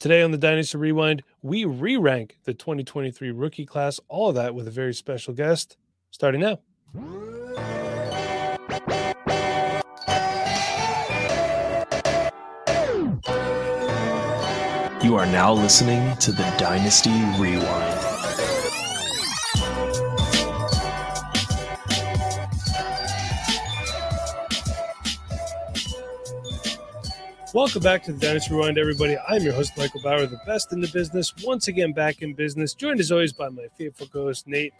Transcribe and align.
Today 0.00 0.22
on 0.22 0.30
the 0.30 0.38
Dynasty 0.38 0.78
Rewind, 0.78 1.22
we 1.42 1.66
re 1.66 1.98
rank 1.98 2.38
the 2.44 2.54
2023 2.54 3.32
rookie 3.32 3.66
class, 3.66 4.00
all 4.08 4.30
of 4.30 4.34
that 4.34 4.54
with 4.54 4.66
a 4.66 4.70
very 4.70 4.94
special 4.94 5.34
guest 5.34 5.76
starting 6.10 6.40
now. 6.40 6.58
You 15.04 15.16
are 15.16 15.26
now 15.26 15.52
listening 15.52 16.16
to 16.16 16.32
the 16.32 16.50
Dynasty 16.56 17.12
Rewind. 17.38 17.99
Welcome 27.52 27.82
back 27.82 28.04
to 28.04 28.12
the 28.12 28.18
Dynasty 28.20 28.54
Rewind, 28.54 28.78
everybody. 28.78 29.18
I'm 29.28 29.42
your 29.42 29.52
host, 29.52 29.76
Michael 29.76 30.00
Bower, 30.02 30.24
the 30.24 30.40
best 30.46 30.72
in 30.72 30.80
the 30.80 30.86
business. 30.86 31.34
Once 31.42 31.66
again, 31.66 31.92
back 31.92 32.22
in 32.22 32.32
business, 32.32 32.74
joined 32.74 33.00
as 33.00 33.10
always 33.10 33.32
by 33.32 33.48
my 33.48 33.66
faithful 33.76 34.06
co-host 34.06 34.46
Nate, 34.46 34.72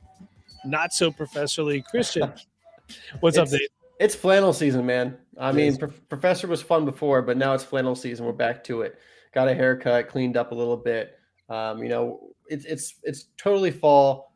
not 0.65 0.93
so 0.93 1.11
professorly 1.11 1.83
Christian. 1.83 2.33
What's 3.21 3.37
it's, 3.37 3.53
up, 3.53 3.59
Nate? 3.59 3.71
It's 3.99 4.15
flannel 4.15 4.53
season, 4.53 4.87
man. 4.87 5.19
I 5.37 5.51
mean, 5.51 5.77
pro- 5.79 5.89
professor 6.09 6.47
was 6.47 6.63
fun 6.63 6.85
before, 6.85 7.23
but 7.23 7.37
now 7.37 7.55
it's 7.55 7.65
flannel 7.65 7.97
season. 7.97 8.25
We're 8.25 8.33
back 8.33 8.63
to 8.65 8.83
it. 8.83 9.01
Got 9.35 9.49
a 9.49 9.55
haircut, 9.55 10.09
cleaned 10.09 10.37
up 10.37 10.53
a 10.53 10.55
little 10.55 10.77
bit. 10.77 11.19
Um, 11.49 11.83
you 11.83 11.89
know, 11.89 12.31
it's 12.49 12.65
it's 12.67 12.95
it's 13.03 13.27
totally 13.37 13.73
fall. 13.73 14.33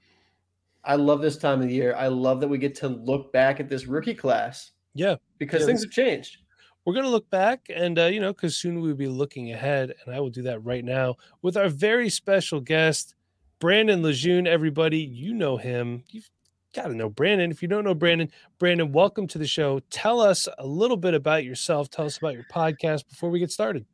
I 0.82 0.96
love 0.96 1.20
this 1.20 1.36
time 1.36 1.62
of 1.62 1.68
the 1.68 1.74
year. 1.74 1.94
I 1.96 2.08
love 2.08 2.40
that 2.40 2.48
we 2.48 2.58
get 2.58 2.74
to 2.76 2.88
look 2.88 3.32
back 3.32 3.60
at 3.60 3.68
this 3.68 3.86
rookie 3.86 4.14
class. 4.14 4.72
Yeah, 4.92 5.16
because 5.38 5.64
things 5.66 5.84
have 5.84 5.92
changed 5.92 6.38
we're 6.84 6.94
going 6.94 7.04
to 7.04 7.10
look 7.10 7.28
back 7.30 7.66
and 7.74 7.98
uh, 7.98 8.06
you 8.06 8.20
know 8.20 8.32
because 8.32 8.56
soon 8.56 8.80
we'll 8.80 8.94
be 8.94 9.08
looking 9.08 9.52
ahead 9.52 9.94
and 10.04 10.14
i 10.14 10.20
will 10.20 10.30
do 10.30 10.42
that 10.42 10.62
right 10.64 10.84
now 10.84 11.14
with 11.42 11.56
our 11.56 11.68
very 11.68 12.08
special 12.08 12.60
guest 12.60 13.14
brandon 13.58 14.02
lejeune 14.02 14.46
everybody 14.46 14.98
you 14.98 15.34
know 15.34 15.56
him 15.56 16.02
you've 16.10 16.30
got 16.74 16.88
to 16.88 16.94
know 16.94 17.08
brandon 17.08 17.50
if 17.50 17.62
you 17.62 17.68
don't 17.68 17.84
know 17.84 17.94
brandon 17.94 18.30
brandon 18.58 18.92
welcome 18.92 19.26
to 19.26 19.38
the 19.38 19.46
show 19.46 19.80
tell 19.90 20.20
us 20.20 20.48
a 20.58 20.66
little 20.66 20.96
bit 20.96 21.14
about 21.14 21.44
yourself 21.44 21.88
tell 21.88 22.06
us 22.06 22.18
about 22.18 22.34
your 22.34 22.46
podcast 22.52 23.08
before 23.08 23.30
we 23.30 23.38
get 23.38 23.50
started 23.50 23.86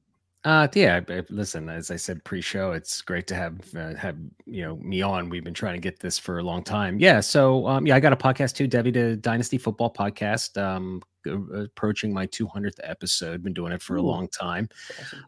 uh, 0.43 0.67
yeah. 0.75 1.01
Listen, 1.29 1.69
as 1.69 1.91
I 1.91 1.97
said 1.97 2.25
pre-show, 2.25 2.73
it's 2.73 3.03
great 3.03 3.27
to 3.27 3.35
have 3.35 3.61
uh, 3.77 3.95
have 3.95 4.17
you 4.47 4.63
know 4.63 4.77
me 4.77 5.03
on. 5.03 5.29
We've 5.29 5.45
been 5.45 5.53
trying 5.53 5.75
to 5.75 5.81
get 5.81 6.01
this 6.01 6.19
for 6.19 6.39
a 6.39 6.43
long 6.43 6.65
time. 6.65 6.99
Yeah. 6.99 7.21
So, 7.21 7.67
um, 7.67 7.87
yeah, 7.87 7.95
I 7.95 8.01
got 8.01 8.15
a 8.15 8.17
podcast 8.17 8.55
too, 8.55 8.67
Devy 8.67 8.91
to 8.95 9.17
Dynasty 9.17 9.59
Football 9.59 9.93
Podcast. 9.93 10.59
Um, 10.59 11.03
approaching 11.27 12.13
my 12.13 12.27
200th 12.27 12.79
episode. 12.83 13.43
Been 13.43 13.53
doing 13.53 13.73
it 13.73 13.83
for 13.83 13.97
Ooh, 13.97 14.01
a 14.01 14.03
long 14.03 14.29
time. 14.29 14.69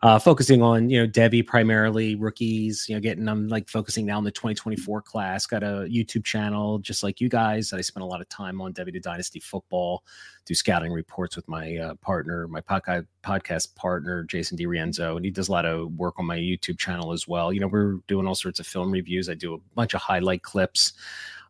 Uh, 0.02 0.18
focusing 0.18 0.62
on 0.62 0.90
you 0.90 1.00
know 1.00 1.08
Devy 1.08 1.46
primarily 1.46 2.14
rookies. 2.14 2.86
You 2.88 2.96
know, 2.96 3.00
getting 3.00 3.24
them 3.24 3.48
like 3.48 3.68
focusing 3.68 4.06
now 4.06 4.18
on 4.18 4.24
the 4.24 4.30
2024 4.30 5.02
class. 5.02 5.46
Got 5.46 5.62
a 5.62 5.86
YouTube 5.90 6.24
channel 6.24 6.78
just 6.78 7.02
like 7.02 7.20
you 7.20 7.28
guys 7.28 7.70
that 7.70 7.78
I 7.78 7.80
spent 7.80 8.02
a 8.02 8.06
lot 8.06 8.20
of 8.20 8.28
time 8.28 8.60
on 8.60 8.72
Devy 8.72 8.92
to 8.92 9.00
Dynasty 9.00 9.40
Football. 9.40 10.04
Do 10.44 10.54
scouting 10.54 10.92
reports 10.92 11.36
with 11.36 11.48
my 11.48 11.76
uh, 11.76 11.94
partner, 11.96 12.48
my 12.48 12.60
podcast 12.60 13.06
podcast 13.22 13.74
partner 13.76 14.24
Jason 14.24 14.58
DiRienzo, 14.58 15.16
and 15.16 15.24
he 15.24 15.30
does 15.30 15.48
a 15.48 15.52
lot 15.52 15.64
of 15.64 15.92
work 15.92 16.18
on 16.18 16.26
my 16.26 16.38
YouTube 16.38 16.78
channel 16.78 17.12
as 17.12 17.28
well. 17.28 17.52
You 17.52 17.60
know, 17.60 17.68
we're 17.68 17.98
doing 18.08 18.26
all 18.26 18.34
sorts 18.34 18.58
of 18.58 18.66
film 18.66 18.90
reviews. 18.90 19.28
I 19.28 19.34
do 19.34 19.54
a 19.54 19.58
bunch 19.74 19.94
of 19.94 20.00
highlight 20.00 20.42
clips 20.42 20.92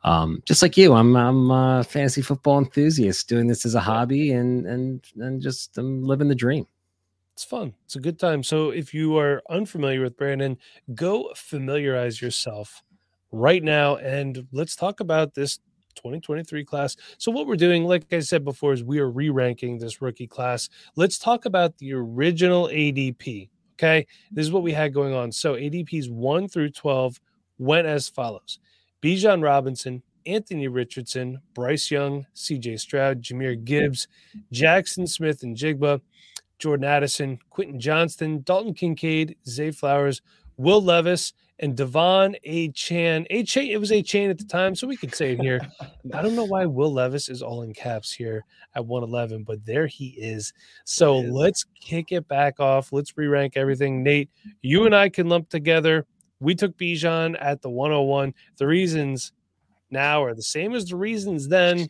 um, 0.04 0.42
just 0.44 0.62
like 0.62 0.76
you, 0.76 0.94
I'm 0.94 1.16
I'm 1.16 1.50
a 1.50 1.84
fantasy 1.84 2.22
football 2.22 2.58
enthusiast, 2.58 3.28
doing 3.28 3.46
this 3.46 3.64
as 3.64 3.74
a 3.74 3.80
hobby 3.80 4.32
and 4.32 4.66
and 4.66 5.04
and 5.16 5.40
just 5.40 5.78
I'm 5.78 6.04
living 6.04 6.28
the 6.28 6.34
dream. 6.34 6.66
It's 7.34 7.44
fun. 7.44 7.74
It's 7.84 7.96
a 7.96 8.00
good 8.00 8.18
time. 8.18 8.42
So 8.42 8.70
if 8.70 8.92
you 8.92 9.16
are 9.18 9.42
unfamiliar 9.48 10.02
with 10.02 10.16
Brandon, 10.16 10.58
go 10.94 11.32
familiarize 11.34 12.20
yourself 12.20 12.82
right 13.30 13.62
now 13.62 13.96
and 13.96 14.46
let's 14.52 14.76
talk 14.76 15.00
about 15.00 15.34
this 15.34 15.58
2023 15.94 16.64
class. 16.64 16.96
So 17.18 17.30
what 17.30 17.46
we're 17.46 17.56
doing, 17.56 17.84
like 17.84 18.12
I 18.12 18.20
said 18.20 18.44
before, 18.44 18.72
is 18.72 18.84
we 18.84 18.98
are 18.98 19.10
re-ranking 19.10 19.78
this 19.78 20.02
rookie 20.02 20.26
class. 20.26 20.68
Let's 20.96 21.18
talk 21.18 21.46
about 21.46 21.78
the 21.78 21.94
original 21.94 22.68
ADP. 22.68 23.48
Okay, 23.74 24.06
this 24.30 24.44
is 24.44 24.52
what 24.52 24.62
we 24.62 24.72
had 24.72 24.92
going 24.92 25.14
on. 25.14 25.32
So 25.32 25.54
ADPs 25.54 26.10
one 26.10 26.48
through 26.48 26.70
12 26.70 27.20
went 27.58 27.86
as 27.86 28.08
follows. 28.08 28.58
Bijan 29.02 29.42
Robinson, 29.42 30.02
Anthony 30.26 30.68
Richardson, 30.68 31.40
Bryce 31.54 31.90
Young, 31.90 32.26
CJ 32.34 32.78
Stroud, 32.78 33.20
Jahmyr 33.20 33.62
Gibbs, 33.62 34.06
Jackson 34.52 35.06
Smith-Njigba, 35.06 36.00
Jordan 36.58 36.84
Addison, 36.84 37.38
Quentin 37.50 37.80
Johnston, 37.80 38.42
Dalton 38.42 38.74
Kincaid, 38.74 39.36
Zay 39.48 39.72
Flowers, 39.72 40.22
Will 40.56 40.80
Levis, 40.80 41.32
and 41.58 41.76
De'Von 41.76 42.36
Achane. 42.46 43.26
A 43.30 43.42
chain, 43.42 43.70
it 43.70 43.78
was 43.78 43.90
Achane 43.90 44.30
at 44.30 44.38
the 44.38 44.44
time, 44.44 44.74
so 44.74 44.86
we 44.86 44.96
could 44.96 45.14
say 45.14 45.32
it 45.32 45.40
here. 45.40 45.60
I 46.14 46.22
don't 46.22 46.36
know 46.36 46.44
why 46.44 46.66
Will 46.66 46.92
Levis 46.92 47.28
is 47.28 47.42
all 47.42 47.62
in 47.62 47.72
caps 47.72 48.12
here 48.12 48.44
at 48.74 48.86
111, 48.86 49.44
but 49.44 49.64
there 49.64 49.86
he 49.86 50.08
is. 50.18 50.52
So 50.84 51.22
is. 51.22 51.30
let's 51.30 51.64
kick 51.80 52.12
it 52.12 52.28
back 52.28 52.60
off. 52.60 52.92
Let's 52.92 53.16
re 53.16 53.26
rank 53.26 53.56
everything. 53.56 54.02
Nate, 54.02 54.30
you 54.60 54.86
and 54.86 54.94
I 54.94 55.08
can 55.08 55.28
lump 55.28 55.48
together 55.48 56.06
we 56.42 56.54
took 56.54 56.76
Bijan 56.76 57.36
at 57.40 57.62
the 57.62 57.70
101. 57.70 58.34
The 58.56 58.66
reasons 58.66 59.32
now 59.90 60.22
are 60.24 60.34
the 60.34 60.42
same 60.42 60.74
as 60.74 60.86
the 60.86 60.96
reasons 60.96 61.48
then. 61.48 61.88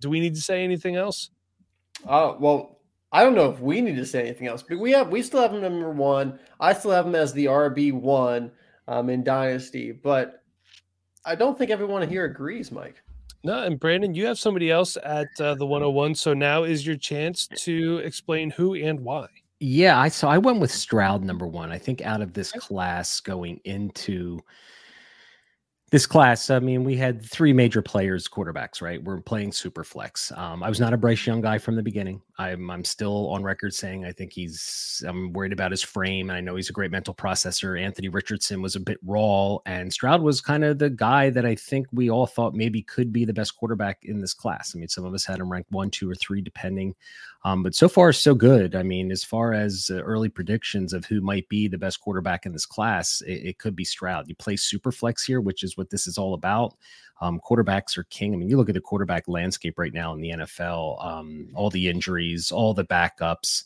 Do 0.00 0.08
we 0.08 0.20
need 0.20 0.34
to 0.36 0.40
say 0.40 0.62
anything 0.62 0.96
else? 0.96 1.30
Uh, 2.06 2.34
well, 2.38 2.78
I 3.10 3.24
don't 3.24 3.34
know 3.34 3.50
if 3.50 3.60
we 3.60 3.80
need 3.80 3.96
to 3.96 4.06
say 4.06 4.20
anything 4.20 4.46
else, 4.46 4.62
but 4.62 4.78
we 4.78 4.92
have 4.92 5.08
we 5.08 5.22
still 5.22 5.40
have 5.40 5.52
him 5.52 5.62
number 5.62 5.90
one. 5.90 6.38
I 6.60 6.72
still 6.72 6.92
have 6.92 7.06
him 7.06 7.16
as 7.16 7.32
the 7.32 7.46
RB 7.46 7.92
one 7.92 8.52
um, 8.86 9.10
in 9.10 9.24
Dynasty, 9.24 9.90
but 9.92 10.44
I 11.24 11.34
don't 11.34 11.58
think 11.58 11.70
everyone 11.70 12.08
here 12.08 12.24
agrees, 12.24 12.70
Mike. 12.70 13.02
No, 13.42 13.62
and 13.62 13.80
Brandon, 13.80 14.14
you 14.14 14.26
have 14.26 14.38
somebody 14.38 14.70
else 14.70 14.96
at 15.02 15.28
uh, 15.40 15.54
the 15.54 15.66
101, 15.66 16.14
so 16.16 16.34
now 16.34 16.64
is 16.64 16.86
your 16.86 16.96
chance 16.96 17.48
to 17.56 17.98
explain 17.98 18.50
who 18.50 18.74
and 18.74 19.00
why. 19.00 19.26
Yeah, 19.60 19.98
I 19.98 20.08
so 20.08 20.28
I 20.28 20.38
went 20.38 20.60
with 20.60 20.70
Stroud 20.70 21.24
number 21.24 21.46
one. 21.46 21.72
I 21.72 21.78
think 21.78 22.00
out 22.02 22.20
of 22.22 22.32
this 22.32 22.52
class 22.52 23.20
going 23.20 23.60
into 23.64 24.40
this 25.90 26.06
class, 26.06 26.50
I 26.50 26.58
mean, 26.60 26.84
we 26.84 26.96
had 26.96 27.24
three 27.24 27.52
major 27.52 27.82
players, 27.82 28.28
quarterbacks, 28.28 28.80
right? 28.82 29.02
We're 29.02 29.20
playing 29.20 29.52
super 29.52 29.82
flex. 29.82 30.30
Um, 30.36 30.62
I 30.62 30.68
was 30.68 30.78
not 30.78 30.92
a 30.92 30.96
Bryce 30.96 31.26
Young 31.26 31.40
guy 31.40 31.58
from 31.58 31.74
the 31.76 31.82
beginning. 31.82 32.22
I'm 32.40 32.70
I'm 32.70 32.84
still 32.84 33.28
on 33.30 33.42
record 33.42 33.74
saying 33.74 34.04
I 34.04 34.12
think 34.12 34.32
he's 34.32 35.02
I'm 35.06 35.32
worried 35.32 35.52
about 35.52 35.72
his 35.72 35.82
frame. 35.82 36.30
And 36.30 36.36
I 36.36 36.40
know 36.40 36.54
he's 36.54 36.70
a 36.70 36.72
great 36.72 36.92
mental 36.92 37.12
processor. 37.12 37.80
Anthony 37.80 38.08
Richardson 38.08 38.62
was 38.62 38.76
a 38.76 38.80
bit 38.80 38.98
raw, 39.04 39.58
and 39.66 39.92
Stroud 39.92 40.22
was 40.22 40.40
kind 40.40 40.62
of 40.62 40.78
the 40.78 40.90
guy 40.90 41.30
that 41.30 41.44
I 41.44 41.56
think 41.56 41.88
we 41.92 42.10
all 42.10 42.26
thought 42.26 42.54
maybe 42.54 42.82
could 42.82 43.12
be 43.12 43.24
the 43.24 43.32
best 43.32 43.56
quarterback 43.56 43.98
in 44.04 44.20
this 44.20 44.34
class. 44.34 44.72
I 44.74 44.78
mean, 44.78 44.88
some 44.88 45.04
of 45.04 45.14
us 45.14 45.24
had 45.24 45.40
him 45.40 45.50
ranked 45.50 45.72
one, 45.72 45.90
two, 45.90 46.08
or 46.08 46.14
three, 46.14 46.40
depending. 46.40 46.94
Um, 47.44 47.62
but 47.62 47.74
so 47.74 47.88
far, 47.88 48.12
so 48.12 48.34
good. 48.34 48.74
I 48.74 48.82
mean, 48.82 49.10
as 49.10 49.24
far 49.24 49.52
as 49.52 49.90
uh, 49.92 50.00
early 50.00 50.28
predictions 50.28 50.92
of 50.92 51.04
who 51.04 51.20
might 51.20 51.48
be 51.48 51.68
the 51.68 51.78
best 51.78 52.00
quarterback 52.00 52.46
in 52.46 52.52
this 52.52 52.66
class, 52.66 53.20
it, 53.22 53.32
it 53.32 53.58
could 53.58 53.74
be 53.74 53.84
Stroud. 53.84 54.28
You 54.28 54.34
play 54.36 54.56
super 54.56 54.92
flex 54.92 55.24
here, 55.24 55.40
which 55.40 55.62
is 55.62 55.76
what 55.76 55.90
this 55.90 56.06
is 56.06 56.18
all 56.18 56.34
about. 56.34 56.76
Um, 57.20 57.40
quarterbacks 57.40 57.96
are 57.98 58.04
king. 58.04 58.32
I 58.32 58.36
mean, 58.36 58.48
you 58.48 58.56
look 58.56 58.68
at 58.68 58.74
the 58.74 58.80
quarterback 58.80 59.26
landscape 59.26 59.78
right 59.78 59.92
now 59.92 60.12
in 60.14 60.20
the 60.20 60.30
NFL, 60.30 61.04
um, 61.04 61.48
all 61.54 61.70
the 61.70 61.88
injuries, 61.88 62.27
all 62.52 62.74
the 62.74 62.84
backups. 62.84 63.64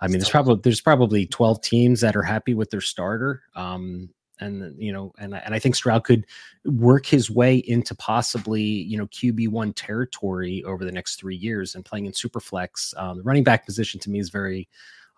I 0.00 0.06
mean, 0.06 0.18
there's 0.18 0.30
probably 0.30 0.60
there's 0.62 0.80
probably 0.80 1.26
12 1.26 1.62
teams 1.62 2.00
that 2.00 2.16
are 2.16 2.22
happy 2.22 2.54
with 2.54 2.70
their 2.70 2.80
starter. 2.80 3.42
Um, 3.54 4.10
and 4.40 4.74
you 4.78 4.92
know, 4.92 5.12
and 5.18 5.34
and 5.34 5.54
I 5.54 5.58
think 5.58 5.76
Stroud 5.76 6.04
could 6.04 6.26
work 6.64 7.06
his 7.06 7.30
way 7.30 7.56
into 7.56 7.94
possibly 7.94 8.62
you 8.62 8.98
know 8.98 9.06
QB 9.06 9.48
one 9.48 9.72
territory 9.72 10.62
over 10.64 10.84
the 10.84 10.92
next 10.92 11.16
three 11.16 11.36
years 11.36 11.74
and 11.74 11.84
playing 11.84 12.06
in 12.06 12.12
super 12.12 12.40
flex. 12.40 12.92
Um, 12.96 13.18
the 13.18 13.22
running 13.22 13.44
back 13.44 13.64
position 13.64 14.00
to 14.00 14.10
me 14.10 14.18
is 14.18 14.30
very 14.30 14.68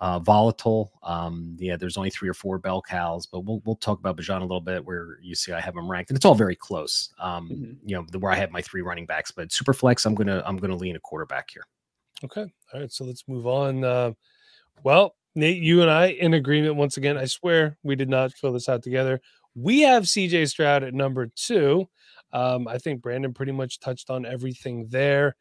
uh, 0.01 0.19
volatile. 0.19 0.93
Um, 1.03 1.57
yeah, 1.59 1.77
there's 1.77 1.97
only 1.97 2.11
three 2.11 2.29
or 2.29 2.35
four 2.35 2.59
bell 2.59 2.83
cows, 2.83 3.27
but 3.27 3.41
we'll 3.41 3.63
we'll 3.65 3.77
talk 3.77 3.99
about 3.99 4.17
Bijan 4.17 4.39
a 4.39 4.43
little 4.43 4.61
bit 4.61 4.85
where 4.85 5.19
you 5.23 5.35
see 5.35 5.53
I 5.53 5.61
have 5.61 5.77
him 5.77 5.91
ranked, 5.91 6.11
and 6.11 6.17
it's 6.17 6.27
all 6.27 6.35
very 6.35 6.57
close. 6.57 7.11
Um, 7.19 7.49
mm-hmm. 7.49 7.89
You 7.89 7.97
know, 7.97 8.07
the, 8.11 8.19
where 8.19 8.33
I 8.33 8.37
have 8.37 8.51
my 8.51 8.63
three 8.63 8.83
running 8.83 9.07
backs, 9.07 9.31
but 9.31 9.53
super 9.53 9.73
flex, 9.73 10.05
I'm 10.05 10.15
gonna 10.15 10.43
I'm 10.45 10.57
gonna 10.59 10.77
lean 10.77 10.97
a 10.97 11.01
quarterback 11.01 11.51
here. 11.51 11.65
Okay, 12.25 12.47
all 12.73 12.81
right, 12.81 12.93
so 12.93 13.05
let's 13.05 13.25
move 13.29 13.47
on. 13.47 13.85
Uh, 13.85 14.13
well, 14.83 15.15
Nate, 15.35 15.63
you 15.63 15.83
and 15.83 15.91
I 15.91 16.07
in 16.07 16.35
agreement 16.35 16.77
once 16.77 16.97
again. 16.97 17.19
I 17.19 17.27
swear 17.27 17.77
we 17.83 17.95
did 17.95 18.09
not 18.09 18.33
fill 18.33 18.53
this 18.53 18.69
out 18.69 18.83
together. 18.83 19.21
We 19.55 19.83
have 19.83 20.05
CJ 20.05 20.49
Stroud 20.49 20.83
at 20.83 20.95
number 20.95 21.27
two. 21.27 21.89
Um, 22.33 22.67
I 22.69 22.79
think 22.79 23.03
Brandon 23.03 23.35
pretty 23.35 23.53
much 23.53 23.81
touched 23.81 24.11
on 24.11 24.25
everything 24.27 24.87
there. 24.89 25.37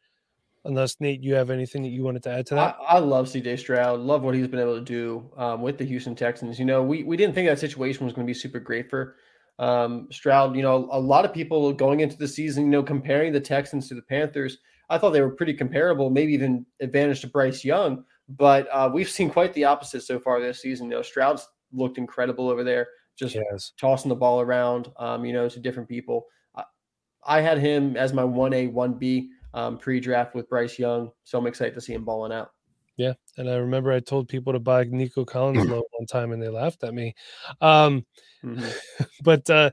Unless 0.64 0.96
Nate, 1.00 1.22
you 1.22 1.34
have 1.34 1.50
anything 1.50 1.82
that 1.82 1.90
you 1.90 2.02
wanted 2.02 2.24
to 2.24 2.30
add 2.30 2.46
to 2.46 2.56
that? 2.56 2.76
I, 2.80 2.96
I 2.96 2.98
love 2.98 3.26
CJ 3.26 3.58
Stroud. 3.58 4.00
Love 4.00 4.22
what 4.22 4.34
he's 4.34 4.48
been 4.48 4.60
able 4.60 4.74
to 4.74 4.84
do 4.84 5.30
um, 5.36 5.62
with 5.62 5.78
the 5.78 5.84
Houston 5.84 6.16
Texans. 6.16 6.58
You 6.58 6.64
know, 6.64 6.82
we 6.82 7.04
we 7.04 7.16
didn't 7.16 7.34
think 7.34 7.48
that 7.48 7.58
situation 7.58 8.04
was 8.04 8.12
going 8.14 8.26
to 8.26 8.30
be 8.30 8.34
super 8.34 8.58
great 8.58 8.90
for 8.90 9.16
um, 9.58 10.08
Stroud. 10.10 10.56
You 10.56 10.62
know, 10.62 10.88
a 10.90 11.00
lot 11.00 11.24
of 11.24 11.32
people 11.32 11.72
going 11.72 12.00
into 12.00 12.16
the 12.16 12.28
season, 12.28 12.64
you 12.64 12.70
know, 12.70 12.82
comparing 12.82 13.32
the 13.32 13.40
Texans 13.40 13.88
to 13.88 13.94
the 13.94 14.02
Panthers. 14.02 14.58
I 14.88 14.98
thought 14.98 15.10
they 15.10 15.20
were 15.20 15.30
pretty 15.30 15.54
comparable, 15.54 16.10
maybe 16.10 16.32
even 16.32 16.64
advantage 16.80 17.20
to 17.22 17.26
Bryce 17.26 17.64
Young. 17.64 18.04
But 18.28 18.68
uh, 18.72 18.90
we've 18.92 19.08
seen 19.08 19.30
quite 19.30 19.52
the 19.54 19.64
opposite 19.64 20.02
so 20.02 20.18
far 20.18 20.40
this 20.40 20.62
season. 20.62 20.86
You 20.90 20.96
know, 20.96 21.02
Stroud's 21.02 21.48
looked 21.72 21.98
incredible 21.98 22.48
over 22.48 22.64
there, 22.64 22.88
just 23.16 23.34
Yes. 23.34 23.72
tossing 23.78 24.08
the 24.08 24.14
ball 24.16 24.40
around, 24.40 24.90
um, 24.98 25.24
you 25.24 25.32
know, 25.32 25.48
to 25.48 25.60
different 25.60 25.88
people. 25.88 26.26
I, 26.54 26.64
I 27.24 27.40
had 27.40 27.58
him 27.58 27.96
as 27.96 28.12
my 28.12 28.24
one 28.24 28.52
A, 28.52 28.66
one 28.68 28.94
B 28.94 29.30
um, 29.54 29.78
pre-draft 29.78 30.34
with 30.34 30.48
Bryce 30.48 30.78
Young, 30.78 31.10
so 31.24 31.38
I'm 31.38 31.46
excited 31.46 31.74
to 31.74 31.80
see 31.80 31.94
him 31.94 32.04
balling 32.04 32.32
out. 32.32 32.50
Yeah, 32.96 33.12
and 33.36 33.48
I 33.50 33.56
remember 33.56 33.92
I 33.92 34.00
told 34.00 34.28
people 34.28 34.52
to 34.54 34.58
buy 34.58 34.84
Nico 34.84 35.24
Collins 35.24 35.68
low 35.68 35.84
one 35.98 36.06
time, 36.06 36.32
and 36.32 36.42
they 36.42 36.48
laughed 36.48 36.82
at 36.84 36.94
me. 36.94 37.14
Um, 37.60 38.04
Mhm. 38.44 38.72
but 39.22 39.48
uh, 39.50 39.70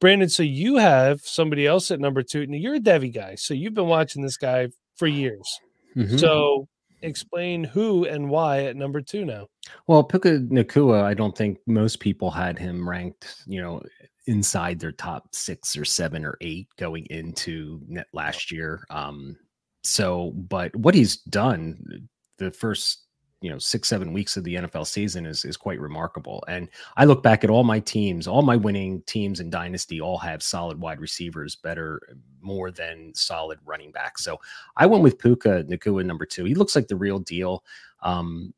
Brandon, 0.00 0.28
so 0.28 0.42
you 0.42 0.76
have 0.76 1.20
somebody 1.20 1.66
else 1.66 1.90
at 1.90 2.00
number 2.00 2.22
two. 2.22 2.46
Now 2.46 2.56
you're 2.56 2.76
a 2.76 2.80
Devy 2.80 3.12
guy, 3.12 3.34
so 3.34 3.54
you've 3.54 3.74
been 3.74 3.86
watching 3.88 4.22
this 4.22 4.36
guy 4.36 4.68
for 4.96 5.06
years. 5.06 5.48
Mhm. 5.96 6.18
So 6.18 6.68
explain 7.02 7.64
who 7.64 8.06
and 8.06 8.30
why 8.30 8.64
at 8.64 8.76
number 8.76 9.00
two 9.02 9.24
now. 9.24 9.48
Well, 9.86 10.02
Puka 10.02 10.40
Nacua, 10.50 11.02
I 11.02 11.14
don't 11.14 11.36
think 11.36 11.58
most 11.66 12.00
people 12.00 12.30
had 12.30 12.58
him 12.58 12.88
ranked, 12.88 13.42
you 13.46 13.60
know, 13.60 13.82
inside 14.26 14.78
their 14.80 14.92
top 14.92 15.34
six 15.34 15.76
or 15.76 15.84
seven 15.84 16.24
or 16.24 16.36
eight 16.40 16.66
going 16.78 17.06
into 17.10 17.80
net 17.86 18.06
last 18.14 18.50
year. 18.50 18.84
Um, 18.88 19.36
so, 19.82 20.32
but 20.34 20.74
what 20.76 20.94
he's 20.94 21.18
done 21.18 22.08
the 22.38 22.50
first, 22.50 23.06
you 23.40 23.50
know, 23.50 23.58
six, 23.58 23.88
seven 23.88 24.12
weeks 24.12 24.36
of 24.36 24.44
the 24.44 24.54
NFL 24.56 24.86
season 24.86 25.26
is 25.26 25.44
is 25.44 25.56
quite 25.56 25.80
remarkable. 25.80 26.42
And 26.48 26.68
I 26.96 27.04
look 27.04 27.22
back 27.22 27.44
at 27.44 27.50
all 27.50 27.64
my 27.64 27.80
teams, 27.80 28.26
all 28.26 28.42
my 28.42 28.56
winning 28.56 29.02
teams 29.02 29.40
in 29.40 29.50
Dynasty 29.50 30.00
all 30.00 30.18
have 30.18 30.42
solid 30.42 30.80
wide 30.80 31.00
receivers, 31.00 31.56
better, 31.56 32.00
more 32.40 32.70
than 32.70 33.14
solid 33.14 33.58
running 33.64 33.92
backs. 33.92 34.24
So 34.24 34.40
I 34.76 34.86
went 34.86 35.02
with 35.02 35.18
Puka 35.18 35.64
Nacua 35.64 36.04
number 36.04 36.26
two. 36.26 36.44
He 36.44 36.54
looks 36.54 36.74
like 36.74 36.88
the 36.88 36.96
real 36.96 37.18
deal. 37.18 37.64
Um, 38.02 38.54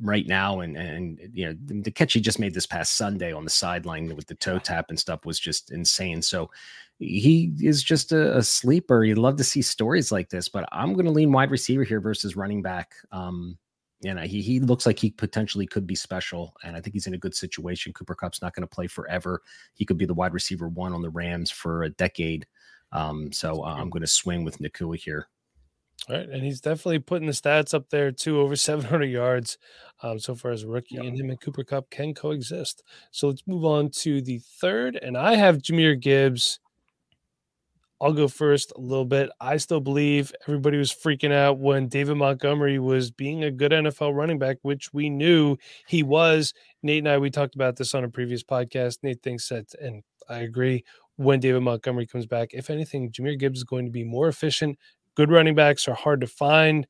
right 0.00 0.26
now 0.26 0.60
and 0.60 0.76
and 0.76 1.18
you 1.32 1.46
know 1.46 1.56
the, 1.82 1.90
catch 1.90 2.12
he 2.12 2.20
just 2.20 2.38
made 2.38 2.54
this 2.54 2.66
past 2.66 2.96
Sunday 2.96 3.32
on 3.32 3.44
the 3.44 3.50
sideline 3.50 4.14
with 4.14 4.26
the 4.26 4.34
toe 4.36 4.58
tap 4.58 4.86
and 4.90 4.98
stuff 4.98 5.24
was 5.24 5.40
just 5.40 5.72
insane. 5.72 6.22
So 6.22 6.50
he 6.98 7.52
is 7.60 7.82
just 7.82 8.12
a, 8.12 8.36
a 8.36 8.42
sleeper. 8.42 9.04
You'd 9.04 9.18
love 9.18 9.36
to 9.36 9.44
see 9.44 9.62
stories 9.62 10.10
like 10.10 10.28
this, 10.30 10.48
but 10.48 10.68
I'm 10.72 10.94
going 10.94 11.06
to 11.06 11.12
lean 11.12 11.32
wide 11.32 11.50
receiver 11.50 11.84
here 11.84 12.00
versus 12.00 12.36
running 12.36 12.62
back. 12.62 12.94
Um, 13.12 13.56
you 14.00 14.14
know, 14.14 14.22
he 14.22 14.40
he 14.42 14.60
looks 14.60 14.86
like 14.86 14.98
he 14.98 15.10
potentially 15.10 15.66
could 15.66 15.86
be 15.86 15.94
special, 15.96 16.54
and 16.62 16.76
I 16.76 16.80
think 16.80 16.94
he's 16.94 17.06
in 17.08 17.14
a 17.14 17.18
good 17.18 17.34
situation. 17.34 17.92
Cooper 17.92 18.14
Kupp's 18.14 18.40
not 18.42 18.54
going 18.54 18.66
to 18.66 18.72
play 18.74 18.86
forever. 18.86 19.42
He 19.74 19.84
could 19.84 19.98
be 19.98 20.06
the 20.06 20.14
wide 20.14 20.32
receiver 20.32 20.68
one 20.68 20.92
on 20.92 21.02
the 21.02 21.10
Rams 21.10 21.50
for 21.50 21.82
a 21.82 21.90
decade. 21.90 22.46
Um, 22.92 23.32
so 23.32 23.64
uh, 23.64 23.74
I'm 23.74 23.90
going 23.90 24.02
to 24.02 24.06
swing 24.06 24.44
with 24.44 24.58
Nacua 24.58 24.96
here. 24.96 25.26
All 26.08 26.16
right, 26.16 26.28
and 26.28 26.44
he's 26.44 26.60
definitely 26.60 27.00
putting 27.00 27.26
the 27.26 27.32
stats 27.32 27.74
up 27.74 27.90
there 27.90 28.12
too, 28.12 28.38
over 28.40 28.54
700 28.56 29.04
yards 29.06 29.58
um, 30.02 30.18
so 30.20 30.34
far 30.36 30.52
as 30.52 30.62
a 30.62 30.68
rookie, 30.68 30.94
Yep. 30.94 31.04
and 31.04 31.20
him 31.20 31.30
and 31.30 31.40
Cooper 31.40 31.64
Kupp 31.64 31.90
can 31.90 32.14
coexist. 32.14 32.84
So 33.10 33.26
let's 33.28 33.42
move 33.48 33.64
on 33.64 33.90
to 34.02 34.22
the 34.22 34.38
third, 34.60 34.96
and 35.02 35.16
I 35.18 35.34
have 35.34 35.58
Jahmyr 35.58 36.00
Gibbs. 36.00 36.60
I'll 38.00 38.12
go 38.12 38.28
first 38.28 38.72
a 38.76 38.80
little 38.80 39.04
bit. 39.04 39.30
I 39.40 39.56
still 39.56 39.80
believe 39.80 40.32
everybody 40.46 40.78
was 40.78 40.92
freaking 40.92 41.32
out 41.32 41.58
when 41.58 41.88
David 41.88 42.16
Montgomery 42.16 42.78
was 42.78 43.10
being 43.10 43.42
a 43.42 43.50
good 43.50 43.72
NFL 43.72 44.14
running 44.14 44.38
back, 44.38 44.58
which 44.62 44.92
we 44.92 45.10
knew 45.10 45.56
he 45.86 46.02
was. 46.02 46.54
Nate 46.82 46.98
and 46.98 47.08
I, 47.08 47.18
we 47.18 47.30
talked 47.30 47.56
about 47.56 47.76
this 47.76 47.94
on 47.94 48.04
a 48.04 48.08
previous 48.08 48.44
podcast. 48.44 48.98
Nate 49.02 49.22
thinks 49.22 49.48
that, 49.48 49.74
and 49.80 50.04
I 50.28 50.38
agree, 50.38 50.84
when 51.16 51.40
David 51.40 51.62
Montgomery 51.62 52.06
comes 52.06 52.26
back, 52.26 52.50
if 52.52 52.70
anything, 52.70 53.10
Jahmyr 53.10 53.38
Gibbs 53.38 53.58
is 53.58 53.64
going 53.64 53.84
to 53.86 53.90
be 53.90 54.04
more 54.04 54.28
efficient. 54.28 54.78
Good 55.16 55.32
running 55.32 55.56
backs 55.56 55.88
are 55.88 55.94
hard 55.94 56.20
to 56.20 56.28
find. 56.28 56.86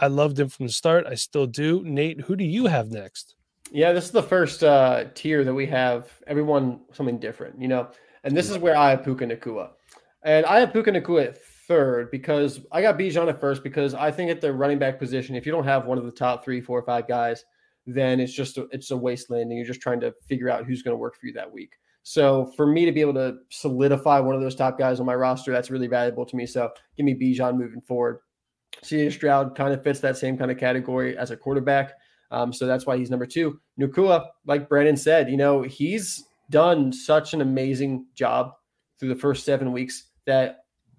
I 0.00 0.08
loved 0.08 0.40
him 0.40 0.48
from 0.48 0.66
the 0.66 0.72
start. 0.72 1.06
I 1.06 1.14
still 1.14 1.46
do. 1.46 1.82
Nate, 1.84 2.22
who 2.22 2.34
do 2.34 2.44
you 2.44 2.66
have 2.66 2.90
next? 2.90 3.36
Yeah, 3.70 3.92
this 3.92 4.06
is 4.06 4.10
the 4.10 4.22
first 4.22 4.64
uh, 4.64 5.04
tier 5.14 5.44
that 5.44 5.54
we 5.54 5.66
have 5.66 6.10
everyone 6.26 6.80
something 6.92 7.18
different, 7.18 7.60
you 7.60 7.68
know. 7.68 7.88
And 8.24 8.36
this 8.36 8.50
is 8.50 8.58
where 8.58 8.76
I 8.76 8.90
have 8.90 9.04
Puka 9.04 9.26
Nacua. 9.26 9.70
And 10.22 10.46
I 10.46 10.60
have 10.60 10.72
Puka 10.72 10.92
Nacua 10.92 11.28
at 11.28 11.38
third 11.68 12.10
because 12.10 12.60
I 12.70 12.82
got 12.82 12.98
Bijan 12.98 13.28
at 13.28 13.40
first 13.40 13.62
because 13.62 13.94
I 13.94 14.10
think 14.10 14.30
at 14.30 14.40
the 14.40 14.52
running 14.52 14.78
back 14.78 14.98
position, 14.98 15.34
if 15.34 15.46
you 15.46 15.52
don't 15.52 15.64
have 15.64 15.86
one 15.86 15.98
of 15.98 16.04
the 16.04 16.12
top 16.12 16.44
three, 16.44 16.60
four, 16.60 16.78
or 16.78 16.84
five 16.84 17.08
guys, 17.08 17.44
then 17.86 18.20
it's 18.20 18.32
just 18.32 18.58
a, 18.58 18.68
it's 18.70 18.90
a 18.90 18.96
wasteland 18.96 19.50
and 19.50 19.56
you're 19.56 19.66
just 19.66 19.80
trying 19.80 20.00
to 20.00 20.14
figure 20.28 20.48
out 20.48 20.64
who's 20.64 20.82
going 20.82 20.92
to 20.92 20.98
work 20.98 21.16
for 21.18 21.26
you 21.26 21.32
that 21.32 21.52
week. 21.52 21.72
So 22.04 22.52
for 22.56 22.66
me 22.66 22.84
to 22.84 22.92
be 22.92 23.00
able 23.00 23.14
to 23.14 23.38
solidify 23.50 24.20
one 24.20 24.34
of 24.34 24.40
those 24.40 24.54
top 24.54 24.78
guys 24.78 25.00
on 25.00 25.06
my 25.06 25.14
roster, 25.14 25.52
that's 25.52 25.70
really 25.70 25.86
valuable 25.86 26.26
to 26.26 26.36
me. 26.36 26.46
So 26.46 26.70
give 26.96 27.06
me 27.06 27.14
Bijan 27.14 27.56
moving 27.56 27.80
forward. 27.80 28.18
CJ 28.84 29.12
Stroud 29.12 29.56
kind 29.56 29.72
of 29.72 29.82
fits 29.82 30.00
that 30.00 30.16
same 30.16 30.36
kind 30.36 30.50
of 30.50 30.58
category 30.58 31.16
as 31.16 31.30
a 31.30 31.36
quarterback. 31.36 31.92
Um, 32.30 32.52
so 32.52 32.66
that's 32.66 32.86
why 32.86 32.96
he's 32.96 33.10
number 33.10 33.26
two. 33.26 33.60
Nacua, 33.78 34.26
like 34.46 34.68
Brandon 34.68 34.96
said, 34.96 35.30
you 35.30 35.36
know, 35.36 35.62
he's 35.62 36.24
done 36.52 36.92
such 36.92 37.34
an 37.34 37.40
amazing 37.40 38.06
job 38.14 38.52
through 39.00 39.08
the 39.08 39.16
first 39.16 39.44
seven 39.44 39.72
weeks 39.72 40.04
that 40.26 40.58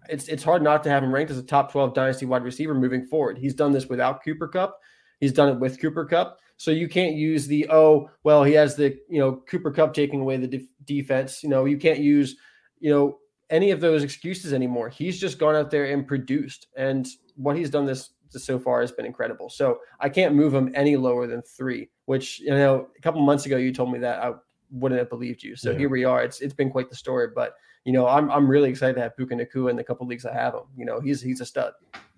it's 0.09 0.27
it's 0.27 0.43
hard 0.43 0.61
not 0.61 0.83
to 0.83 0.89
have 0.89 1.01
him 1.01 1.13
ranked 1.13 1.31
as 1.31 1.37
a 1.37 1.43
top 1.43 1.71
12 1.71 1.93
dynasty 1.93 2.25
wide 2.25 2.43
receiver 2.43 2.73
moving 2.73 3.05
forward. 3.05 3.37
He's 3.37 3.53
done 3.53 3.71
this 3.71 3.87
without 3.87 4.23
Cooper 4.23 4.49
Kupp. 4.49 4.77
He's 5.21 5.31
done 5.31 5.47
it 5.47 5.59
with 5.59 5.79
Cooper 5.79 6.05
Kupp. 6.05 6.39
So 6.57 6.71
you 6.71 6.89
can't 6.89 7.15
use 7.15 7.47
the 7.47 7.67
oh 7.69 8.09
well 8.23 8.43
he 8.43 8.53
has 8.53 8.75
the 8.75 8.97
you 9.09 9.19
know 9.19 9.43
Cooper 9.47 9.71
Kupp 9.71 9.93
taking 9.93 10.19
away 10.19 10.37
the 10.37 10.47
def- 10.47 10.67
defense. 10.83 11.43
You 11.43 11.49
know 11.49 11.65
you 11.65 11.77
can't 11.77 11.99
use 11.99 12.35
you 12.79 12.91
know 12.91 13.19
any 13.49 13.71
of 13.71 13.79
those 13.79 14.03
excuses 14.03 14.51
anymore. 14.51 14.89
He's 14.89 15.19
just 15.19 15.39
gone 15.39 15.55
out 15.55 15.71
there 15.71 15.85
and 15.85 16.07
produced, 16.07 16.67
and 16.75 17.07
what 17.35 17.55
he's 17.55 17.69
done 17.69 17.85
this, 17.85 18.11
this 18.31 18.45
so 18.45 18.59
far 18.59 18.81
has 18.81 18.91
been 18.91 19.05
incredible. 19.05 19.49
So 19.49 19.79
I 19.99 20.09
can't 20.09 20.35
move 20.35 20.53
him 20.53 20.71
any 20.75 20.95
lower 20.95 21.27
than 21.27 21.41
three. 21.41 21.89
Which 22.05 22.39
you 22.41 22.49
know 22.49 22.87
a 22.97 23.01
couple 23.01 23.21
months 23.21 23.45
ago 23.45 23.57
you 23.57 23.73
told 23.73 23.91
me 23.91 23.99
that 23.99 24.23
I 24.23 24.33
wouldn't 24.73 24.99
have 24.99 25.09
believed 25.09 25.43
you. 25.43 25.55
So 25.55 25.71
Yeah. 25.71 25.77
here 25.77 25.89
we 25.89 26.03
are. 26.03 26.23
It's 26.23 26.41
it's 26.41 26.53
been 26.53 26.69
quite 26.71 26.89
the 26.89 26.95
story, 26.95 27.27
but 27.33 27.55
you 27.85 27.93
know 27.93 28.07
I'm 28.07 28.29
I'm 28.31 28.47
really 28.47 28.69
excited 28.69 28.95
to 28.95 29.01
have 29.01 29.15
Puka 29.15 29.35
Nacua 29.35 29.69
in 29.69 29.75
the 29.75 29.83
couple 29.83 30.05
leagues 30.07 30.25
I 30.25 30.33
have 30.33 30.53
him. 30.53 30.63
You 30.75 30.85
know 30.85 30.99
he's 30.99 31.21
he's 31.21 31.41
a 31.41 31.45
stud. 31.45 31.73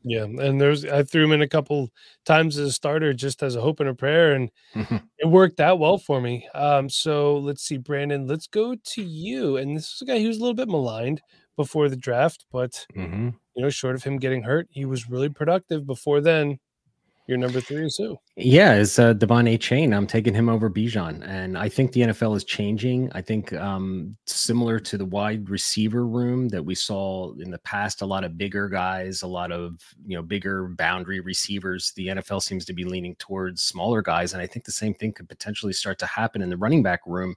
Yeah, 0.07 0.23
and 0.23 0.61
there's 0.61 0.85
I 0.85 1.01
threw 1.03 1.23
him 1.23 1.31
in 1.31 1.41
a 1.41 1.47
couple 1.47 1.89
times 2.25 2.57
as 2.59 2.69
a 2.69 2.71
starter 2.71 3.11
just 3.13 3.41
as 3.41 3.55
a 3.55 3.61
hope 3.61 3.79
and 3.79 3.89
a 3.89 3.93
prayer, 3.95 4.33
and 4.33 4.51
it 5.17 5.27
worked 5.27 5.59
out 5.59 5.79
well 5.79 5.97
for 5.97 6.21
me. 6.21 6.47
Um, 6.53 6.89
so 6.89 7.37
let's 7.37 7.63
see, 7.63 7.77
Brandon, 7.77 8.27
let's 8.27 8.45
go 8.47 8.75
to 8.75 9.01
you. 9.03 9.57
And 9.57 9.75
this 9.75 9.91
is 9.93 10.01
a 10.01 10.05
guy 10.05 10.19
who 10.19 10.27
was 10.27 10.37
a 10.37 10.41
little 10.41 10.53
bit 10.53 10.67
maligned 10.69 11.21
before 11.55 11.89
the 11.89 11.95
draft, 11.95 12.45
but 12.51 12.85
Mhm. 12.95 13.33
you 13.55 13.63
know, 13.63 13.69
short 13.69 13.95
of 13.95 14.03
him 14.03 14.17
getting 14.17 14.43
hurt, 14.43 14.67
he 14.69 14.85
was 14.85 15.09
really 15.09 15.29
productive 15.29 15.87
before 15.87 16.21
then. 16.21 16.59
Your 17.27 17.39
number 17.39 17.59
three 17.59 17.85
is 17.85 17.97
who? 17.97 18.19
Yeah, 18.35 18.75
it's 18.75 18.99
uh, 18.99 19.15
De'Von 19.15 19.51
Achane. 19.51 19.95
I'm 19.95 20.05
taking 20.05 20.35
him 20.35 20.47
over 20.47 20.69
Bijan, 20.69 21.27
and 21.27 21.57
I 21.57 21.69
think 21.69 21.91
the 21.91 22.01
NFL 22.01 22.37
is 22.37 22.43
changing. 22.43 23.11
I 23.13 23.21
think 23.21 23.51
um, 23.53 24.15
similar 24.27 24.77
to 24.81 24.97
the 24.97 25.05
wide 25.05 25.49
receiver 25.49 26.05
room 26.05 26.49
that 26.49 26.63
we 26.63 26.75
saw 26.75 27.33
in 27.39 27.49
the 27.49 27.57
past, 27.59 28.03
a 28.03 28.05
lot 28.05 28.23
of 28.23 28.37
bigger 28.37 28.69
guys, 28.69 29.23
a 29.23 29.27
lot 29.27 29.51
of 29.51 29.81
you 30.05 30.15
know 30.15 30.21
bigger 30.21 30.67
boundary 30.67 31.19
receivers. 31.19 31.93
The 31.95 32.09
NFL 32.09 32.43
seems 32.43 32.63
to 32.65 32.73
be 32.73 32.83
leaning 32.83 33.15
towards 33.15 33.63
smaller 33.63 34.03
guys, 34.03 34.33
and 34.33 34.41
I 34.41 34.45
think 34.45 34.65
the 34.65 34.71
same 34.71 34.93
thing 34.93 35.11
could 35.11 35.27
potentially 35.27 35.73
start 35.73 35.97
to 35.99 36.05
happen 36.05 36.43
in 36.43 36.51
the 36.51 36.57
running 36.57 36.83
back 36.83 36.99
room, 37.07 37.33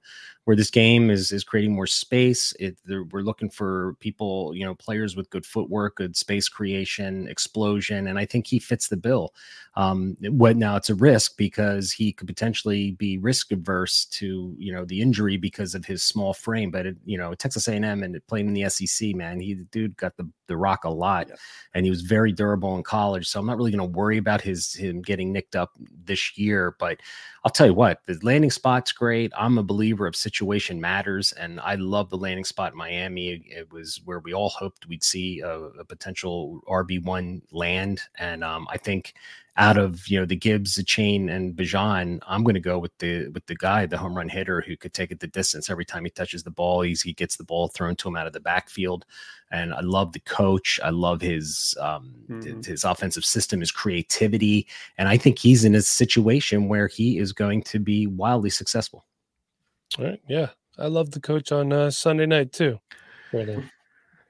where 0.49 0.57
this 0.57 0.71
game 0.71 1.11
is 1.11 1.31
is 1.31 1.45
creating 1.45 1.75
more 1.75 1.87
space. 1.87 2.55
It, 2.59 2.79
we're 2.89 3.21
looking 3.21 3.51
for 3.51 3.97
people, 4.01 4.53
you 4.55 4.65
know, 4.65 4.75
players 4.75 5.15
with 5.15 5.29
good 5.29 5.45
footwork, 5.45 5.97
good 5.97 6.17
space 6.17 6.49
creation, 6.49 7.29
explosion, 7.29 8.07
and 8.07 8.19
I 8.19 8.25
think 8.25 8.47
he 8.47 8.59
fits 8.59 8.89
the 8.89 8.97
bill. 8.97 9.35
Um, 9.75 10.17
what 10.23 10.57
now? 10.57 10.77
It's 10.77 10.89
a 10.89 10.95
risk 10.95 11.37
because 11.37 11.93
he 11.93 12.15
could 12.15 12.27
potentially 12.27 12.93
be 12.93 13.19
risk 13.19 13.53
averse 13.53 14.07
to 14.07 14.55
you 14.57 14.73
know 14.73 14.87
the 14.87 15.03
injury 15.03 15.37
because 15.37 15.75
of 15.75 15.85
his 15.85 16.03
small 16.03 16.33
frame. 16.33 16.71
But 16.71 16.87
it, 16.87 16.97
you 17.05 17.19
know 17.19 17.35
Texas 17.35 17.69
A&M 17.69 18.03
and 18.03 18.19
playing 18.27 18.49
in 18.49 18.55
the 18.55 18.71
SEC, 18.71 19.15
man, 19.15 19.41
he 19.41 19.53
the 19.53 19.65
dude 19.65 19.99
got 19.99 20.17
the 20.17 20.31
the 20.49 20.57
rock 20.57 20.85
a 20.85 20.91
lot, 20.91 21.29
Yeah. 21.29 21.37
and 21.75 21.85
he 21.85 21.91
was 21.91 22.03
very 22.03 22.33
durable 22.33 22.77
in 22.77 22.83
college. 22.83 23.29
So 23.29 23.39
I'm 23.39 23.47
not 23.47 23.57
really 23.57 23.71
going 23.71 23.93
to 23.93 23.97
worry 23.97 24.19
about 24.19 24.41
his 24.41 24.75
him 24.75 25.01
getting 25.03 25.33
nicked 25.33 25.55
up 25.55 25.73
this 26.05 26.37
year. 26.37 26.75
But 26.79 26.99
I'll 27.45 27.53
tell 27.53 27.67
you 27.67 27.75
what, 27.75 28.01
the 28.07 28.19
landing 28.23 28.51
spot's 28.51 28.93
great. 28.93 29.33
I'm 29.39 29.59
a 29.59 29.63
believer 29.63 30.07
of 30.07 30.17
situation 30.17 30.81
matters, 30.81 31.33
and 31.33 31.61
I 31.61 31.77
love 31.77 32.11
the 32.11 32.19
landing 32.19 32.45
spot 32.45 32.73
in 32.73 32.79
Miami. 32.79 33.45
It, 33.47 33.73
was 33.73 34.01
where 34.05 34.19
we 34.19 34.33
all 34.33 34.49
hoped 34.49 34.89
we'd 34.89 35.05
see 35.05 35.41
a, 35.41 35.51
a 35.51 35.85
potential 35.85 36.61
RB 36.67 37.05
one 37.05 37.43
land, 37.53 38.01
and 38.19 38.43
um, 38.43 38.67
I 38.71 38.79
think 38.79 39.15
out 39.59 39.77
of 39.77 40.07
you 40.07 40.19
know 40.19 40.25
the 40.25 40.37
Gibbs, 40.37 40.77
the 40.77 40.85
Chain, 40.85 41.29
and 41.29 41.55
Bijan, 41.55 42.21
I'm 42.27 42.45
going 42.45 42.55
to 42.55 42.61
go 42.61 42.79
with 42.79 42.97
the 42.99 43.29
with 43.29 43.45
the 43.47 43.57
guy, 43.57 43.85
the 43.87 43.99
home 43.99 44.17
run 44.17 44.29
hitter 44.29 44.61
who 44.61 44.77
could 44.77 44.95
take 44.95 45.11
it 45.11 45.19
the 45.19 45.27
distance 45.27 45.69
every 45.69 45.85
time 45.85 46.05
he 46.05 46.11
touches 46.11 46.45
the 46.45 46.51
ball. 46.51 46.83
He's, 46.83 47.03
he 47.03 47.13
gets 47.13 47.37
the 47.37 47.45
ball 47.45 47.67
thrown 47.69 47.97
to 47.97 48.09
him 48.09 48.17
out 48.17 48.29
of 48.29 48.33
the 48.33 48.41
backfield, 48.41 49.05
and 49.51 49.75
I 49.75 49.81
love 49.81 50.13
the 50.13 50.21
coach. 50.21 50.79
I 50.83 50.91
love 50.91 51.21
his 51.21 51.77
um, 51.81 52.15
Mhm. 52.29 52.65
his 52.65 52.85
offensive 52.85 53.25
system, 53.25 53.59
his 53.61 53.73
creativity, 53.73 54.67
and 54.97 55.09
I 55.09 55.17
think 55.17 55.39
he's 55.39 55.65
in 55.65 55.75
a 55.75 55.83
situation 55.83 56.69
where 56.69 56.87
he 56.87 57.19
is 57.19 57.33
going 57.33 57.63
to 57.65 57.81
be 57.81 58.07
wildly 58.07 58.51
successful. 58.51 59.05
All 59.99 60.05
right, 60.05 60.21
yeah, 60.29 60.51
I 60.79 60.87
love 60.87 61.11
the 61.11 61.21
coach 61.21 61.51
on 61.51 61.73
uh, 61.73 61.91
Sunday 61.91 62.27
night 62.27 62.53
too. 62.53 62.79
Brandon. 63.33 63.69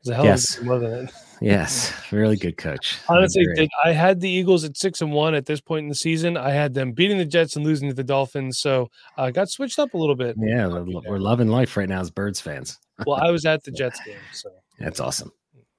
It 0.04 0.08
was 0.08 0.08
a 0.10 0.14
hell 0.14 0.24
Yes. 0.24 0.54
of 0.56 0.58
a 0.58 0.60
game, 0.62 0.68
wasn't 0.70 1.08
it? 1.08 1.14
Yes, 1.40 1.92
really 2.12 2.36
good 2.36 2.56
coach. 2.56 2.98
Honestly, 3.08 3.42
agree. 3.42 3.68
I 3.84 3.92
had 3.92 4.20
the 4.20 4.28
Eagles 4.28 4.64
at 4.64 4.76
six 4.76 5.00
and 5.02 5.12
one 5.12 5.34
at 5.34 5.46
this 5.46 5.60
point 5.60 5.84
in 5.84 5.88
the 5.88 5.94
season. 5.94 6.36
I 6.36 6.50
had 6.50 6.74
them 6.74 6.92
beating 6.92 7.18
the 7.18 7.24
Jets 7.24 7.54
and 7.56 7.64
losing 7.64 7.88
to 7.88 7.94
the 7.94 8.02
Dolphins, 8.04 8.58
so 8.58 8.88
I 9.16 9.30
got 9.30 9.48
switched 9.48 9.78
up 9.78 9.94
a 9.94 9.96
little 9.96 10.16
bit. 10.16 10.36
yeah, 10.38 10.66
we're, 10.66 10.84
we're 11.08 11.18
loving 11.18 11.48
life 11.48 11.76
right 11.76 11.88
now 11.88 12.00
as 12.00 12.10
Birds 12.10 12.40
fans. 12.40 12.78
Well, 13.06 13.16
I 13.22 13.30
was 13.30 13.44
at 13.46 13.62
the 13.62 13.70
Jets 13.70 14.00
game, 14.04 14.18
so 14.32 14.50
That's 14.80 14.98
awesome. 14.98 15.30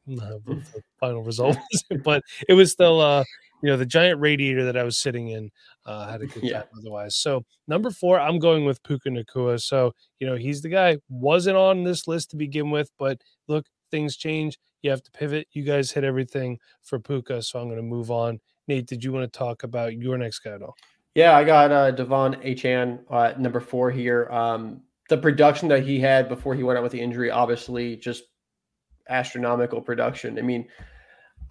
I 0.07 0.13
don't 0.13 0.17
know 0.25 0.39
what 0.45 0.63
the 0.73 0.81
final 1.01 1.21
result 1.21 1.57
but 2.03 2.23
it 2.47 2.53
was 2.53 2.71
still 2.71 2.99
uh 3.01 3.23
you 3.61 3.69
know 3.69 3.75
the 3.77 3.85
giant 3.85 4.19
radiator 4.21 4.63
that 4.65 4.75
I 4.77 4.83
was 4.83 4.97
sitting 4.97 5.27
in 5.27 5.51
uh 5.85 6.07
had 6.09 6.21
a 6.21 6.25
good 6.27 6.43
Yeah. 6.43 6.59
time 6.59 6.67
otherwise. 6.79 7.17
So 7.17 7.43
number 7.67 7.91
four, 7.91 8.19
I'm 8.21 8.39
going 8.39 8.63
with 8.65 8.81
Puka 8.83 9.09
Nacua. 9.09 9.59
So 9.61 9.91
you 10.19 10.25
know 10.27 10.35
he's 10.37 10.61
the 10.61 10.69
guy 10.69 10.97
wasn't 11.09 11.57
on 11.57 11.83
this 11.83 12.07
list 12.07 12.29
to 12.31 12.37
begin 12.37 12.71
with, 12.71 12.89
but 12.97 13.19
look, 13.49 13.65
things 13.91 14.17
change. 14.17 14.59
You 14.81 14.91
have 14.91 15.03
to 15.03 15.11
pivot. 15.11 15.47
You 15.51 15.63
guys 15.63 15.91
hit 15.91 16.03
everything 16.03 16.57
for 16.81 16.99
Puka, 16.99 17.41
so 17.41 17.59
I'm 17.59 17.67
going 17.67 17.77
to 17.77 17.83
move 17.83 18.11
on. 18.11 18.39
Nate, 18.67 18.87
did 18.87 19.03
you 19.03 19.11
want 19.11 19.31
to 19.31 19.37
talk 19.37 19.63
about 19.63 19.97
your 19.97 20.17
next 20.17 20.39
guy 20.39 20.51
at 20.51 20.61
all? 20.61 20.75
Yeah, 21.15 21.35
I 21.35 21.43
got 21.43 21.71
uh, 21.71 21.91
De'Von 21.91 22.41
Achane 22.45 22.99
uh, 23.09 23.33
number 23.37 23.59
four 23.59 23.91
here. 23.91 24.29
Um, 24.29 24.81
the 25.09 25.17
production 25.17 25.67
that 25.69 25.83
he 25.83 25.99
had 25.99 26.29
before 26.29 26.55
he 26.55 26.63
went 26.63 26.77
out 26.77 26.83
with 26.83 26.91
the 26.91 27.01
injury, 27.01 27.31
obviously, 27.31 27.95
just 27.97 28.23
astronomical 29.09 29.81
production. 29.81 30.37
I 30.37 30.43
mean, 30.43 30.67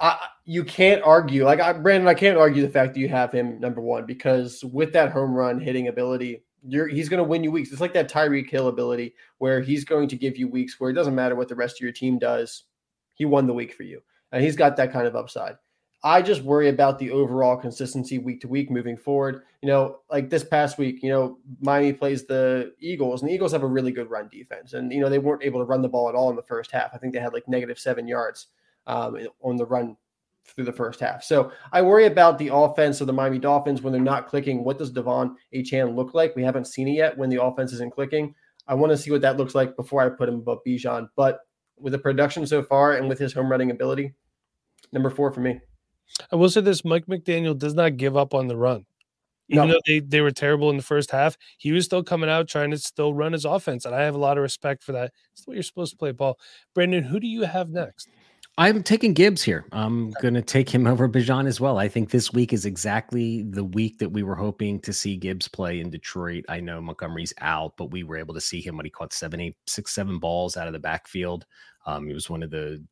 I, 0.00 0.16
you 0.44 0.64
can't 0.64 1.02
argue. 1.02 1.44
Like 1.44 1.60
I, 1.60 1.72
Brandon, 1.72 2.08
I 2.08 2.14
can't 2.14 2.38
argue 2.38 2.62
the 2.62 2.68
fact 2.68 2.94
that 2.94 3.00
you 3.00 3.08
have 3.08 3.32
him 3.32 3.58
number 3.58 3.80
one 3.80 4.06
because 4.06 4.64
with 4.64 4.92
that 4.92 5.10
home 5.10 5.34
run 5.34 5.60
hitting 5.60 5.88
ability, 5.88 6.44
you're 6.68 6.88
he's 6.88 7.08
going 7.08 7.22
to 7.22 7.28
win 7.28 7.44
you 7.44 7.50
weeks. 7.50 7.72
It's 7.72 7.80
like 7.80 7.94
that 7.94 8.10
Tyreek 8.10 8.50
Hill 8.50 8.68
ability 8.68 9.14
where 9.38 9.60
he's 9.60 9.84
going 9.84 10.08
to 10.08 10.16
give 10.16 10.36
you 10.36 10.48
weeks 10.48 10.78
where 10.78 10.90
it 10.90 10.94
doesn't 10.94 11.14
matter 11.14 11.34
what 11.34 11.48
the 11.48 11.54
rest 11.54 11.76
of 11.76 11.80
your 11.80 11.92
team 11.92 12.18
does. 12.18 12.64
He 13.14 13.24
won 13.24 13.46
the 13.46 13.54
week 13.54 13.74
for 13.74 13.82
you, 13.82 14.02
and 14.32 14.44
he's 14.44 14.56
got 14.56 14.76
that 14.76 14.92
kind 14.92 15.06
of 15.06 15.16
upside. 15.16 15.56
I 16.04 16.22
just 16.22 16.42
worry 16.42 16.68
about 16.68 16.98
the 16.98 17.10
overall 17.10 17.56
consistency 17.56 18.18
week 18.18 18.40
to 18.42 18.48
week 18.48 18.70
moving 18.70 18.96
forward. 18.96 19.42
You 19.62 19.68
know, 19.68 19.98
like 20.10 20.30
this 20.30 20.44
past 20.44 20.78
week, 20.78 21.02
you 21.02 21.10
know, 21.10 21.38
Miami 21.60 21.92
plays 21.92 22.24
the 22.24 22.72
Eagles, 22.78 23.20
and 23.20 23.28
the 23.28 23.34
Eagles 23.34 23.50
have 23.52 23.64
a 23.64 23.66
really 23.66 23.90
good 23.90 24.08
run 24.08 24.28
defense. 24.28 24.74
And, 24.74 24.92
you 24.92 25.00
know, 25.00 25.08
they 25.08 25.18
weren't 25.18 25.42
able 25.42 25.58
to 25.58 25.66
run 25.66 25.82
the 25.82 25.88
ball 25.88 26.08
at 26.08 26.14
all 26.14 26.30
in 26.30 26.36
the 26.36 26.42
first 26.42 26.70
half. 26.70 26.90
I 26.94 26.98
think 26.98 27.12
they 27.12 27.18
had 27.18 27.32
like 27.32 27.48
negative 27.48 27.80
seven 27.80 28.06
yards 28.06 28.46
um, 28.86 29.18
on 29.42 29.56
the 29.56 29.66
run 29.66 29.96
through 30.48 30.64
the 30.64 30.72
first 30.72 31.00
half. 31.00 31.22
So 31.22 31.52
I 31.72 31.82
worry 31.82 32.06
about 32.06 32.38
the 32.38 32.50
offense 32.52 33.00
of 33.00 33.06
the 33.06 33.12
Miami 33.12 33.38
Dolphins 33.38 33.82
when 33.82 33.92
they're 33.92 34.02
not 34.02 34.26
clicking. 34.26 34.64
What 34.64 34.78
does 34.78 34.92
De'Von 34.92 35.34
Achane 35.54 35.94
look 35.94 36.14
like? 36.14 36.34
We 36.34 36.42
haven't 36.42 36.66
seen 36.66 36.88
it 36.88 36.92
yet 36.92 37.16
when 37.16 37.30
the 37.30 37.42
offense 37.42 37.72
isn't 37.72 37.92
clicking. 37.92 38.34
I 38.66 38.74
want 38.74 38.90
to 38.90 38.98
see 38.98 39.10
what 39.10 39.20
that 39.22 39.36
looks 39.36 39.54
like 39.54 39.76
before 39.76 40.02
I 40.02 40.08
put 40.08 40.28
him 40.28 40.36
above 40.36 40.58
Bijan. 40.66 41.08
But 41.16 41.40
with 41.78 41.92
the 41.92 41.98
production 41.98 42.46
so 42.46 42.62
far 42.62 42.94
and 42.94 43.08
with 43.08 43.18
his 43.18 43.32
home 43.32 43.50
running 43.50 43.70
ability, 43.70 44.14
number 44.92 45.10
four 45.10 45.32
for 45.32 45.40
me. 45.40 45.60
I 46.32 46.36
will 46.36 46.50
say 46.50 46.60
this: 46.60 46.84
Mike 46.84 47.06
McDaniel 47.06 47.56
does 47.56 47.74
not 47.74 47.96
give 47.96 48.16
up 48.16 48.34
on 48.34 48.48
the 48.48 48.56
run. 48.56 48.84
Even 49.50 49.68
No. 49.68 49.74
though 49.74 49.80
they, 49.86 50.00
they 50.00 50.20
were 50.20 50.30
terrible 50.30 50.68
in 50.68 50.76
the 50.76 50.82
first 50.82 51.10
half, 51.10 51.38
he 51.56 51.72
was 51.72 51.86
still 51.86 52.02
coming 52.02 52.28
out 52.28 52.48
trying 52.48 52.70
to 52.70 52.78
still 52.78 53.14
run 53.14 53.32
his 53.32 53.46
offense. 53.46 53.86
And 53.86 53.94
I 53.94 54.02
have 54.02 54.14
a 54.14 54.18
lot 54.18 54.36
of 54.36 54.42
respect 54.42 54.82
for 54.82 54.92
that. 54.92 55.12
It's 55.32 55.46
what 55.46 55.54
you're 55.54 55.62
supposed 55.62 55.92
to 55.92 55.96
play, 55.96 56.12
Paul. 56.12 56.38
Brandon, 56.74 57.04
who 57.04 57.18
do 57.18 57.26
you 57.26 57.42
have 57.42 57.70
next? 57.70 58.08
I'm 58.58 58.82
taking 58.82 59.14
Gibbs 59.14 59.40
here. 59.40 59.64
I'm 59.70 60.10
going 60.20 60.34
to 60.34 60.42
take 60.42 60.68
him 60.68 60.84
over 60.88 61.08
Bijan 61.08 61.46
as 61.46 61.60
well. 61.60 61.78
I 61.78 61.86
think 61.86 62.10
this 62.10 62.32
week 62.32 62.52
is 62.52 62.64
exactly 62.64 63.44
the 63.44 63.62
week 63.62 63.98
that 63.98 64.08
we 64.08 64.24
were 64.24 64.34
hoping 64.34 64.80
to 64.80 64.92
see 64.92 65.16
Gibbs 65.16 65.46
play 65.46 65.78
in 65.78 65.90
Detroit. 65.90 66.44
I 66.48 66.58
know 66.58 66.80
Montgomery's 66.80 67.32
out, 67.40 67.76
but 67.76 67.92
we 67.92 68.02
were 68.02 68.16
able 68.16 68.34
to 68.34 68.40
see 68.40 68.60
him 68.60 68.76
when 68.76 68.84
he 68.84 68.90
caught 68.90 69.12
seven, 69.12 69.40
eight, 69.40 69.56
six, 69.68 69.94
seven 69.94 70.18
balls 70.18 70.56
out 70.56 70.66
of 70.66 70.72
the 70.72 70.80
backfield. 70.80 71.46
Um, 71.86 72.08
he 72.08 72.12
was 72.12 72.28
one 72.28 72.42
of 72.42 72.50
the 72.50 72.84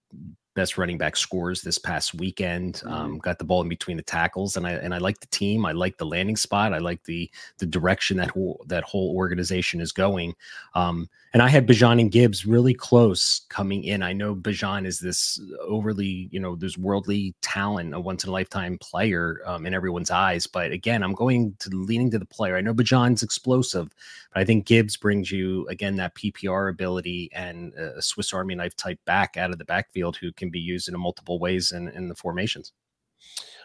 best 0.57 0.79
running 0.79 0.97
back 0.97 1.15
scores 1.17 1.61
this 1.61 1.79
past 1.79 2.15
weekend. 2.15 2.83
Um, 2.87 3.19
got 3.19 3.39
the 3.39 3.45
ball 3.45 3.61
in 3.61 3.69
between 3.69 3.97
the 3.97 4.03
tackles, 4.03 4.57
and 4.57 4.67
I 4.67 4.73
and 4.73 4.95
I 4.95 4.99
like 4.99 5.21
the 5.21 5.27
team. 5.27 5.65
I 5.65 5.73
like 5.73 5.99
the 5.99 6.07
landing 6.07 6.37
spot. 6.37 6.73
I 6.73 6.79
like 6.79 7.05
the 7.05 7.31
the 7.59 7.67
direction 7.67 8.17
that 8.17 8.31
whole 8.31 8.65
that 8.67 8.83
whole 8.83 9.15
organization 9.15 9.81
is 9.81 9.93
going. 9.93 10.35
Um, 10.75 11.09
and 11.37 11.43
I 11.43 11.49
had 11.49 11.67
Bijan 11.67 12.01
and 12.01 12.11
Gibbs 12.11 12.47
really 12.47 12.73
close 12.73 13.43
coming 13.51 13.85
in. 13.85 14.03
I 14.03 14.15
know 14.15 14.35
Bijan 14.35 14.87
is 14.87 15.01
this 15.01 15.39
overly, 15.61 16.31
you 16.33 16.41
know, 16.41 16.57
there's 16.57 16.79
worldly 16.79 17.35
talent, 17.43 17.93
a 17.93 18.01
once 18.01 18.25
in 18.25 18.31
a 18.31 18.33
lifetime 18.33 18.79
player 18.79 19.43
um, 19.45 19.67
in 19.67 19.75
everyone's 19.75 20.11
eyes. 20.11 20.47
But 20.47 20.73
again, 20.73 21.03
I'm 21.03 21.13
going 21.13 21.55
to 21.59 21.69
leaning 21.69 22.11
to 22.13 22.19
the 22.19 22.25
player. 22.25 22.57
I 22.57 22.63
know 22.63 22.73
Bijan's 22.73 23.23
explosive, 23.23 23.91
but 24.33 24.41
I 24.41 24.47
think 24.47 24.67
Gibbs 24.67 24.97
brings 24.97 25.31
you 25.31 25.69
again 25.69 25.97
that 25.97 26.15
PPR 26.15 26.71
ability 26.71 27.29
and 27.35 27.75
a 27.75 28.01
Swiss 28.01 28.33
Army 28.33 28.55
knife 28.55 28.75
type 28.75 29.01
back 29.05 29.37
out 29.37 29.51
of 29.51 29.59
the 29.59 29.67
backfield 29.67 30.06
who 30.15 30.31
can 30.33 30.51
be 30.51 30.61
used 30.61 30.89
in 30.89 31.01
multiple 31.01 31.41
ways 31.41 31.73
in, 31.73 31.89
in 31.89 32.07
the 32.07 32.15
formations. 32.15 32.73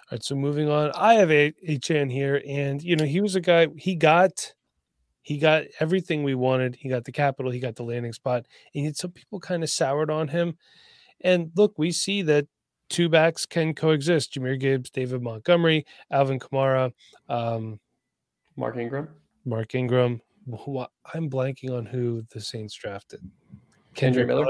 All 0.10 0.16
right, 0.16 0.24
so 0.24 0.36
moving 0.36 0.70
on, 0.70 0.92
I 0.96 1.16
have 1.16 1.30
a 1.30 1.54
Chan 1.82 2.10
here, 2.10 2.42
and 2.48 2.82
you 2.82 2.96
know 2.96 3.06
he 3.06 3.22
was 3.22 3.36
a 3.36 3.42
guy. 3.42 3.68
He 3.78 3.96
got, 3.96 4.54
he 5.22 5.38
got 5.38 5.66
everything 5.80 6.24
we 6.24 6.36
wanted. 6.36 6.76
He 6.76 6.90
got 6.90 7.06
the 7.06 7.12
capital. 7.12 7.52
He 7.52 7.60
got 7.60 7.76
the 7.76 7.84
landing 7.84 8.14
spot, 8.14 8.46
and 8.74 8.86
yet 8.86 8.98
some 8.98 9.12
people 9.12 9.40
kind 9.40 9.62
of 9.62 9.70
soured 9.70 10.10
on 10.10 10.30
him. 10.30 10.58
And 11.22 11.52
look, 11.56 11.78
we 11.78 11.92
see 11.92 12.24
that 12.24 12.48
two 12.90 13.10
backs 13.10 13.46
can 13.46 13.76
coexist: 13.76 14.34
Jahmyr 14.34 14.60
Gibbs, 14.60 14.90
David 14.90 15.22
Montgomery, 15.22 15.86
Alvin 16.10 16.40
Kamara, 16.40 16.92
um, 17.30 17.80
Mark 18.56 18.78
Ingram. 18.78 19.10
Mark 19.46 19.76
Ingram. 19.76 20.22
Who, 20.66 20.86
I'm 21.14 21.30
blanking 21.30 21.70
on 21.72 21.86
who 21.86 22.24
the 22.34 22.42
Saints 22.42 22.74
drafted. 22.74 23.22
Kendre 23.96 24.26
Miller. 24.26 24.46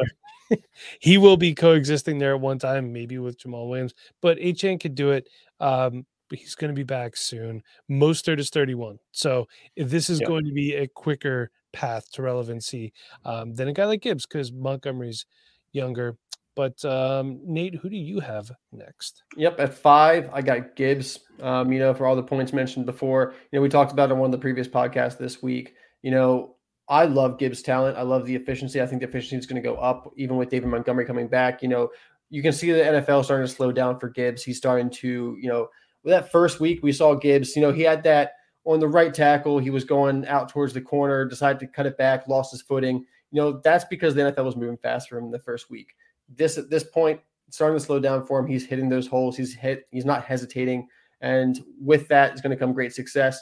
He 0.99 1.17
will 1.17 1.37
be 1.37 1.53
coexisting 1.55 2.17
there 2.19 2.35
at 2.35 2.41
one 2.41 2.59
time, 2.59 2.91
maybe 2.93 3.17
with 3.17 3.37
Jamaal 3.39 3.69
Williams, 3.69 3.93
but 4.21 4.37
Achane 4.37 4.79
could 4.79 4.95
do 4.95 5.11
it. 5.11 5.27
Um, 5.59 6.05
but 6.29 6.39
he's 6.39 6.55
going 6.55 6.69
to 6.69 6.75
be 6.75 6.83
back 6.83 7.17
soon. 7.17 7.61
Mostert 7.89 8.39
is 8.39 8.49
31. 8.49 8.99
So 9.11 9.47
this 9.75 10.09
is 10.09 10.21
Yep. 10.21 10.27
going 10.29 10.45
to 10.45 10.53
be 10.53 10.75
a 10.75 10.87
quicker 10.87 11.51
path 11.73 12.09
to 12.13 12.21
relevancy 12.21 12.93
um, 13.25 13.53
than 13.53 13.67
a 13.67 13.73
guy 13.73 13.85
like 13.85 14.01
Gibbs, 14.01 14.25
because 14.25 14.51
Montgomery's 14.51 15.25
younger. 15.73 16.15
But 16.55 16.83
um, 16.85 17.39
Nate, 17.45 17.75
who 17.75 17.89
do 17.89 17.97
you 17.97 18.19
have 18.21 18.51
next? 18.71 19.23
Yep, 19.37 19.59
at 19.59 19.73
five, 19.73 20.29
I 20.33 20.41
got 20.41 20.75
Gibbs. 20.75 21.19
Um, 21.41 21.71
you 21.71 21.79
know, 21.79 21.93
for 21.93 22.05
all 22.05 22.15
the 22.15 22.23
points 22.23 22.53
mentioned 22.53 22.85
before, 22.85 23.33
you 23.51 23.57
know, 23.57 23.61
we 23.61 23.69
talked 23.69 23.91
about 23.91 24.09
it 24.09 24.13
on 24.13 24.19
one 24.19 24.27
of 24.27 24.31
the 24.31 24.37
previous 24.37 24.67
podcasts 24.67 25.17
this 25.17 25.41
week. 25.41 25.75
You 26.01 26.11
know, 26.11 26.55
I 26.87 27.05
love 27.05 27.37
Gibbs' 27.39 27.61
talent. 27.61 27.97
I 27.97 28.01
love 28.01 28.25
the 28.25 28.35
efficiency. 28.35 28.81
I 28.81 28.85
think 28.85 29.01
the 29.01 29.07
efficiency 29.07 29.37
is 29.37 29.45
going 29.45 29.61
to 29.61 29.67
go 29.67 29.75
up, 29.75 30.11
even 30.17 30.37
with 30.37 30.49
David 30.49 30.69
Montgomery 30.69 31.05
coming 31.05 31.27
back. 31.27 31.61
You 31.61 31.69
know, 31.69 31.89
you 32.29 32.41
can 32.41 32.53
see 32.53 32.71
the 32.71 32.79
NFL 32.79 33.23
starting 33.23 33.47
to 33.47 33.53
slow 33.53 33.71
down 33.71 33.99
for 33.99 34.09
Gibbs. 34.09 34.43
He's 34.43 34.57
starting 34.57 34.89
to, 34.89 35.37
you 35.39 35.49
know, 35.49 35.67
with 36.03 36.11
that 36.11 36.31
first 36.31 36.59
week 36.59 36.81
we 36.81 36.91
saw 36.91 37.13
Gibbs. 37.13 37.55
You 37.55 37.61
know, 37.61 37.71
he 37.71 37.81
had 37.81 38.03
that 38.03 38.33
on 38.65 38.79
the 38.79 38.87
right 38.87 39.13
tackle. 39.13 39.59
He 39.59 39.69
was 39.69 39.83
going 39.83 40.25
out 40.27 40.49
towards 40.49 40.73
the 40.73 40.81
corner, 40.81 41.25
decided 41.25 41.59
to 41.59 41.67
cut 41.67 41.85
it 41.85 41.97
back, 41.97 42.27
lost 42.27 42.51
his 42.51 42.61
footing. 42.61 43.05
You 43.31 43.41
know, 43.41 43.61
that's 43.63 43.85
because 43.85 44.15
the 44.15 44.21
NFL 44.21 44.45
was 44.45 44.55
moving 44.55 44.77
fast 44.77 45.09
for 45.09 45.17
him 45.17 45.31
the 45.31 45.39
first 45.39 45.69
week. 45.69 45.93
This 46.29 46.57
at 46.57 46.69
this 46.69 46.83
point, 46.83 47.19
starting 47.49 47.77
to 47.77 47.85
slow 47.85 47.99
down 47.99 48.25
for 48.25 48.39
him. 48.39 48.47
He's 48.47 48.65
hitting 48.65 48.89
those 48.89 49.07
holes. 49.07 49.37
He's 49.37 49.53
hit. 49.53 49.87
He's 49.91 50.05
not 50.05 50.25
hesitating, 50.25 50.87
and 51.21 51.61
with 51.79 52.07
that 52.09 52.33
is 52.33 52.41
going 52.41 52.51
to 52.51 52.57
come 52.57 52.73
great 52.73 52.93
success. 52.93 53.41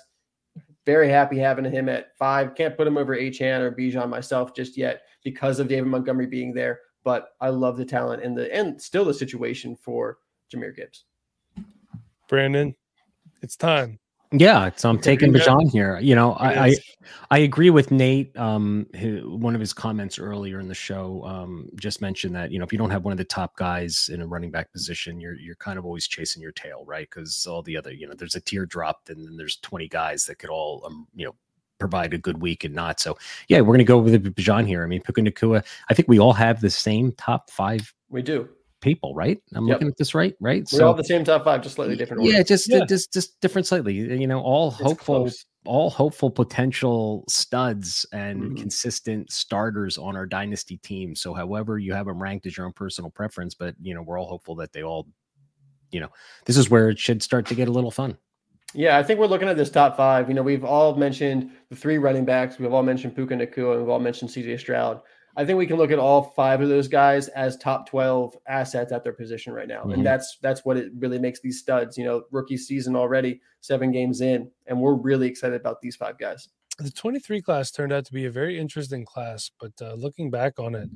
Very 0.85 1.09
happy 1.09 1.37
having 1.37 1.65
him 1.65 1.89
at 1.89 2.17
five. 2.17 2.55
Can't 2.55 2.75
put 2.75 2.87
him 2.87 2.97
over 2.97 3.15
Achane 3.15 3.59
or 3.59 3.71
Bijan 3.71 4.09
myself 4.09 4.55
just 4.55 4.77
yet 4.77 5.01
because 5.23 5.59
of 5.59 5.67
David 5.67 5.87
Montgomery 5.87 6.25
being 6.25 6.53
there. 6.53 6.79
But 7.03 7.29
I 7.41 7.49
love 7.49 7.77
the 7.77 7.85
talent 7.85 8.23
and 8.23 8.37
the 8.37 8.53
and 8.53 8.81
still 8.81 9.05
the 9.05 9.13
situation 9.13 9.75
for 9.75 10.17
Jahmyr 10.53 10.75
Gibbs. 10.75 11.05
Brandon, 12.27 12.75
it's 13.41 13.55
time. 13.55 13.99
Yeah, 14.31 14.69
so 14.75 14.89
I'm 14.89 14.99
taking 14.99 15.33
Yeah. 15.33 15.41
Bijan 15.41 15.71
here. 15.71 15.99
You 15.99 16.13
know, 16.13 16.33
I, 16.33 16.67
I 16.67 16.75
I 17.31 17.37
agree 17.39 17.71
with 17.71 17.89
Nate. 17.89 18.37
Um, 18.37 18.85
who, 18.95 19.37
one 19.37 19.55
of 19.55 19.59
his 19.59 19.73
comments 19.73 20.19
earlier 20.19 20.59
in 20.59 20.67
the 20.67 20.75
show 20.75 21.23
um, 21.25 21.67
just 21.75 21.99
mentioned 21.99 22.35
that 22.35 22.51
you 22.51 22.59
know 22.59 22.65
if 22.65 22.71
you 22.71 22.77
don't 22.77 22.91
have 22.91 23.03
one 23.03 23.11
of 23.11 23.17
the 23.17 23.23
top 23.23 23.55
guys 23.55 24.09
in 24.13 24.21
a 24.21 24.27
running 24.27 24.51
back 24.51 24.71
position, 24.71 25.19
you're 25.19 25.35
you're 25.35 25.55
kind 25.55 25.79
of 25.79 25.85
always 25.85 26.07
chasing 26.07 26.43
your 26.43 26.51
tail, 26.51 26.83
right? 26.85 27.09
Because 27.09 27.47
all 27.47 27.63
the 27.63 27.75
other, 27.75 27.91
you 27.91 28.07
know, 28.07 28.13
there's 28.13 28.35
a 28.35 28.41
tier 28.41 28.67
dropped, 28.67 29.09
and 29.09 29.27
then 29.27 29.35
there's 29.35 29.57
20 29.57 29.87
guys 29.87 30.25
that 30.25 30.37
could 30.37 30.51
all, 30.51 30.83
um, 30.85 31.07
you 31.15 31.25
know, 31.25 31.33
provide 31.79 32.13
a 32.13 32.19
good 32.19 32.39
week 32.39 32.63
and 32.63 32.75
not. 32.75 32.99
So 32.99 33.17
yeah, 33.47 33.61
we're 33.61 33.73
gonna 33.73 33.83
go 33.83 33.97
with 33.97 34.21
the 34.21 34.29
Bijan 34.29 34.67
here. 34.67 34.83
I 34.83 34.87
mean, 34.87 35.01
Puka 35.01 35.21
Nacua. 35.21 35.65
I 35.89 35.95
think 35.95 36.07
we 36.07 36.19
all 36.19 36.33
have 36.33 36.61
the 36.61 36.69
same 36.69 37.13
top 37.13 37.49
five 37.49 37.91
We 38.09 38.21
do. 38.21 38.47
People, 38.81 39.13
right? 39.13 39.37
I'm 39.53 39.67
Yep. 39.67 39.75
looking 39.75 39.87
at 39.89 39.97
this 39.97 40.15
right, 40.15 40.35
right? 40.39 40.67
So 40.67 40.77
We 40.77 40.83
all 40.83 40.93
the 40.93 41.03
same 41.03 41.23
top 41.25 41.43
five, 41.43 41.61
just 41.61 41.75
slightly 41.75 41.97
different. 41.97 42.23
yeah, 42.23 42.33
order. 42.35 42.43
just 42.43 42.69
Yeah. 42.69 42.85
just 42.85 43.11
just 43.11 43.39
different 43.41 43.67
slightly. 43.67 43.93
You 43.93 44.25
know, 44.27 44.39
all 44.41 44.69
It's 44.69 44.77
hopeful 44.77 45.21
close. 45.23 45.45
all 45.65 45.89
hopeful 45.89 46.31
potential 46.31 47.25
studs 47.27 48.05
and 48.13 48.51
Mhm. 48.53 48.57
consistent 48.57 49.31
starters 49.31 49.97
on 49.97 50.15
our 50.15 50.25
dynasty 50.25 50.77
team. 50.77 51.13
So, 51.15 51.33
however 51.33 51.77
you 51.77 51.93
have 51.93 52.05
them 52.05 52.21
ranked 52.21 52.45
as 52.45 52.55
your 52.55 52.65
own 52.65 52.73
personal 52.73 53.11
preference, 53.11 53.53
but 53.53 53.75
you 53.81 53.93
know, 53.93 54.01
we're 54.01 54.17
all 54.17 54.27
hopeful 54.29 54.55
that 54.55 54.71
they 54.71 54.83
all, 54.83 55.07
you 55.91 55.99
know, 55.99 56.09
this 56.45 56.55
is 56.55 56.69
where 56.69 56.89
it 56.89 56.99
should 56.99 57.21
start 57.21 57.45
to 57.47 57.55
get 57.55 57.67
a 57.67 57.71
little 57.71 57.91
fun. 57.91 58.17
Yeah, 58.73 58.97
I 58.97 59.03
think 59.03 59.19
we're 59.19 59.25
looking 59.27 59.49
at 59.49 59.57
this 59.57 59.71
top 59.71 59.97
five. 59.97 60.29
You 60.29 60.35
know, 60.35 60.43
we've 60.43 60.63
all 60.63 60.95
mentioned 60.95 61.51
the 61.69 61.75
three 61.75 61.97
running 61.97 62.23
backs. 62.23 62.59
We've 62.59 62.71
all 62.71 62.83
mentioned 62.83 63.15
Puka 63.15 63.33
Nacua, 63.33 63.71
and 63.73 63.81
we've 63.81 63.89
all 63.89 63.99
mentioned 63.99 64.29
CJ 64.31 64.55
Stroud. 64.57 65.01
I 65.39 65.45
think 65.45 65.57
we 65.57 65.65
can 65.65 65.77
look 65.77 65.89
at 65.91 65.99
all 65.99 66.21
five 66.35 66.59
of 66.59 66.67
those 66.67 66.89
guys 66.89 67.29
as 67.29 67.55
top 67.55 67.87
12 67.89 68.35
assets 68.47 68.91
at 68.91 69.03
their 69.05 69.13
position 69.13 69.53
right 69.53 69.67
now. 69.69 69.83
Mhm. 69.85 69.93
And 69.93 70.05
that's 70.05 70.37
that's 70.41 70.65
what 70.65 70.75
it 70.75 70.91
really 70.99 71.17
makes 71.17 71.39
these 71.39 71.59
studs, 71.59 71.97
you 71.97 72.03
know, 72.03 72.23
rookie 72.31 72.57
season 72.57 72.95
already, 72.95 73.39
seven 73.61 73.91
games 73.91 74.19
in, 74.19 74.51
and 74.67 74.81
we're 74.81 74.95
really 74.95 75.27
excited 75.27 75.59
about 75.59 75.79
these 75.81 75.95
five 75.95 76.17
guys. 76.17 76.49
the 76.77 76.91
23 76.91 77.41
class 77.41 77.71
turned 77.71 77.91
out 77.91 78.05
to 78.05 78.13
be 78.13 78.25
a 78.25 78.31
very 78.31 78.57
interesting 78.57 79.03
class 79.03 79.51
but 79.59 79.73
uh, 79.81 79.93
looking 79.95 80.29
back 80.31 80.57
on 80.59 80.75
it 80.75 80.89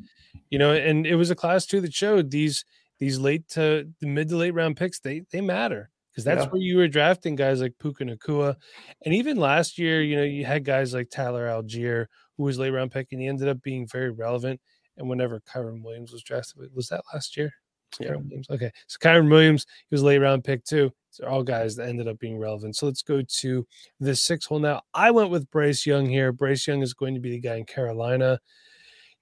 you 0.50 0.58
know 0.58 0.72
and 0.72 1.06
it 1.06 1.16
was 1.16 1.30
a 1.30 1.36
class 1.36 1.66
too 1.66 1.82
that 1.82 1.94
showed 1.94 2.32
these 2.32 2.64
these 3.00 3.20
late 3.20 3.46
to 3.50 3.90
the 4.00 4.08
mid 4.08 4.30
to 4.30 4.38
late 4.38 4.54
round 4.54 4.78
picks 4.78 5.00
they 5.02 5.24
they 5.32 5.42
matter 5.42 5.90
because 6.14 6.24
that's 6.24 6.44
Yeah. 6.44 6.50
where 6.50 6.62
you 6.62 6.78
were 6.78 6.88
drafting 6.88 7.36
guys 7.36 7.60
like 7.60 7.74
Puka 7.80 8.04
Nacua. 8.06 8.56
And 9.04 9.16
even 9.16 9.38
last 9.38 9.80
year, 9.80 10.02
you 10.04 10.16
know, 10.16 10.24
you 10.24 10.46
had 10.46 10.64
guys 10.64 10.94
like 10.94 11.10
Tyler 11.10 11.48
Allgeier, 11.48 12.06
who 12.38 12.44
was 12.44 12.60
late 12.60 12.70
round 12.70 12.92
pick, 12.92 13.08
and 13.12 13.20
he 13.20 13.28
ended 13.28 13.48
up 13.48 13.62
being 13.64 13.88
very 13.88 14.12
relevant. 14.12 14.62
And 14.96 15.10
whenever 15.10 15.40
Kyren 15.42 15.84
Williams 15.84 16.12
was 16.12 16.22
drafted, 16.22 16.70
was 16.76 16.88
that 16.90 17.02
last 17.14 17.36
year? 17.36 17.52
Yeah. 18.00 18.10
Kyren 18.10 18.24
Williams. 18.26 18.48
Okay. 18.52 18.72
So 18.88 18.98
Kyren 19.00 19.30
Williams, 19.30 19.66
he 19.90 19.94
was 19.96 20.04
late 20.04 20.20
round 20.20 20.44
pick 20.44 20.64
too. 20.64 20.92
So 21.10 21.26
all 21.26 21.44
guys 21.44 21.76
that 21.76 21.90
ended 21.90 22.08
up 22.08 22.20
being 22.20 22.38
relevant. 22.38 22.76
So 22.76 22.86
let's 22.86 23.02
go 23.02 23.22
to 23.22 23.68
the 24.00 24.16
six 24.16 24.46
hole 24.46 24.60
now. 24.60 24.82
I 24.94 25.12
went 25.12 25.30
with 25.32 25.50
Bryce 25.50 25.86
Young 25.86 26.08
here. 26.08 26.32
Bryce 26.32 26.68
Young 26.68 26.82
is 26.82 26.94
going 26.94 27.14
to 27.16 27.20
be 27.20 27.32
the 27.32 27.40
guy 27.40 27.56
in 27.56 27.66
Carolina. 27.66 28.40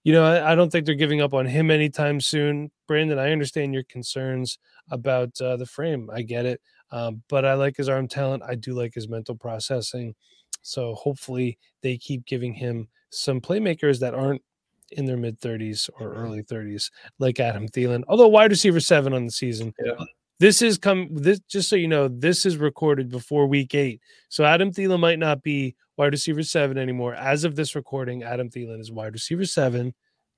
You 0.03 0.13
know, 0.13 0.23
I, 0.23 0.53
I 0.53 0.55
don't 0.55 0.71
think 0.71 0.85
they're 0.85 0.95
giving 0.95 1.21
up 1.21 1.33
on 1.33 1.45
him 1.45 1.69
anytime 1.69 2.21
soon. 2.21 2.71
Brandon, 2.87 3.19
I 3.19 3.31
understand 3.31 3.73
your 3.73 3.83
concerns 3.83 4.57
about 4.89 5.39
uh, 5.39 5.57
the 5.57 5.65
frame. 5.65 6.09
I 6.11 6.21
get 6.23 6.45
it. 6.45 6.59
Um, 6.91 7.23
but 7.29 7.45
I 7.45 7.53
like 7.53 7.77
his 7.77 7.89
arm 7.89 8.07
talent. 8.07 8.43
I 8.43 8.55
do 8.55 8.73
like 8.73 8.93
his 8.93 9.07
mental 9.07 9.35
processing. 9.35 10.15
So 10.61 10.93
hopefully 10.95 11.57
they 11.81 11.97
keep 11.97 12.25
giving 12.25 12.53
him 12.53 12.87
some 13.09 13.41
playmakers 13.41 13.99
that 13.99 14.13
aren't 14.13 14.41
in 14.91 15.05
their 15.05 15.17
mid 15.17 15.39
30s 15.39 15.89
or 15.99 16.13
early 16.13 16.43
30s, 16.43 16.91
like 17.19 17.39
Adam 17.39 17.67
Thielen. 17.67 18.03
Although 18.07 18.27
wide 18.27 18.51
receiver 18.51 18.79
seven 18.79 19.13
on 19.13 19.25
the 19.25 19.31
season. 19.31 19.73
Yeah. 19.83 19.93
This 20.39 20.63
is 20.63 20.79
come 20.79 21.07
this 21.11 21.39
just 21.41 21.69
so 21.69 21.75
you 21.75 21.87
know, 21.87 22.07
this 22.07 22.47
is 22.47 22.57
recorded 22.57 23.09
before 23.09 23.45
week 23.45 23.75
eight. 23.75 24.01
So 24.29 24.43
Adam 24.43 24.71
Thielen 24.71 24.99
might 24.99 25.19
not 25.19 25.43
be 25.43 25.75
wide 25.97 26.13
receiver 26.13 26.41
seven 26.41 26.79
anymore. 26.79 27.13
As 27.13 27.43
of 27.43 27.55
this 27.55 27.75
recording, 27.75 28.23
Adam 28.23 28.49
Thielen 28.49 28.79
is 28.79 28.91
wide 28.91 29.13
receiver 29.13 29.45
seven. 29.45 29.93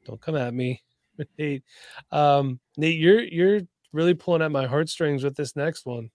Don't 0.05 0.19
come 0.19 0.35
at 0.35 0.53
me, 0.53 0.83
Nate. 1.37 1.63
Um, 2.11 2.59
Nate, 2.75 2.99
you're 2.99 3.23
you're 3.23 3.61
really 3.93 4.13
pulling 4.13 4.41
at 4.41 4.51
my 4.51 4.65
heartstrings 4.65 5.23
with 5.23 5.37
this 5.37 5.55
next 5.55 5.85
one. 5.85 6.09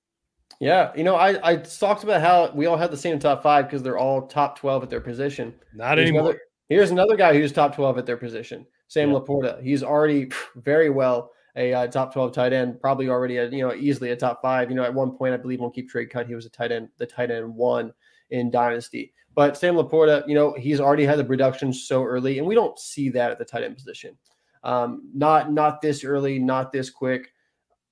Yeah, 0.60 0.92
you 0.96 1.04
know, 1.04 1.14
I 1.14 1.38
I 1.52 1.56
talked 1.56 2.02
about 2.02 2.20
how 2.20 2.50
we 2.52 2.66
all 2.66 2.76
had 2.76 2.90
the 2.90 2.96
same 2.96 3.18
top 3.18 3.42
five 3.42 3.66
because 3.66 3.82
they're 3.82 3.98
all 3.98 4.26
top 4.26 4.58
12 4.58 4.82
at 4.82 4.90
their 4.90 5.00
position. 5.00 5.54
Not 5.74 5.98
Here's 5.98 6.08
anymore. 6.08 6.22
another, 6.30 6.40
here's 6.68 6.90
another 6.90 7.16
guy 7.16 7.32
who's 7.34 7.52
top 7.52 7.74
12 7.76 7.98
at 7.98 8.06
their 8.06 8.16
position, 8.16 8.66
Sam 8.88 9.10
Yeah. 9.10 9.18
LaPorta. 9.18 9.62
He's 9.62 9.82
already 9.84 10.30
very 10.56 10.90
well 10.90 11.30
a 11.56 11.72
uh, 11.72 11.86
top 11.88 12.12
12 12.12 12.32
tight 12.32 12.52
end, 12.52 12.80
probably 12.80 13.08
already 13.08 13.36
a, 13.38 13.48
you 13.48 13.66
know 13.66 13.74
easily 13.74 14.10
a 14.10 14.16
top 14.16 14.42
five. 14.42 14.68
You 14.68 14.76
know, 14.76 14.84
at 14.84 14.92
one 14.92 15.12
point 15.16 15.32
I 15.34 15.36
believe 15.36 15.60
on 15.62 15.70
Keep 15.70 15.88
Trade 15.90 16.10
Cut 16.10 16.26
he 16.26 16.34
was 16.34 16.46
a 16.46 16.50
tight 16.50 16.72
end, 16.72 16.88
the 16.98 17.06
tight 17.06 17.30
end 17.30 17.54
one 17.54 17.92
in 18.30 18.50
Dynasty. 18.50 19.12
But 19.34 19.56
Sam 19.56 19.76
LaPorta, 19.76 20.26
you 20.26 20.34
know, 20.34 20.52
he's 20.54 20.80
already 20.80 21.04
had 21.04 21.18
the 21.18 21.24
production 21.24 21.72
so 21.72 22.02
early, 22.04 22.38
and 22.38 22.46
we 22.46 22.56
don't 22.56 22.76
see 22.76 23.08
that 23.10 23.30
at 23.30 23.38
the 23.38 23.44
tight 23.44 23.62
end 23.62 23.76
position. 23.76 24.16
Um, 24.64 25.08
not 25.14 25.52
not 25.52 25.80
this 25.80 26.02
early, 26.02 26.40
not 26.40 26.72
this 26.72 26.90
quick. 26.90 27.30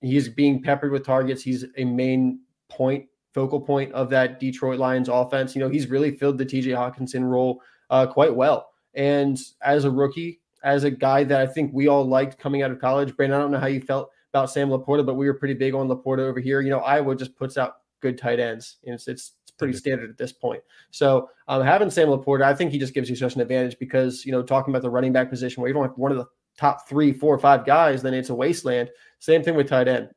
He's 0.01 0.29
being 0.29 0.61
peppered 0.63 0.91
with 0.91 1.07
targets. 1.07 1.43
He's 1.43 1.65
a 1.77 1.85
main 1.85 2.41
point, 2.69 3.07
focal 3.33 3.61
point 3.61 3.93
of 3.93 4.11
that 4.11 4.41
Detroit 4.41 4.79
Lions 4.79 5.09
offense. 5.09 5.55
You 5.55 5.61
know, 5.61 5.69
he's 5.69 5.89
really 5.89 6.11
filled 6.17 6.39
the 6.39 6.47
TJ 6.47 6.67
Hockenson 6.77 7.25
role 7.29 7.61
uh, 7.91 8.07
quite 8.07 8.35
well. 8.35 8.71
And 8.95 9.39
as 9.63 9.85
a 9.85 9.91
rookie, 9.91 10.41
as 10.65 10.85
a 10.85 10.91
guy 10.91 11.23
that 11.25 11.41
I 11.41 11.47
think 11.47 11.71
we 11.73 11.87
all 11.87 12.05
liked 12.07 12.39
coming 12.39 12.63
out 12.63 12.71
of 12.71 12.81
college, 12.81 13.15
Brandon, 13.17 13.39
I 13.39 13.43
don't 13.43 13.51
know 13.53 13.59
how 13.59 13.67
you 13.67 13.81
felt 13.81 14.11
about 14.33 14.51
Sam 14.51 14.69
LaPorta, 14.69 15.05
but 15.05 15.15
we 15.15 15.27
were 15.27 15.35
pretty 15.35 15.55
big 15.55 15.75
on 15.75 15.89
LaPorta 15.89 16.21
over 16.21 16.41
here. 16.41 16.61
You 16.61 16.71
know, 16.71 16.81
Iowa 16.81 17.15
just 17.15 17.37
puts 17.37 17.57
out 17.57 17.77
good 18.01 18.19
tight 18.19 18.41
ends. 18.41 18.77
And 18.85 18.95
it's, 18.95 19.07
it's, 19.07 19.33
it's 19.43 19.51
pretty 19.53 19.75
Mhm. 19.75 19.79
standard 19.79 20.11
at 20.11 20.19
this 20.19 20.33
point. 20.33 20.63
So 20.91 21.29
um, 21.49 21.63
having 21.63 21.91
Sam 21.91 22.09
LaPorta, 22.09 22.43
I 22.43 22.55
think 22.55 22.73
he 22.73 22.79
just 22.79 22.95
gives 22.95 23.09
you 23.09 23.17
such 23.17 23.35
an 23.35 23.41
advantage 23.43 23.79
because, 23.79 24.25
you 24.25 24.33
know, 24.33 24.43
talking 24.43 24.73
about 24.73 24.83
the 24.83 24.91
running 24.91 25.13
back 25.13 25.31
position 25.31 25.61
where 25.61 25.69
you 25.69 25.75
don't 25.75 25.85
have 25.85 25.97
one 25.97 26.11
of 26.11 26.19
the 26.19 26.27
top 26.59 26.89
three, 26.89 27.13
four, 27.13 27.35
or 27.35 27.39
five 27.39 27.65
guys, 27.67 28.03
then 28.03 28.15
it's 28.15 28.31
a 28.31 28.35
wasteland. 28.35 28.91
Same 29.19 29.43
thing 29.43 29.55
with 29.57 29.69
tight 29.69 29.89
end. 29.89 30.09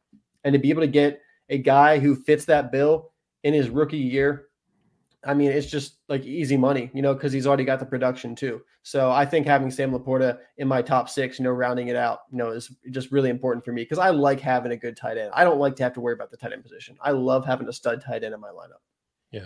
And 0.45 0.53
to 0.53 0.59
be 0.59 0.69
able 0.69 0.81
to 0.81 0.87
get 0.87 1.21
a 1.49 1.57
guy 1.57 1.99
who 1.99 2.15
fits 2.15 2.45
that 2.45 2.71
bill 2.71 3.11
in 3.43 3.53
his 3.53 3.69
rookie 3.69 3.97
year, 3.97 4.47
I 5.25 5.33
mean, 5.33 5.51
it's 5.51 5.67
just 5.67 5.97
like 6.07 6.25
easy 6.25 6.55
money, 6.55 6.89
you 6.93 7.01
know, 7.01 7.13
because 7.13 7.33
he's 7.33 7.45
already 7.45 7.65
got 7.65 7.79
the 7.79 7.85
production 7.85 8.35
too. 8.35 8.61
So 8.83 9.11
I 9.11 9.25
think 9.25 9.45
having 9.45 9.69
Sam 9.69 9.91
LaPorta 9.91 10.39
in 10.57 10.67
my 10.67 10.81
top 10.81 11.09
six, 11.09 11.37
you 11.37 11.43
know, 11.43 11.51
rounding 11.51 11.89
it 11.89 11.95
out, 11.95 12.19
you 12.31 12.37
know, 12.37 12.51
is 12.51 12.71
just 12.91 13.11
really 13.11 13.29
important 13.29 13.65
for 13.65 13.73
me 13.73 13.83
because 13.83 13.97
I 13.97 14.11
like 14.11 14.39
having 14.39 14.71
a 14.71 14.77
good 14.77 14.95
tight 14.95 15.17
end. 15.17 15.31
I 15.33 15.43
don't 15.43 15.59
like 15.59 15.75
to 15.77 15.83
have 15.83 15.93
to 15.93 16.01
worry 16.01 16.13
about 16.13 16.31
the 16.31 16.37
tight 16.37 16.53
end 16.53 16.63
position. 16.63 16.97
I 17.01 17.11
love 17.11 17.45
having 17.45 17.67
a 17.67 17.73
stud 17.73 18.01
tight 18.01 18.23
end 18.23 18.33
in 18.33 18.39
my 18.39 18.49
lineup. 18.49 18.79
Yeah. 19.31 19.45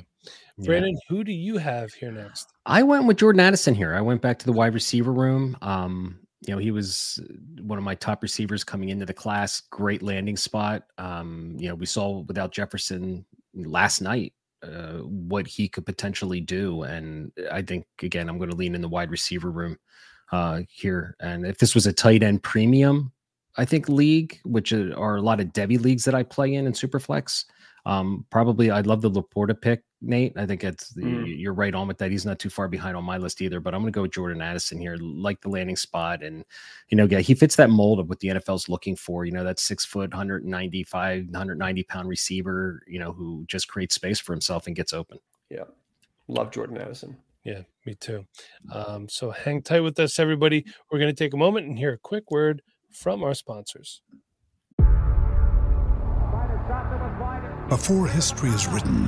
Brandon, 0.60 0.98
who 1.10 1.24
do 1.24 1.34
you 1.34 1.58
have 1.58 1.94
here 1.94 2.12
next? 2.12 2.54
I 2.66 2.84
went 2.84 3.06
with 3.06 3.18
Jordan 3.18 3.42
Addison 3.42 3.74
here. 3.74 3.94
I 3.94 4.02
went 4.02 4.22
back 4.22 4.40
to 4.40 4.46
the 4.46 4.54
wide 4.54 4.74
receiver 4.74 5.12
room. 5.12 5.58
Um, 5.62 6.20
you 6.48 6.54
know, 6.54 6.60
he 6.60 6.72
was 6.72 7.20
one 7.62 7.78
of 7.78 7.84
my 7.84 7.96
top 7.96 8.22
receivers 8.22 8.64
coming 8.64 8.90
into 8.90 9.06
the 9.06 9.14
class. 9.14 9.62
Great 9.70 10.02
landing 10.04 10.38
spot. 10.38 10.84
Um, 10.98 11.56
you 11.58 11.70
know, 11.70 11.76
we 11.76 11.86
saw 11.86 12.20
without 12.20 12.52
Jefferson 12.52 13.26
last 13.54 14.02
night 14.02 14.34
uh, 14.64 15.00
what 15.00 15.48
he 15.48 15.68
could 15.68 15.86
potentially 15.86 16.42
do, 16.42 16.84
and 16.84 17.32
I 17.52 17.62
think 17.62 17.86
again, 18.02 18.30
I'm 18.30 18.38
going 18.38 18.50
to 18.50 18.56
lean 18.56 18.76
in 18.76 18.82
the 18.82 18.90
wide 18.90 19.12
receiver 19.12 19.52
room 19.52 19.78
uh, 20.32 20.62
here. 20.70 21.16
And 21.20 21.46
if 21.46 21.58
this 21.58 21.76
was 21.76 21.86
a 21.86 21.94
tight 21.94 22.24
end 22.24 22.44
premium, 22.44 23.12
I 23.58 23.66
think 23.66 23.88
league, 23.88 24.40
which 24.44 24.74
are 24.74 24.98
are 24.98 25.18
a 25.18 25.22
lot 25.22 25.40
of 25.40 25.48
Devy 25.48 25.80
leagues 25.80 26.06
that 26.06 26.16
I 26.16 26.24
play 26.24 26.56
in 26.56 26.68
in 26.68 26.74
Superflex. 26.74 27.46
Um, 27.86 28.26
probably 28.30 28.72
I'd 28.72 28.88
love 28.88 29.02
the 29.02 29.12
LaPorta 29.12 29.60
pick, 29.60 29.84
Nate. 30.04 30.34
I 30.38 30.46
think 30.46 30.64
it's 30.64 30.94
Mm. 30.94 31.40
you're 31.40 31.54
right 31.54 31.74
on 31.74 31.88
with 31.88 31.98
that. 32.00 32.12
He's 32.12 32.26
not 32.26 32.38
too 32.40 32.50
far 32.50 32.68
behind 32.68 32.96
on 32.98 33.04
my 33.04 33.18
list 33.18 33.42
either, 33.42 33.60
but 33.60 33.74
I'm 33.74 33.82
gonna 33.82 33.92
go 33.92 34.04
with 34.04 34.12
Jordan 34.12 34.42
Addison 34.42 34.80
here. 34.80 34.98
Like 35.00 35.42
the 35.42 35.50
landing 35.50 35.76
spot, 35.76 36.22
and 36.24 36.44
you 36.90 36.98
know, 36.98 37.06
yeah, 37.06 37.20
he 37.20 37.34
fits 37.34 37.56
that 37.56 37.70
mold 37.70 38.00
of 38.00 38.10
what 38.10 38.20
the 38.20 38.30
NFL's 38.30 38.70
looking 38.70 38.96
for. 38.96 39.26
You 39.26 39.32
know, 39.32 39.44
that 39.44 39.60
six 39.60 39.86
foot, 39.86 40.12
195, 40.12 41.26
190 41.30 41.84
pound 41.84 42.10
receiver, 42.10 42.84
you 42.88 43.00
know, 43.00 43.12
who 43.14 43.46
just 43.48 43.68
creates 43.68 43.96
space 43.96 44.20
for 44.20 44.34
himself 44.34 44.68
and 44.68 44.76
gets 44.76 44.94
open. 44.94 45.18
Yeah. 45.50 45.64
Love 46.28 46.52
Jordan 46.52 46.78
Addison. 46.78 47.18
Yeah, 47.44 47.64
me 47.86 47.94
too. 47.96 48.26
Um, 48.72 49.10
so 49.10 49.30
hang 49.32 49.62
tight 49.62 49.82
with 49.82 50.00
us, 50.00 50.18
everybody. 50.18 50.66
We're 50.90 51.00
going 51.00 51.14
to 51.14 51.24
take 51.24 51.34
a 51.34 51.38
moment 51.38 51.68
and 51.68 51.78
hear 51.78 51.92
a 51.92 51.98
quick 51.98 52.32
word 52.32 52.62
from 52.92 53.22
our 53.24 53.34
sponsors. 53.34 54.02
Before 57.70 58.08
history 58.08 58.52
is 58.52 58.68
written, 58.68 59.08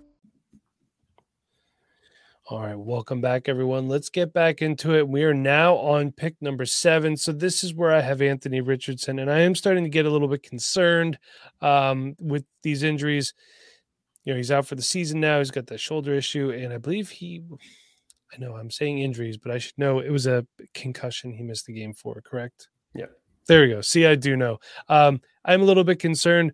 All 2.51 2.59
right, 2.59 2.77
welcome 2.77 3.21
back, 3.21 3.47
everyone. 3.47 3.87
Let's 3.87 4.09
get 4.09 4.33
back 4.33 4.61
into 4.61 4.93
it. 4.93 5.07
We 5.07 5.23
are 5.23 5.33
now 5.33 5.75
on 5.77 6.11
pick 6.11 6.35
number 6.41 6.65
seven. 6.65 7.15
So 7.15 7.31
this 7.31 7.63
is 7.63 7.73
where 7.73 7.93
I 7.93 8.01
have 8.01 8.21
Anthony 8.21 8.59
Richardson, 8.59 9.19
and 9.19 9.31
I 9.31 9.39
am 9.39 9.55
starting 9.55 9.85
to 9.85 9.89
get 9.89 10.05
a 10.05 10.09
little 10.09 10.27
bit 10.27 10.43
concerned 10.43 11.17
um, 11.61 12.13
with 12.19 12.43
these 12.61 12.83
injuries. 12.83 13.33
You 14.25 14.33
know, 14.33 14.37
he's 14.37 14.51
out 14.51 14.67
for 14.67 14.75
the 14.75 14.81
season 14.81 15.21
now. 15.21 15.37
He's 15.37 15.49
got 15.49 15.67
that 15.67 15.79
shoulder 15.79 16.13
issue, 16.13 16.51
and 16.51 16.73
I 16.73 16.77
believe 16.77 17.09
he. 17.09 17.41
I 18.33 18.37
know 18.37 18.57
I'm 18.57 18.69
saying 18.69 18.99
injuries, 18.99 19.37
but 19.37 19.53
I 19.53 19.57
should 19.57 19.77
know 19.77 19.99
it 19.99 20.11
was 20.11 20.27
a 20.27 20.45
concussion 20.73 21.31
he 21.31 21.43
missed 21.43 21.67
the 21.67 21.73
game 21.73 21.93
for. 21.93 22.21
Correct? 22.21 22.67
Yeah. 22.93 23.05
There 23.47 23.61
we 23.61 23.69
go. 23.69 23.79
See, 23.79 24.05
I 24.05 24.15
do 24.15 24.35
know. 24.35 24.59
Um, 24.89 25.21
I'm 25.45 25.61
a 25.61 25.65
little 25.65 25.85
bit 25.85 25.99
concerned. 25.99 26.51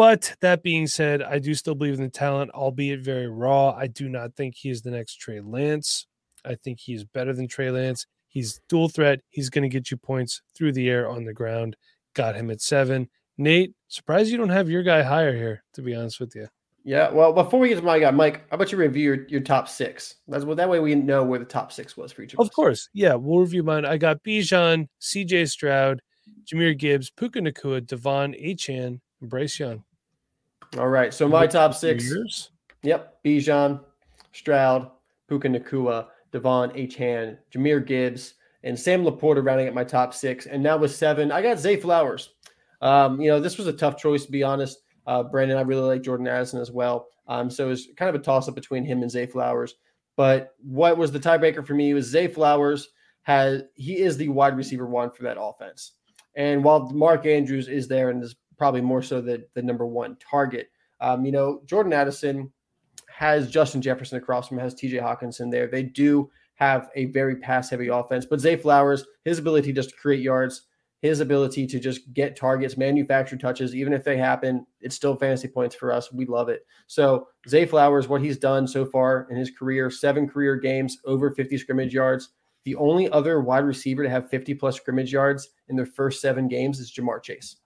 But 0.00 0.34
that 0.40 0.62
being 0.62 0.86
said, 0.86 1.20
I 1.20 1.38
do 1.38 1.52
still 1.52 1.74
believe 1.74 1.92
in 1.92 2.02
the 2.02 2.08
talent, 2.08 2.52
albeit 2.52 3.00
very 3.00 3.28
raw. 3.28 3.72
I 3.72 3.86
do 3.86 4.08
not 4.08 4.34
think 4.34 4.54
he 4.54 4.70
is 4.70 4.80
the 4.80 4.90
next 4.90 5.16
Trey 5.16 5.42
Lance. 5.42 6.06
I 6.42 6.54
think 6.54 6.80
he 6.80 6.94
is 6.94 7.04
better 7.04 7.34
than 7.34 7.48
Trey 7.48 7.70
Lance. 7.70 8.06
He's 8.26 8.62
dual 8.70 8.88
threat. 8.88 9.20
He's 9.28 9.50
going 9.50 9.64
to 9.64 9.68
get 9.68 9.90
you 9.90 9.98
points 9.98 10.40
through 10.56 10.72
the 10.72 10.88
air 10.88 11.06
on 11.06 11.26
the 11.26 11.34
ground. 11.34 11.76
Got 12.14 12.34
him 12.34 12.50
at 12.50 12.62
seven. 12.62 13.10
Nate, 13.36 13.74
surprised 13.88 14.30
you 14.30 14.38
don't 14.38 14.48
have 14.48 14.70
your 14.70 14.82
guy 14.82 15.02
higher 15.02 15.36
here, 15.36 15.64
to 15.74 15.82
be 15.82 15.94
honest 15.94 16.18
with 16.18 16.34
you. 16.34 16.48
Yeah. 16.82 17.10
Well, 17.10 17.34
before 17.34 17.60
we 17.60 17.68
get 17.68 17.76
to 17.76 17.82
my 17.82 17.98
guy, 17.98 18.10
Mike, 18.10 18.48
how 18.48 18.54
about 18.54 18.72
you 18.72 18.78
review 18.78 19.04
your, 19.04 19.28
your 19.28 19.40
top 19.42 19.68
six? 19.68 20.14
That's 20.28 20.46
well, 20.46 20.56
that 20.56 20.70
way 20.70 20.80
we 20.80 20.94
know 20.94 21.22
where 21.24 21.38
the 21.38 21.44
top 21.44 21.72
six 21.72 21.98
was 21.98 22.10
for 22.10 22.22
each 22.22 22.32
of 22.32 22.40
us. 22.40 22.46
Of 22.46 22.54
course. 22.54 22.88
Yeah, 22.94 23.16
we'll 23.16 23.40
review 23.40 23.64
mine. 23.64 23.84
I 23.84 23.98
got 23.98 24.22
Bijan, 24.22 24.88
CJ 25.02 25.50
Stroud, 25.50 26.00
Jahmyr 26.50 26.74
Gibbs, 26.74 27.10
Puka 27.10 27.40
Nacua, 27.40 27.82
De'Von 27.82 28.34
Achane, 28.42 29.00
and 29.20 29.28
Bryce 29.28 29.60
Young. 29.60 29.84
All 30.78 30.88
right. 30.88 31.12
So 31.12 31.28
my 31.28 31.46
top 31.46 31.74
six. 31.74 32.04
Years? 32.04 32.50
Yep. 32.82 33.22
Bijan, 33.24 33.80
Stroud, 34.32 34.90
Puka 35.28 35.48
Nacua, 35.48 36.06
De'Von 36.32 36.74
Achane, 36.76 37.38
Jahmyr 37.52 37.84
Gibbs, 37.84 38.34
and 38.62 38.78
Sam 38.78 39.04
LaPorta 39.04 39.44
rounding 39.44 39.66
at 39.66 39.74
my 39.74 39.84
top 39.84 40.14
six. 40.14 40.46
And 40.46 40.62
now 40.62 40.76
with 40.76 40.94
seven, 40.94 41.32
I 41.32 41.42
got 41.42 41.58
Zay 41.58 41.76
Flowers. 41.76 42.30
Um, 42.80 43.20
you 43.20 43.30
know, 43.30 43.40
this 43.40 43.58
was 43.58 43.66
a 43.66 43.72
tough 43.72 43.96
choice 43.96 44.24
to 44.24 44.32
be 44.32 44.42
honest. 44.42 44.78
Uh, 45.06 45.22
Brandon, 45.22 45.58
I 45.58 45.62
really 45.62 45.82
like 45.82 46.02
Jordan 46.02 46.28
Addison 46.28 46.60
as 46.60 46.70
well. 46.70 47.08
Um, 47.26 47.50
so 47.50 47.66
it 47.66 47.68
was 47.68 47.88
kind 47.96 48.08
of 48.08 48.20
a 48.20 48.24
toss 48.24 48.48
up 48.48 48.54
between 48.54 48.84
him 48.84 49.02
and 49.02 49.10
Zay 49.10 49.26
Flowers. 49.26 49.74
But 50.16 50.54
what 50.62 50.98
was 50.98 51.12
the 51.12 51.20
tiebreaker 51.20 51.66
for 51.66 51.74
me 51.74 51.94
was 51.94 52.06
Zay 52.06 52.28
Flowers 52.28 52.88
has 53.22 53.62
he 53.74 53.98
is 53.98 54.16
the 54.16 54.28
wide 54.28 54.56
receiver 54.56 54.86
one 54.86 55.10
for 55.10 55.22
that 55.24 55.40
offense. 55.40 55.92
And 56.36 56.62
while 56.62 56.90
Mark 56.90 57.26
Andrews 57.26 57.68
is 57.68 57.88
there 57.88 58.10
and 58.10 58.22
is 58.22 58.36
probably 58.60 58.82
more 58.82 59.00
so 59.00 59.22
the, 59.22 59.42
the 59.54 59.62
number 59.62 59.86
one 59.86 60.18
target, 60.18 60.68
um, 61.00 61.24
you 61.24 61.32
know, 61.32 61.62
Jordan 61.64 61.94
Addison 61.94 62.52
has 63.08 63.50
Justin 63.50 63.80
Jefferson 63.80 64.18
across 64.18 64.48
from 64.48 64.58
has 64.58 64.74
TJ 64.74 65.00
Hockenson 65.00 65.50
there. 65.50 65.66
They 65.66 65.82
do 65.82 66.30
have 66.56 66.90
a 66.94 67.06
very 67.06 67.36
pass 67.36 67.70
heavy 67.70 67.88
offense, 67.88 68.26
but 68.26 68.38
Zay 68.38 68.56
Flowers, 68.56 69.06
his 69.24 69.38
ability 69.38 69.72
just 69.72 69.88
to 69.90 69.96
create 69.96 70.20
yards, 70.20 70.66
his 71.00 71.20
ability 71.20 71.66
to 71.68 71.80
just 71.80 72.12
get 72.12 72.36
targets, 72.36 72.76
manufacture 72.76 73.38
touches, 73.38 73.74
even 73.74 73.94
if 73.94 74.04
they 74.04 74.18
happen, 74.18 74.66
it's 74.82 74.94
still 74.94 75.16
fantasy 75.16 75.48
points 75.48 75.74
for 75.74 75.90
us. 75.90 76.12
We 76.12 76.26
love 76.26 76.50
it. 76.50 76.66
So 76.86 77.28
Zay 77.48 77.64
Flowers, 77.64 78.08
what 78.08 78.20
he's 78.20 78.36
done 78.36 78.68
so 78.68 78.84
far 78.84 79.26
in 79.30 79.38
his 79.38 79.50
career, 79.50 79.88
seven 79.90 80.28
career 80.28 80.56
games, 80.56 80.98
over 81.06 81.30
50 81.30 81.56
scrimmage 81.56 81.94
yards. 81.94 82.28
The 82.66 82.76
only 82.76 83.08
other 83.08 83.40
wide 83.40 83.64
receiver 83.64 84.02
to 84.02 84.10
have 84.10 84.28
50 84.28 84.52
plus 84.52 84.76
scrimmage 84.76 85.14
yards 85.14 85.48
in 85.68 85.76
their 85.76 85.86
first 85.86 86.20
seven 86.20 86.46
games 86.46 86.78
is 86.78 86.92
Ja'Marr 86.92 87.22
Chase. 87.22 87.56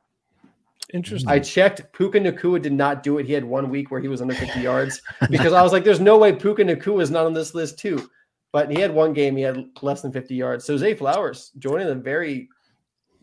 Interesting. 0.93 1.31
I 1.31 1.39
checked. 1.39 1.93
Puka 1.93 2.21
Nacua 2.21 2.61
did 2.61 2.73
not 2.73 3.03
do 3.03 3.19
it. 3.19 3.27
He 3.27 3.33
had 3.33 3.45
one 3.45 3.71
week 3.71 3.91
where 3.91 4.01
he 4.01 4.09
was 4.09 4.21
under 4.21 4.35
50 4.35 4.61
yards 4.61 5.01
because 5.31 5.53
I 5.53 5.63
was 5.63 5.73
like, 5.73 5.85
there's 5.85 6.01
no 6.01 6.19
way 6.19 6.33
Puka 6.33 6.63
Nacua 6.63 7.03
is 7.03 7.11
not 7.11 7.27
on 7.27 7.33
this 7.33 7.55
list 7.55 7.79
too. 7.79 8.11
But 8.53 8.71
he 8.71 8.81
had 8.81 8.95
one 8.95 9.13
game, 9.13 9.35
he 9.35 9.43
had 9.43 9.67
less 9.83 10.03
than 10.03 10.13
50 10.13 10.35
yards. 10.35 10.65
So 10.65 10.77
Zay 10.77 10.95
Flowers 10.95 11.51
joining 11.59 11.89
a 11.89 11.95
very 11.95 12.49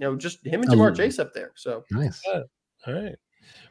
you 0.02 0.08
know, 0.08 0.16
just 0.16 0.46
him 0.46 0.62
and 0.62 0.70
Ja'Marr 0.70 0.96
Chase 0.96 1.20
up 1.20 1.32
there. 1.34 1.52
So 1.56 1.86
nice. 1.92 2.22
Yeah. 2.26 2.42
All 2.88 2.94
right. 2.94 3.16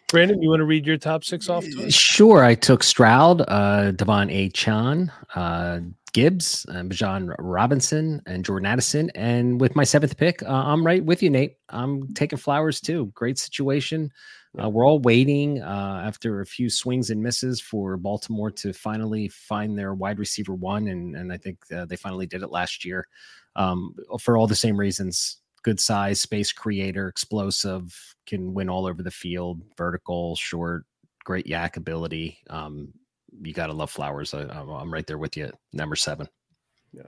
Brandon, 0.08 0.40
you 0.40 0.48
want 0.48 0.60
to 0.60 0.64
read 0.64 0.86
your 0.86 0.96
top 0.96 1.24
six 1.24 1.48
off? 1.48 1.64
To 1.64 1.86
us? 1.86 1.92
Sure. 1.92 2.44
I 2.44 2.54
took 2.54 2.82
Stroud, 2.82 3.42
uh, 3.42 3.92
De'Von 3.92 4.32
Achane, 4.32 5.10
uh, 5.34 5.80
Gibbs, 6.12 6.66
uh, 6.68 6.82
Bijan 6.82 7.34
Robinson, 7.38 8.22
and 8.26 8.44
Jordan 8.44 8.66
Addison. 8.66 9.10
And 9.14 9.60
with 9.60 9.76
my 9.76 9.84
seventh 9.84 10.16
pick, 10.16 10.42
uh, 10.42 10.46
I'm 10.48 10.84
right 10.84 11.04
with 11.04 11.22
you, 11.22 11.30
Nate. 11.30 11.56
I'm 11.68 12.12
taking 12.14 12.38
Flowers 12.38 12.80
too. 12.80 13.06
Great 13.14 13.38
situation. 13.38 14.10
Uh, 14.60 14.68
we're 14.68 14.86
all 14.86 14.98
waiting 15.00 15.62
uh, 15.62 16.02
after 16.04 16.40
a 16.40 16.46
few 16.46 16.68
swings 16.68 17.10
and 17.10 17.22
misses 17.22 17.60
for 17.60 17.96
Baltimore 17.96 18.50
to 18.50 18.72
finally 18.72 19.28
find 19.28 19.78
their 19.78 19.94
wide 19.94 20.18
receiver 20.18 20.54
one, 20.54 20.88
and 20.88 21.14
and 21.14 21.32
I 21.32 21.36
think 21.36 21.58
uh, 21.72 21.84
they 21.84 21.96
finally 21.96 22.26
did 22.26 22.42
it 22.42 22.50
last 22.50 22.84
year. 22.84 23.06
Um, 23.54 23.94
for 24.20 24.36
all 24.36 24.48
the 24.48 24.56
same 24.56 24.76
reasons, 24.76 25.36
good 25.62 25.78
size, 25.78 26.20
space 26.20 26.52
creator, 26.52 27.06
explosive, 27.06 28.16
can 28.26 28.52
win 28.52 28.68
all 28.68 28.86
over 28.86 29.02
the 29.02 29.10
field, 29.10 29.62
vertical, 29.76 30.34
short, 30.36 30.84
great 31.24 31.46
YAC 31.46 31.76
ability. 31.76 32.38
Um, 32.48 32.92
you 33.42 33.52
got 33.52 33.66
to 33.66 33.72
love 33.72 33.90
Flowers. 33.90 34.34
I, 34.34 34.42
am 34.42 34.92
right 34.92 35.06
there 35.06 35.18
with 35.18 35.36
you. 35.36 35.50
Number 35.72 35.96
seven. 35.96 36.28
Yeah. 36.92 37.04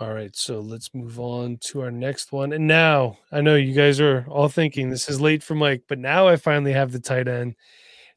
All 0.00 0.12
right, 0.12 0.34
so 0.34 0.58
let's 0.58 0.92
move 0.94 1.20
on 1.20 1.58
to 1.66 1.82
our 1.82 1.90
next 1.90 2.32
one. 2.32 2.52
And 2.52 2.66
now 2.66 3.18
I 3.30 3.40
know 3.40 3.54
you 3.56 3.74
guys 3.74 4.00
are 4.00 4.26
all 4.28 4.48
thinking 4.48 4.88
this 4.88 5.08
is 5.08 5.20
late 5.20 5.42
for 5.42 5.54
Mike, 5.54 5.84
but 5.86 5.98
now 5.98 6.26
I 6.26 6.36
finally 6.36 6.72
have 6.72 6.92
the 6.92 6.98
tight 6.98 7.28
end, 7.28 7.54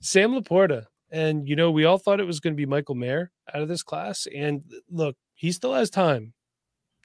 Sam 0.02 0.32
LaPorta. 0.32 0.86
And 1.12 1.48
you 1.48 1.56
know, 1.56 1.72
we 1.72 1.86
all 1.86 1.98
thought 1.98 2.20
it 2.20 2.26
was 2.26 2.40
going 2.40 2.54
to 2.54 2.58
be 2.58 2.66
Michael 2.66 2.96
Mayer 2.96 3.32
out 3.54 3.62
of 3.62 3.68
this 3.68 3.84
class. 3.84 4.28
And 4.34 4.64
look, 4.90 5.16
he 5.34 5.52
still 5.52 5.74
has 5.74 5.90
time. 5.90 6.34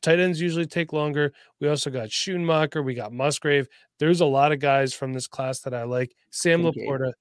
Tight 0.03 0.19
ends 0.19 0.41
usually 0.41 0.67
take 0.67 0.93
longer. 0.93 1.33
We 1.61 1.69
also 1.69 1.91
got 1.91 2.09
Schoonmaker. 2.09 2.83
We 2.83 2.95
got 2.95 3.13
Musgrave. 3.13 3.69
There's 3.99 4.21
a 4.21 4.27
lot 4.27 4.53
of 4.53 4.61
guys 4.61 4.95
from 4.95 5.13
this 5.13 5.27
class 5.27 5.61
that 5.61 5.75
I 5.75 5.83
like. 5.83 6.15
Sam 6.31 6.63
Kincaid. 6.63 6.89
LaPorta. 6.89 7.13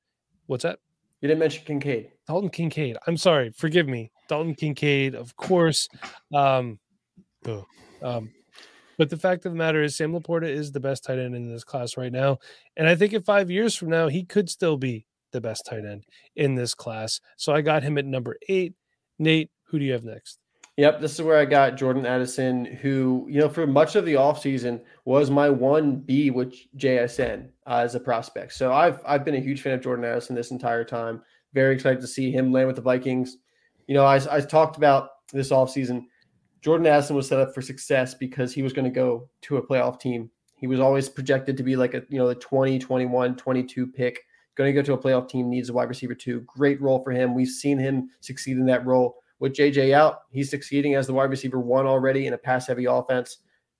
What's 0.45 0.63
that? 0.63 0.79
You 1.21 1.27
didn't 1.27 1.39
mention 1.39 1.65
Kincaid. 1.65 2.11
Dalton 2.27 2.49
Kincaid. 2.49 2.97
I'm 3.07 3.17
sorry. 3.17 3.51
Forgive 3.51 3.87
me. 3.87 4.11
Dalton 4.29 4.55
Kincaid, 4.55 5.15
of 5.15 5.35
course. 5.35 5.87
Um, 6.33 6.79
um, 8.01 8.31
but 8.97 9.09
the 9.09 9.17
fact 9.17 9.45
of 9.45 9.51
the 9.51 9.57
matter 9.57 9.83
is, 9.83 9.97
Sam 9.97 10.13
LaPorta 10.13 10.47
is 10.47 10.71
the 10.71 10.79
best 10.79 11.03
tight 11.03 11.19
end 11.19 11.35
in 11.35 11.49
this 11.49 11.63
class 11.63 11.97
right 11.97 12.11
now. 12.11 12.37
And 12.77 12.87
I 12.87 12.95
think 12.95 13.13
in 13.13 13.21
five 13.21 13.49
years 13.49 13.75
from 13.75 13.89
now, 13.89 14.07
he 14.07 14.23
could 14.23 14.49
still 14.49 14.77
be 14.77 15.05
the 15.31 15.41
best 15.41 15.65
tight 15.65 15.85
end 15.85 16.05
in 16.35 16.55
this 16.55 16.73
class. 16.73 17.19
So 17.37 17.53
I 17.53 17.61
got 17.61 17.83
him 17.83 17.97
at 17.97 18.05
number 18.05 18.37
eight. 18.47 18.73
Nate, 19.17 19.49
who 19.65 19.79
do 19.79 19.85
you 19.85 19.93
have 19.93 20.03
next? 20.03 20.39
Yep, 20.79 21.01
this 21.01 21.11
is 21.15 21.21
where 21.21 21.37
I 21.37 21.43
got 21.43 21.75
Jordan 21.75 22.05
Addison, 22.05 22.63
who, 22.63 23.27
you 23.29 23.37
know, 23.37 23.49
for 23.49 23.67
much 23.67 23.97
of 23.97 24.05
the 24.05 24.13
offseason 24.13 24.79
was 25.03 25.29
my 25.29 25.49
1B 25.49 26.31
with 26.31 26.55
JSN 26.77 27.49
uh, 27.67 27.81
as 27.83 27.95
a 27.95 27.99
prospect. 27.99 28.53
So 28.53 28.71
I've 28.71 29.01
I've 29.05 29.25
been 29.25 29.35
a 29.35 29.41
huge 29.41 29.61
fan 29.61 29.73
of 29.73 29.81
Jordan 29.81 30.05
Addison 30.05 30.37
this 30.37 30.51
entire 30.51 30.85
time. 30.85 31.21
Very 31.53 31.75
excited 31.75 31.99
to 31.99 32.07
see 32.07 32.31
him 32.31 32.53
land 32.53 32.67
with 32.67 32.77
the 32.77 32.81
Vikings. 32.81 33.35
You 33.87 33.93
know, 33.93 34.05
I, 34.05 34.21
I 34.33 34.39
talked 34.39 34.77
about 34.77 35.09
this 35.33 35.49
offseason. 35.49 36.05
Jordan 36.61 36.87
Addison 36.87 37.17
was 37.17 37.27
set 37.27 37.41
up 37.41 37.53
for 37.53 37.61
success 37.61 38.13
because 38.13 38.53
he 38.53 38.61
was 38.61 38.71
going 38.71 38.85
to 38.85 38.89
go 38.89 39.27
to 39.41 39.57
a 39.57 39.67
playoff 39.67 39.99
team. 39.99 40.31
He 40.55 40.67
was 40.67 40.79
always 40.79 41.09
projected 41.09 41.57
to 41.57 41.63
be 41.63 41.75
like 41.75 41.93
a, 41.93 42.03
you 42.07 42.19
know, 42.19 42.29
the 42.29 42.35
20, 42.35 42.79
21, 42.79 43.35
22 43.35 43.85
pick. 43.85 44.21
Going 44.55 44.73
to 44.73 44.81
go 44.81 44.85
to 44.85 44.93
a 44.93 44.97
playoff 44.97 45.27
team 45.27 45.49
needs 45.49 45.67
a 45.67 45.73
wide 45.73 45.89
receiver 45.89 46.15
too. 46.15 46.39
Great 46.47 46.81
role 46.81 47.03
for 47.03 47.11
him. 47.11 47.35
We've 47.35 47.49
seen 47.49 47.77
him 47.79 48.11
succeed 48.21 48.55
in 48.55 48.65
that 48.67 48.85
role 48.85 49.17
with 49.39 49.53
JJ 49.53 49.93
out, 49.93 50.21
he's 50.31 50.49
succeeding 50.49 50.95
as 50.95 51.07
the 51.07 51.13
wide 51.13 51.29
receiver 51.29 51.59
one 51.59 51.85
already 51.85 52.27
in 52.27 52.33
a 52.33 52.37
pass 52.37 52.67
heavy 52.67 52.85
offense. 52.85 53.37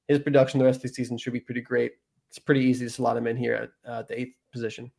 His 0.08 0.20
production 0.20 0.60
the 0.60 0.66
rest 0.66 0.78
of 0.78 0.84
the 0.84 0.90
season 0.90 1.18
should 1.18 1.34
be 1.34 1.40
pretty 1.40 1.62
great. 1.62 1.94
It's 2.30 2.40
pretty 2.40 2.62
easy 2.62 2.86
to 2.86 2.92
slot 2.92 3.18
him 3.18 3.28
in 3.28 3.38
here 3.38 3.54
at 3.56 3.70
uh, 3.90 4.02
the 4.04 4.20
eighth 4.20 4.36
position. 4.52 4.92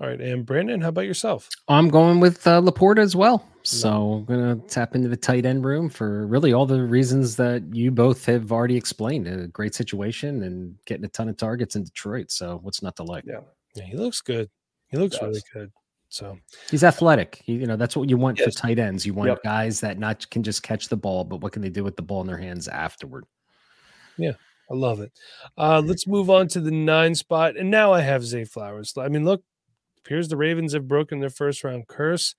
All 0.00 0.08
right, 0.08 0.20
and 0.20 0.46
Brandon, 0.46 0.80
how 0.80 0.88
about 0.88 1.02
yourself? 1.02 1.48
I'm 1.68 1.88
going 1.88 2.20
with 2.20 2.46
uh, 2.46 2.62
LaPorta 2.62 3.00
as 3.00 3.14
well. 3.14 3.44
So 3.62 4.12
I'm 4.14 4.24
gonna 4.24 4.56
tap 4.68 4.94
into 4.94 5.08
the 5.08 5.16
tight 5.16 5.44
end 5.44 5.64
room 5.64 5.90
for 5.90 6.26
really 6.26 6.54
all 6.54 6.64
the 6.64 6.82
reasons 6.82 7.36
that 7.36 7.62
you 7.74 7.90
both 7.90 8.24
have 8.24 8.52
already 8.52 8.76
explained. 8.76 9.28
A 9.28 9.46
great 9.48 9.74
situation 9.74 10.42
and 10.42 10.76
getting 10.86 11.04
a 11.04 11.08
ton 11.08 11.28
of 11.28 11.36
targets 11.36 11.76
in 11.76 11.84
Detroit. 11.84 12.30
So 12.30 12.60
what's 12.62 12.82
not 12.82 12.96
to 12.96 13.02
like? 13.02 13.24
Yeah, 13.26 13.40
yeah 13.74 13.84
he 13.84 13.96
looks 13.98 14.22
good. 14.22 14.48
He 14.88 14.96
looks 14.96 15.20
really 15.20 15.42
good. 15.52 15.70
So 16.10 16.36
he's 16.70 16.82
athletic. 16.82 17.40
He, 17.44 17.54
you 17.54 17.66
know, 17.66 17.76
that's 17.76 17.96
what 17.96 18.10
you 18.10 18.16
want 18.16 18.38
yes. 18.38 18.52
for 18.52 18.60
tight 18.60 18.80
ends. 18.80 19.06
You 19.06 19.14
want 19.14 19.28
yep. 19.28 19.42
guys 19.44 19.80
that 19.80 19.98
not 19.98 20.28
can 20.30 20.42
just 20.42 20.62
catch 20.62 20.88
the 20.88 20.96
ball, 20.96 21.22
but 21.24 21.40
what 21.40 21.52
can 21.52 21.62
they 21.62 21.70
do 21.70 21.84
with 21.84 21.96
the 21.96 22.02
ball 22.02 22.20
in 22.20 22.26
their 22.26 22.36
hands 22.36 22.66
afterward? 22.66 23.24
Yeah, 24.16 24.32
I 24.70 24.74
love 24.74 25.00
it. 25.00 25.12
Uh, 25.56 25.80
let's 25.84 26.08
move 26.08 26.28
on 26.28 26.48
to 26.48 26.60
the 26.60 26.72
nine 26.72 27.14
spot. 27.14 27.56
And 27.56 27.70
now 27.70 27.92
I 27.92 28.00
have 28.00 28.24
Zay 28.24 28.44
Flowers. 28.44 28.92
I 28.98 29.08
mean, 29.08 29.24
look, 29.24 29.44
appears 30.04 30.28
the 30.28 30.36
Ravens 30.36 30.72
have 30.72 30.88
broken 30.88 31.20
their 31.20 31.30
first 31.30 31.62
round 31.62 31.86
curse. 31.86 32.34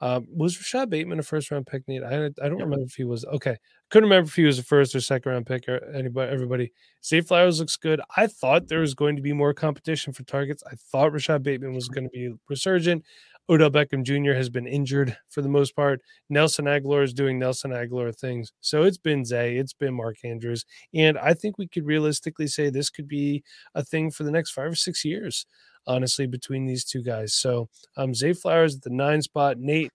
Uh, 0.00 0.20
was 0.34 0.56
Rashod 0.56 0.88
Bateman 0.88 1.18
a 1.18 1.22
first 1.22 1.50
round 1.50 1.66
pick? 1.66 1.86
Nate? 1.86 2.02
I 2.02 2.26
I 2.42 2.48
don't 2.48 2.58
remember 2.58 2.84
if 2.86 2.94
he 2.94 3.04
was 3.04 3.24
okay. 3.26 3.56
Couldn't 3.90 4.08
remember 4.08 4.28
if 4.28 4.34
he 4.34 4.44
was 4.44 4.58
a 4.58 4.62
first 4.62 4.94
or 4.94 5.00
second 5.00 5.30
round 5.30 5.46
pick 5.46 5.68
or 5.68 5.84
anybody. 5.94 6.32
Everybody, 6.32 6.72
Zay 7.04 7.20
Flowers 7.20 7.60
looks 7.60 7.76
good. 7.76 8.00
I 8.16 8.26
thought 8.26 8.68
there 8.68 8.80
was 8.80 8.94
going 8.94 9.16
to 9.16 9.22
be 9.22 9.32
more 9.34 9.52
competition 9.52 10.12
for 10.12 10.22
targets. 10.22 10.62
I 10.66 10.76
thought 10.90 11.12
Rashod 11.12 11.42
Bateman 11.42 11.74
was 11.74 11.88
going 11.88 12.04
to 12.04 12.10
be 12.10 12.32
resurgent. 12.48 13.04
Odell 13.50 13.70
Beckham 13.70 14.04
Jr. 14.04 14.32
has 14.32 14.48
been 14.48 14.66
injured 14.66 15.16
for 15.28 15.42
the 15.42 15.48
most 15.48 15.74
part. 15.74 16.00
Nelson 16.28 16.66
Agholor 16.66 17.02
is 17.02 17.12
doing 17.12 17.38
Nelson 17.38 17.72
Agholor 17.72 18.16
things. 18.16 18.52
So 18.60 18.84
it's 18.84 18.96
been 18.96 19.24
Zay, 19.24 19.56
it's 19.56 19.72
been 19.72 19.92
Mark 19.92 20.18
Andrews. 20.24 20.64
And 20.94 21.18
I 21.18 21.34
think 21.34 21.58
we 21.58 21.66
could 21.66 21.84
realistically 21.84 22.46
say 22.46 22.70
this 22.70 22.90
could 22.90 23.08
be 23.08 23.42
a 23.74 23.84
thing 23.84 24.10
for 24.10 24.22
the 24.22 24.30
next 24.30 24.52
five 24.52 24.70
or 24.70 24.76
six 24.76 25.04
years 25.04 25.46
honestly, 25.86 26.26
between 26.26 26.66
these 26.66 26.84
two 26.84 27.02
guys. 27.02 27.34
So 27.34 27.68
um, 27.96 28.14
Zay 28.14 28.32
Flowers 28.32 28.76
at 28.76 28.82
the 28.82 28.90
nine 28.90 29.22
spot. 29.22 29.58
Nate, 29.58 29.90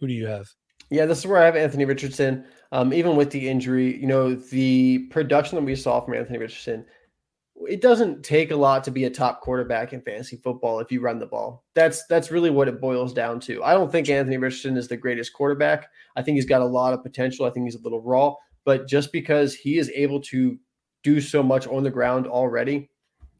who 0.00 0.06
do 0.06 0.12
you 0.12 0.26
have? 0.26 0.48
Yeah, 0.90 1.06
this 1.06 1.18
is 1.18 1.26
where 1.26 1.42
I 1.42 1.44
have 1.44 1.56
Anthony 1.56 1.84
Richardson. 1.84 2.44
Um, 2.72 2.92
even 2.92 3.16
with 3.16 3.30
the 3.30 3.48
injury, 3.48 3.98
you 3.98 4.06
know, 4.06 4.34
the 4.34 5.06
production 5.10 5.56
that 5.56 5.64
we 5.64 5.76
saw 5.76 6.00
from 6.00 6.14
Anthony 6.14 6.38
Richardson, 6.38 6.84
it 7.66 7.80
doesn't 7.80 8.22
take 8.22 8.50
a 8.50 8.56
lot 8.56 8.84
to 8.84 8.90
be 8.90 9.04
a 9.04 9.10
top 9.10 9.40
quarterback 9.40 9.92
in 9.92 10.00
fantasy 10.02 10.36
football 10.36 10.80
if 10.80 10.92
you 10.92 11.00
run 11.00 11.18
the 11.18 11.26
ball. 11.26 11.64
That's 11.74 12.04
that's 12.06 12.30
really 12.30 12.50
what 12.50 12.68
it 12.68 12.80
boils 12.80 13.12
down 13.12 13.40
to. 13.40 13.62
I 13.64 13.74
don't 13.74 13.90
think 13.90 14.08
Anthony 14.08 14.36
Richardson 14.36 14.76
is 14.76 14.88
the 14.88 14.96
greatest 14.96 15.32
quarterback. 15.32 15.88
I 16.16 16.22
think 16.22 16.36
he's 16.36 16.46
got 16.46 16.62
a 16.62 16.66
lot 16.66 16.92
of 16.92 17.02
potential. 17.02 17.46
I 17.46 17.50
think 17.50 17.66
he's 17.66 17.74
a 17.74 17.82
little 17.82 18.02
raw, 18.02 18.34
but 18.64 18.88
just 18.88 19.12
because 19.12 19.54
he 19.54 19.78
is 19.78 19.90
able 19.94 20.20
to 20.22 20.58
do 21.02 21.20
so 21.20 21.42
much 21.42 21.66
on 21.66 21.82
the 21.82 21.90
ground 21.90 22.26
already 22.26 22.90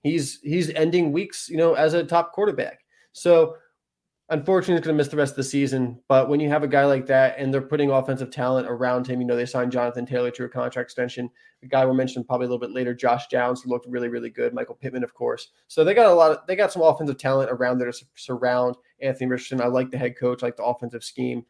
He's 0.03 0.41
he's 0.43 0.71
ending 0.71 1.13
weeks, 1.13 1.49
you 1.49 1.57
know, 1.57 1.75
as 1.75 1.95
a 1.95 2.05
top 2.05 2.33
quarterback. 2.33 2.81
So 3.13 3.57
unfortunately 4.31 4.75
he's 4.75 4.85
going 4.85 4.95
to 4.95 4.99
miss 4.99 5.09
the 5.09 5.17
rest 5.17 5.33
of 5.33 5.37
the 5.37 5.45
season. 5.45 5.99
But 6.09 6.29
when 6.29 6.41
you 6.41 6.49
have 6.49 6.63
a 6.63 6.69
guy 6.69 6.85
like 6.85 7.07
that 7.07 7.37
and 7.39 7.53
they're 7.53 7.63
putting 7.63 7.91
offensive 7.91 8.31
talent 8.31 8.69
around 8.69 9.07
him, 9.07 9.21
you 9.21 9.27
know, 9.27 9.37
they 9.37 9.47
signed 9.47 9.73
Jonathan 9.73 10.05
Taylor 10.05 10.31
to 10.33 10.45
a 10.45 10.49
contract 10.49 10.87
extension. 10.87 11.31
The 11.63 11.69
guy 11.69 11.85
we'll 11.85 11.95
mention 11.95 12.25
probably 12.25 12.47
a 12.47 12.49
little 12.49 12.61
bit 12.61 12.73
later, 12.75 12.95
Josh 12.95 13.29
Downs, 13.29 13.63
who 13.63 13.71
looked 13.71 13.87
really, 13.89 14.09
really 14.09 14.31
good. 14.31 14.53
Michael 14.53 14.75
Pittman, 14.75 15.03
of 15.03 15.15
course. 15.15 15.49
So 15.67 15.83
they 15.83 15.95
got 15.95 16.11
a 16.11 16.15
lot 16.15 16.33
of, 16.33 16.39
they 16.47 16.57
got 16.57 16.73
some 16.73 16.83
offensive 16.83 17.19
talent 17.19 17.51
around 17.51 17.79
there 17.79 17.91
to 17.91 18.05
surround 18.17 18.77
Anthony 19.01 19.31
Richardson. 19.31 19.61
I 19.61 19.67
like 19.67 19.91
the 19.91 19.99
head 19.99 20.19
coach, 20.19 20.43
I 20.43 20.47
like 20.47 20.57
the 20.57 20.65
offensive 20.65 21.05
scheme. 21.05 21.45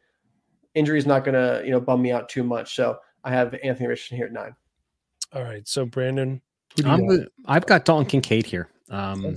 Injury 0.75 0.99
is 0.99 1.05
not 1.05 1.25
going 1.25 1.35
to, 1.35 1.65
you 1.65 1.71
know, 1.71 1.81
bum 1.81 2.01
me 2.01 2.11
out 2.11 2.29
too 2.29 2.43
much. 2.43 2.75
So 2.75 2.99
I 3.23 3.31
have 3.31 3.55
Anthony 3.63 3.87
Richardson 3.87 4.17
here 4.17 4.27
at 4.27 4.33
nine. 4.33 4.55
All 5.33 5.43
right. 5.43 5.67
So 5.67 5.85
Brandon, 5.85 6.41
I'm, 6.85 7.27
I've 7.45 7.65
got 7.65 7.85
Dalton 7.85 8.05
Kincaid 8.05 8.45
here. 8.45 8.69
Um, 8.89 9.35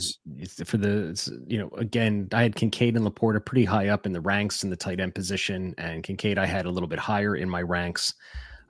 for 0.65 0.79
the 0.79 1.43
you 1.47 1.59
know 1.59 1.69
again, 1.77 2.29
I 2.33 2.43
had 2.43 2.57
Kincaid 2.57 2.97
and 2.97 3.07
LaPorta 3.07 3.45
pretty 3.45 3.65
high 3.65 3.89
up 3.89 4.07
in 4.07 4.13
the 4.13 4.21
ranks 4.21 4.65
in 4.65 4.71
the 4.71 4.77
tight 4.77 5.01
end 5.01 5.15
position, 5.15 5.75
and 5.79 6.03
Kincaid 6.03 6.39
I 6.39 6.47
had 6.47 6.67
a 6.67 6.71
little 6.71 6.89
bit 6.89 6.99
higher 6.99 7.37
in 7.37 7.49
my 7.49 7.63
ranks. 7.63 8.15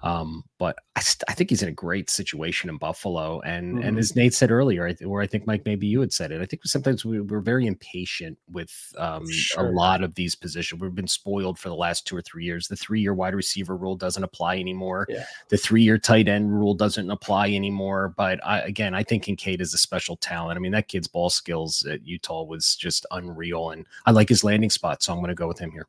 Um, 0.02 0.44
but 0.58 0.76
I, 0.96 1.00
st- 1.00 1.24
I 1.28 1.34
think 1.34 1.50
he's 1.50 1.62
in 1.62 1.68
a 1.68 1.72
great 1.72 2.10
situation 2.10 2.68
in 2.68 2.76
Buffalo. 2.76 3.40
And 3.40 3.76
mm-hmm. 3.76 3.88
and 3.88 3.98
as 3.98 4.16
Nate 4.16 4.34
said 4.34 4.50
earlier, 4.50 4.86
I 4.86 4.92
th- 4.92 5.08
or 5.08 5.22
I 5.22 5.26
think 5.26 5.46
Mike, 5.46 5.62
maybe 5.64 5.86
you 5.86 6.00
had 6.00 6.12
said 6.12 6.32
it. 6.32 6.42
I 6.42 6.46
think 6.46 6.62
sometimes 6.64 7.04
we, 7.04 7.18
are 7.18 7.40
very 7.40 7.66
impatient 7.66 8.38
with 8.50 8.72
um, 8.98 9.28
sure. 9.30 9.66
a 9.66 9.70
lot 9.70 10.02
of 10.02 10.14
these 10.14 10.34
positions. 10.34 10.80
We've 10.80 10.94
been 10.94 11.06
spoiled 11.06 11.58
for 11.58 11.68
the 11.68 11.74
last 11.74 12.06
two 12.06 12.16
or 12.16 12.22
three 12.22 12.44
years. 12.44 12.68
The 12.68 12.76
three 12.76 13.00
year 13.00 13.14
wide 13.14 13.34
receiver 13.34 13.76
rule 13.76 13.96
doesn't 13.96 14.22
apply 14.22 14.58
anymore. 14.58 15.06
Yeah. 15.08 15.24
The 15.50 15.56
three 15.56 15.82
year 15.82 15.98
tight 15.98 16.28
end 16.28 16.52
rule 16.52 16.74
doesn't 16.74 17.10
apply 17.10 17.50
anymore. 17.50 18.14
But 18.16 18.44
I, 18.44 18.60
again, 18.60 18.94
I 18.94 19.04
think 19.04 19.24
Kincaid 19.24 19.60
is 19.60 19.74
a 19.74 19.78
special 19.78 20.16
talent. 20.16 20.56
I 20.56 20.60
mean, 20.60 20.72
that 20.72 20.88
kid's 20.88 21.08
ball 21.08 21.30
skills 21.30 21.84
at 21.86 22.04
Utah 22.04 22.42
was 22.42 22.76
just 22.76 23.06
unreal, 23.12 23.70
and 23.70 23.86
I 24.06 24.10
like 24.10 24.28
his 24.28 24.42
landing 24.44 24.70
spot, 24.70 25.02
so 25.02 25.12
I'm 25.12 25.20
going 25.20 25.28
to 25.28 25.34
go 25.34 25.48
with 25.48 25.58
him 25.58 25.70
here. 25.70 25.86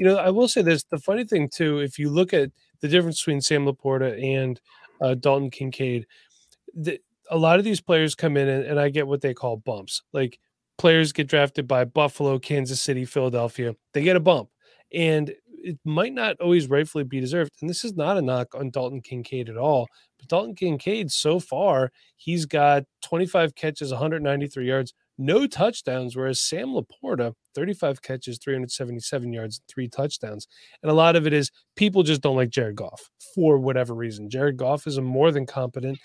You 0.00 0.06
know, 0.06 0.16
I 0.16 0.30
will 0.30 0.48
say 0.48 0.62
this: 0.62 0.82
the 0.82 0.98
funny 0.98 1.24
thing 1.24 1.48
too, 1.48 1.78
if 1.78 1.98
you 1.98 2.10
look 2.10 2.34
at 2.34 2.50
the 2.80 2.88
difference 2.88 3.20
between 3.20 3.40
Sam 3.40 3.66
LaPorta 3.66 4.22
and 4.22 4.60
uh, 5.00 5.14
Dalton 5.14 5.50
Kincaid. 5.50 6.06
The, 6.74 7.00
a 7.30 7.38
lot 7.38 7.58
of 7.58 7.64
these 7.64 7.80
players 7.80 8.14
come 8.14 8.36
in 8.36 8.48
and, 8.48 8.64
and 8.64 8.80
I 8.80 8.88
get 8.88 9.06
what 9.06 9.20
they 9.20 9.34
call 9.34 9.56
bumps. 9.56 10.02
Like 10.12 10.38
players 10.78 11.12
get 11.12 11.28
drafted 11.28 11.68
by 11.68 11.84
Buffalo, 11.84 12.38
Kansas 12.38 12.80
City, 12.80 13.04
Philadelphia. 13.04 13.74
They 13.92 14.02
get 14.02 14.16
a 14.16 14.20
bump. 14.20 14.50
And 14.92 15.32
it 15.62 15.78
might 15.84 16.14
not 16.14 16.40
always 16.40 16.68
rightfully 16.68 17.04
be 17.04 17.20
deserved. 17.20 17.52
And 17.60 17.68
this 17.68 17.84
is 17.84 17.94
not 17.94 18.16
a 18.16 18.22
knock 18.22 18.54
on 18.54 18.70
Dalton 18.70 19.02
Kincaid 19.02 19.48
at 19.48 19.58
all. 19.58 19.88
But 20.18 20.28
Dalton 20.28 20.54
Kincaid, 20.54 21.12
so 21.12 21.38
far, 21.38 21.92
he's 22.16 22.46
got 22.46 22.84
25 23.02 23.54
catches, 23.54 23.90
193 23.90 24.66
yards, 24.66 24.94
no 25.20 25.46
touchdowns, 25.46 26.16
whereas 26.16 26.40
Sam 26.40 26.68
LaPorta, 26.68 27.34
35 27.54 28.02
catches, 28.02 28.38
377 28.38 29.32
yards, 29.32 29.60
three 29.68 29.86
touchdowns. 29.86 30.48
And 30.82 30.90
a 30.90 30.94
lot 30.94 31.14
of 31.14 31.26
it 31.26 31.32
is 31.32 31.50
people 31.76 32.02
just 32.02 32.22
don't 32.22 32.36
like 32.36 32.48
Jared 32.48 32.76
Goff 32.76 33.10
for 33.34 33.58
whatever 33.58 33.94
reason. 33.94 34.30
Jared 34.30 34.56
Goff 34.56 34.86
is 34.86 34.96
a 34.96 35.02
more 35.02 35.30
than 35.30 35.46
competent. 35.46 35.98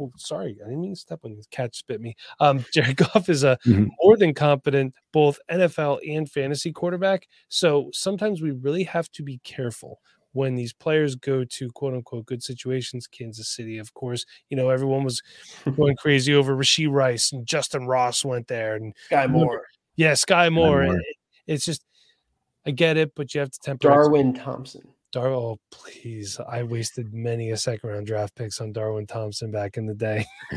Oh, 0.00 0.10
sorry, 0.16 0.56
I 0.64 0.68
didn't 0.68 0.80
mean 0.80 0.94
to 0.94 1.00
step 1.00 1.20
on 1.22 1.32
you. 1.32 1.42
Cat 1.50 1.74
spit 1.74 2.00
me. 2.00 2.16
Um, 2.40 2.64
Jared 2.72 2.96
Goff 2.96 3.28
is 3.28 3.44
a 3.44 3.58
mm-hmm. 3.66 3.88
more 4.00 4.16
than 4.16 4.32
competent 4.32 4.94
both 5.12 5.38
NFL 5.50 5.98
and 6.08 6.28
fantasy 6.28 6.72
quarterback. 6.72 7.28
So 7.48 7.90
sometimes 7.92 8.40
we 8.40 8.52
really 8.52 8.84
have 8.84 9.10
to 9.12 9.22
be 9.22 9.38
careful 9.44 10.00
when 10.32 10.54
these 10.54 10.72
players 10.72 11.14
go 11.14 11.44
to 11.44 11.70
quote 11.70 11.94
unquote 11.94 12.26
good 12.26 12.42
situations, 12.42 13.06
Kansas 13.06 13.48
City, 13.48 13.78
of 13.78 13.92
course, 13.94 14.24
you 14.48 14.56
know, 14.56 14.70
everyone 14.70 15.04
was 15.04 15.22
going 15.76 15.96
crazy 15.96 16.34
over 16.34 16.56
Rashee 16.56 16.90
Rice 16.90 17.32
and 17.32 17.46
Justyn 17.46 17.86
Ross 17.86 18.24
went 18.24 18.48
there 18.48 18.74
and 18.76 18.94
Skyy 19.10 19.30
Moore. 19.30 19.66
Yeah, 19.96 20.12
Skyy 20.12 20.52
Moore. 20.52 20.84
Moore. 20.84 20.96
It, 20.96 21.16
it's 21.46 21.64
just, 21.64 21.84
I 22.66 22.70
get 22.70 22.96
it, 22.96 23.12
but 23.14 23.34
you 23.34 23.40
have 23.40 23.50
to 23.50 23.58
temper. 23.60 23.88
Darwin 23.88 24.34
Thompson. 24.34 24.82
Dar, 25.12 25.28
oh 25.28 25.58
please! 25.70 26.40
I 26.48 26.62
wasted 26.62 27.12
many 27.12 27.50
a 27.50 27.56
second 27.58 27.90
round 27.90 28.06
draft 28.06 28.34
picks 28.34 28.62
on 28.62 28.72
Darwin 28.72 29.06
Thompson 29.06 29.50
back 29.50 29.76
in 29.76 29.84
the 29.84 29.94
day. 29.94 30.24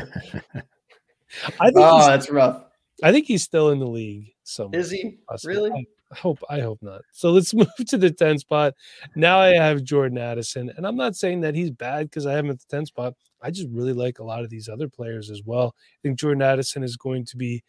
I 1.60 1.66
think 1.66 1.76
oh, 1.76 2.06
that's 2.06 2.30
rough. 2.30 2.64
I 3.02 3.12
think 3.12 3.26
he's 3.26 3.42
still 3.42 3.70
in 3.70 3.78
the 3.78 3.86
league. 3.86 4.32
So 4.44 4.70
is 4.72 4.90
he 4.90 5.18
really? 5.44 5.86
Hope 6.14 6.38
I 6.48 6.60
hope 6.60 6.78
not. 6.82 7.02
So 7.12 7.30
let's 7.30 7.54
move 7.54 7.68
to 7.88 7.98
the 7.98 8.10
10 8.10 8.38
spot. 8.38 8.74
Now 9.14 9.38
I 9.38 9.54
have 9.54 9.82
Jordan 9.82 10.18
Addison, 10.18 10.70
and 10.76 10.86
I'm 10.86 10.96
not 10.96 11.16
saying 11.16 11.40
that 11.42 11.54
he's 11.54 11.70
bad 11.70 12.10
because 12.10 12.26
I 12.26 12.32
have 12.32 12.44
him 12.44 12.50
at 12.50 12.60
the 12.60 12.66
10 12.68 12.86
spot. 12.86 13.14
I 13.42 13.50
just 13.50 13.68
really 13.70 13.92
like 13.92 14.18
a 14.18 14.24
lot 14.24 14.42
of 14.42 14.50
these 14.50 14.68
other 14.68 14.88
players 14.88 15.30
as 15.30 15.42
well. 15.44 15.74
I 15.76 15.98
think 16.02 16.18
Jordan 16.18 16.42
Addison 16.42 16.82
is 16.82 16.96
going 16.96 17.24
to 17.26 17.36
be 17.36 17.62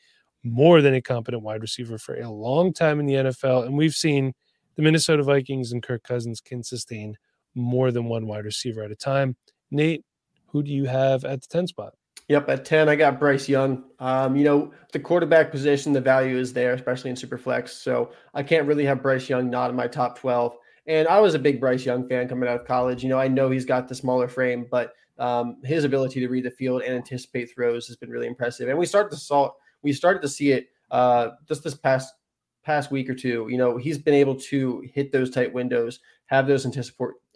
more 0.44 0.82
than 0.82 0.94
a 0.94 1.02
competent 1.02 1.44
wide 1.44 1.62
receiver 1.62 1.98
for 1.98 2.16
a 2.16 2.30
long 2.30 2.74
time 2.74 3.00
in 3.00 3.06
the 3.06 3.16
NFL, 3.16 3.66
and 3.66 3.78
we've 3.78 3.96
seen 3.96 4.34
the 4.76 4.84
Minnesota 4.84 5.24
Vikings 5.24 5.72
and 5.72 5.84
Kirk 5.84 6.04
Cousins 6.04 6.40
can 6.40 6.64
sustain 6.64 7.18
more 7.56 7.92
than 7.92 8.06
one 8.06 8.28
wide 8.28 8.46
receiver 8.46 8.84
at 8.84 8.92
a 8.92 8.96
time. 8.96 9.36
Nate, 9.72 10.06
who 10.48 10.64
do 10.64 10.72
you 10.72 10.86
have 10.86 11.26
at 11.26 11.42
the 11.42 11.48
10 11.48 11.68
spot? 11.68 11.94
Yep, 12.30 12.50
at 12.50 12.66
10, 12.66 12.90
I 12.90 12.96
got 12.96 13.20
Bryce 13.20 13.48
Young. 13.48 13.86
Um, 14.00 14.36
you 14.36 14.44
know, 14.44 14.74
the 14.92 15.00
quarterback 15.00 15.50
position, 15.50 15.94
the 15.94 16.02
value 16.02 16.38
is 16.38 16.52
there, 16.52 16.74
especially 16.74 17.10
in 17.10 17.16
Superflex. 17.16 17.70
So 17.70 18.12
I 18.34 18.44
can't 18.44 18.68
really 18.68 18.84
have 18.84 19.02
Bryce 19.02 19.30
Young 19.30 19.50
not 19.50 19.70
in 19.70 19.78
my 19.78 19.88
top 19.88 20.20
12. 20.20 20.58
And 20.88 21.08
I 21.08 21.22
was 21.22 21.36
a 21.36 21.40
big 21.40 21.62
Bryce 21.62 21.86
Young 21.86 22.08
fan 22.08 22.28
coming 22.28 22.50
out 22.50 22.60
of 22.60 22.68
college. 22.68 23.02
You 23.02 23.10
know, 23.10 23.20
I 23.20 23.30
know 23.30 23.50
he's 23.50 23.66
got 23.66 23.88
the 23.88 23.96
smaller 23.96 24.28
frame, 24.28 24.68
but 24.70 24.94
um, 25.20 25.58
his 25.64 25.86
ability 25.86 26.20
to 26.20 26.28
read 26.28 26.44
the 26.44 26.52
field 26.52 26.82
and 26.82 26.96
anticipate 26.96 27.54
throws 27.54 27.88
has 27.88 27.96
been 27.96 28.10
really 28.10 28.28
impressive. 28.28 28.68
And 28.68 28.78
we 28.78 28.86
started 28.86 29.10
to 29.12 29.18
saw 29.18 29.52
we 29.82 29.94
started 29.94 30.22
to 30.22 30.28
see 30.28 30.52
it 30.52 30.68
uh, 30.92 31.30
just 31.48 31.64
this 31.64 31.76
past 31.76 32.14
past 32.64 32.92
week 32.92 33.10
or 33.10 33.16
two. 33.16 33.48
You 33.50 33.58
know, 33.58 33.78
he's 33.78 33.98
been 33.98 34.14
able 34.14 34.36
to 34.36 34.84
hit 34.94 35.12
those 35.12 35.30
tight 35.30 35.54
windows, 35.54 36.02
have 36.26 36.48
those 36.48 36.66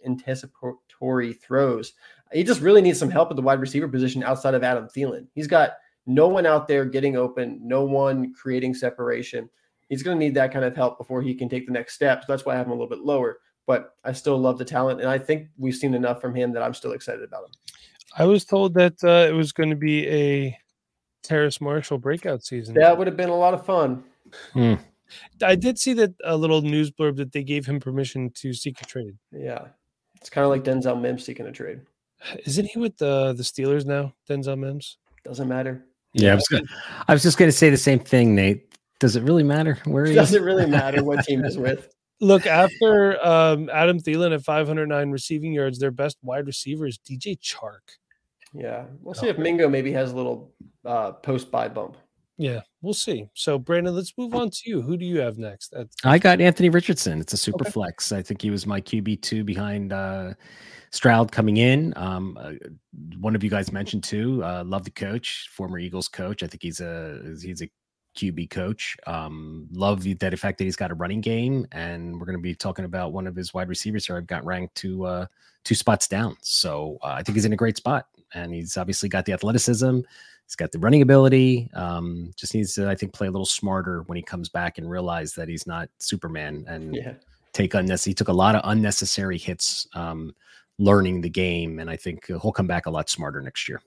anticipatory 0.04 1.32
throws 1.32 1.94
he 2.32 2.44
just 2.44 2.60
really 2.60 2.82
needs 2.82 2.98
some 2.98 3.10
help 3.10 3.30
at 3.30 3.36
the 3.36 3.42
wide 3.42 3.60
receiver 3.60 3.88
position 3.88 4.22
outside 4.22 4.54
of 4.54 4.62
Adam 4.62 4.88
Thielen. 4.88 5.26
He's 5.34 5.46
got 5.46 5.72
no 6.06 6.28
one 6.28 6.46
out 6.46 6.68
there 6.68 6.84
getting 6.84 7.16
open, 7.16 7.60
no 7.62 7.84
one 7.84 8.32
creating 8.34 8.74
separation. 8.74 9.48
He's 9.88 10.02
going 10.02 10.18
to 10.18 10.24
need 10.24 10.34
that 10.34 10.52
kind 10.52 10.64
of 10.64 10.74
help 10.74 10.98
before 10.98 11.22
he 11.22 11.34
can 11.34 11.48
take 11.48 11.66
the 11.66 11.72
next 11.72 11.94
step. 11.94 12.22
So 12.22 12.32
that's 12.32 12.44
why 12.44 12.54
I 12.54 12.56
have 12.56 12.66
him 12.66 12.72
a 12.72 12.74
little 12.74 12.88
bit 12.88 13.00
lower. 13.00 13.38
But 13.66 13.94
I 14.04 14.12
still 14.12 14.38
love 14.38 14.58
the 14.58 14.64
talent, 14.64 15.00
and 15.00 15.08
I 15.08 15.18
think 15.18 15.48
we've 15.56 15.74
seen 15.74 15.94
enough 15.94 16.20
from 16.20 16.34
him 16.34 16.52
that 16.52 16.62
I'm 16.64 16.74
still 16.74 16.92
excited 16.92 17.22
about 17.22 17.44
him. 17.44 17.50
I 18.16 18.24
was 18.24 18.44
told 18.44 18.74
that 18.74 18.94
uh, 19.04 19.28
it 19.28 19.34
was 19.34 19.52
going 19.52 19.70
to 19.70 19.76
be 19.76 20.08
a 20.08 20.58
Terrace 21.22 21.60
Marshall 21.60 21.98
breakout 21.98 22.44
season. 22.44 22.74
That 22.74 22.98
would 22.98 23.06
have 23.06 23.16
been 23.16 23.28
a 23.28 23.36
lot 23.36 23.54
of 23.54 23.64
fun. 23.64 24.02
Hmm. 24.52 24.74
I 25.42 25.54
did 25.54 25.78
see 25.78 25.92
that 25.94 26.14
a 26.24 26.36
little 26.36 26.62
news 26.62 26.90
blurb 26.90 27.16
that 27.16 27.32
they 27.32 27.44
gave 27.44 27.66
him 27.66 27.78
permission 27.78 28.30
to 28.36 28.52
seek 28.52 28.80
a 28.80 28.84
trade. 28.84 29.16
Yeah, 29.30 29.66
it's 30.20 30.30
kind 30.30 30.44
of 30.44 30.50
like 30.50 30.64
Denzel 30.64 31.00
Mims 31.00 31.24
seeking 31.24 31.46
a 31.46 31.52
trade. 31.52 31.82
Isn't 32.44 32.66
he 32.66 32.78
with 32.78 32.96
the 32.98 33.32
the 33.32 33.42
Steelers 33.42 33.84
now? 33.84 34.14
Denzel 34.28 34.58
Mims 34.58 34.98
doesn't 35.24 35.48
matter. 35.48 35.86
Yeah, 36.14 36.32
I 36.32 36.34
was 36.34 36.48
gonna, 36.48 36.64
I 37.08 37.12
was 37.12 37.22
just 37.22 37.38
going 37.38 37.50
to 37.50 37.56
say 37.56 37.70
the 37.70 37.76
same 37.76 37.98
thing, 37.98 38.34
Nate. 38.34 38.76
Does 39.00 39.16
it 39.16 39.22
really 39.22 39.42
matter 39.42 39.78
where 39.84 40.04
he 40.04 40.14
does? 40.14 40.34
It 40.34 40.42
really 40.42 40.66
matter 40.66 41.02
what 41.02 41.24
team 41.24 41.44
is 41.44 41.56
with. 41.58 41.88
Look, 42.20 42.46
after 42.46 43.24
um, 43.26 43.68
Adam 43.72 43.98
Thielen 43.98 44.32
at 44.32 44.44
509 44.44 45.10
receiving 45.10 45.52
yards, 45.52 45.78
their 45.78 45.90
best 45.90 46.18
wide 46.22 46.46
receiver 46.46 46.86
is 46.86 46.98
DJ 46.98 47.38
Chark. 47.40 47.80
Yeah, 48.54 48.84
we'll 49.00 49.14
see 49.14 49.26
oh. 49.26 49.30
if 49.30 49.38
Mingo 49.38 49.68
maybe 49.68 49.90
has 49.92 50.12
a 50.12 50.16
little 50.16 50.52
uh, 50.84 51.12
post 51.12 51.50
buy 51.50 51.68
bump. 51.68 51.96
Yeah, 52.38 52.62
we'll 52.80 52.94
see. 52.94 53.28
So, 53.34 53.58
Brandon, 53.58 53.94
let's 53.94 54.14
move 54.16 54.34
on 54.34 54.50
to 54.50 54.58
you. 54.64 54.82
Who 54.82 54.96
do 54.96 55.04
you 55.04 55.20
have 55.20 55.38
next? 55.38 55.74
I 56.04 56.18
got 56.18 56.40
Anthony 56.40 56.70
Richardson. 56.70 57.20
It's 57.20 57.32
a 57.32 57.36
super 57.36 57.64
okay. 57.64 57.70
flex. 57.70 58.10
I 58.10 58.22
think 58.22 58.40
he 58.40 58.50
was 58.50 58.66
my 58.66 58.80
QB 58.80 59.20
two 59.22 59.44
behind 59.44 59.92
uh, 59.92 60.34
Stroud 60.90 61.30
coming 61.30 61.58
in. 61.58 61.92
Um, 61.96 62.38
uh, 62.40 62.52
one 63.18 63.36
of 63.36 63.44
you 63.44 63.50
guys 63.50 63.70
mentioned 63.70 64.02
too. 64.02 64.42
Uh, 64.42 64.64
love 64.64 64.84
the 64.84 64.90
coach, 64.90 65.50
former 65.52 65.78
Eagles 65.78 66.08
coach. 66.08 66.42
I 66.42 66.46
think 66.46 66.62
he's 66.62 66.80
a 66.80 67.20
he's 67.40 67.62
a 67.62 67.70
QB 68.16 68.50
coach. 68.50 68.96
Um, 69.06 69.68
love 69.72 70.02
the, 70.02 70.14
that 70.14 70.38
fact 70.38 70.58
that 70.58 70.64
he's 70.64 70.76
got 70.76 70.90
a 70.90 70.94
running 70.94 71.20
game, 71.20 71.66
and 71.72 72.18
we're 72.18 72.26
going 72.26 72.38
to 72.38 72.42
be 72.42 72.54
talking 72.54 72.84
about 72.84 73.12
one 73.12 73.26
of 73.26 73.36
his 73.36 73.54
wide 73.54 73.68
receivers 73.68 74.06
here. 74.06 74.16
I've 74.16 74.26
got 74.26 74.44
ranked 74.44 74.74
two 74.74 75.04
uh, 75.04 75.26
two 75.64 75.74
spots 75.74 76.08
down, 76.08 76.36
so 76.40 76.98
uh, 77.02 77.08
I 77.08 77.22
think 77.22 77.36
he's 77.36 77.44
in 77.44 77.52
a 77.52 77.56
great 77.56 77.76
spot, 77.76 78.06
and 78.34 78.52
he's 78.52 78.76
obviously 78.76 79.08
got 79.08 79.24
the 79.24 79.32
athleticism. 79.32 80.00
He's 80.52 80.56
got 80.56 80.70
the 80.70 80.78
running 80.78 81.00
ability. 81.00 81.70
Um, 81.72 82.30
just 82.36 82.54
needs 82.54 82.74
to, 82.74 82.86
I 82.86 82.94
think, 82.94 83.14
play 83.14 83.26
a 83.26 83.30
little 83.30 83.46
smarter 83.46 84.02
when 84.02 84.16
he 84.16 84.22
comes 84.22 84.50
back 84.50 84.76
and 84.76 84.90
realize 84.90 85.32
that 85.32 85.48
he's 85.48 85.66
not 85.66 85.88
Superman 85.96 86.66
and 86.68 86.94
yeah. 86.94 87.14
take 87.54 87.72
unnecessary. 87.72 88.10
He 88.10 88.14
took 88.14 88.28
a 88.28 88.34
lot 88.34 88.54
of 88.54 88.60
unnecessary 88.64 89.38
hits 89.38 89.88
um, 89.94 90.34
learning 90.78 91.22
the 91.22 91.30
game. 91.30 91.78
And 91.78 91.88
I 91.88 91.96
think 91.96 92.26
he'll 92.26 92.52
come 92.52 92.66
back 92.66 92.84
a 92.84 92.90
lot 92.90 93.08
smarter 93.08 93.40
next 93.40 93.66
year. 93.66 93.80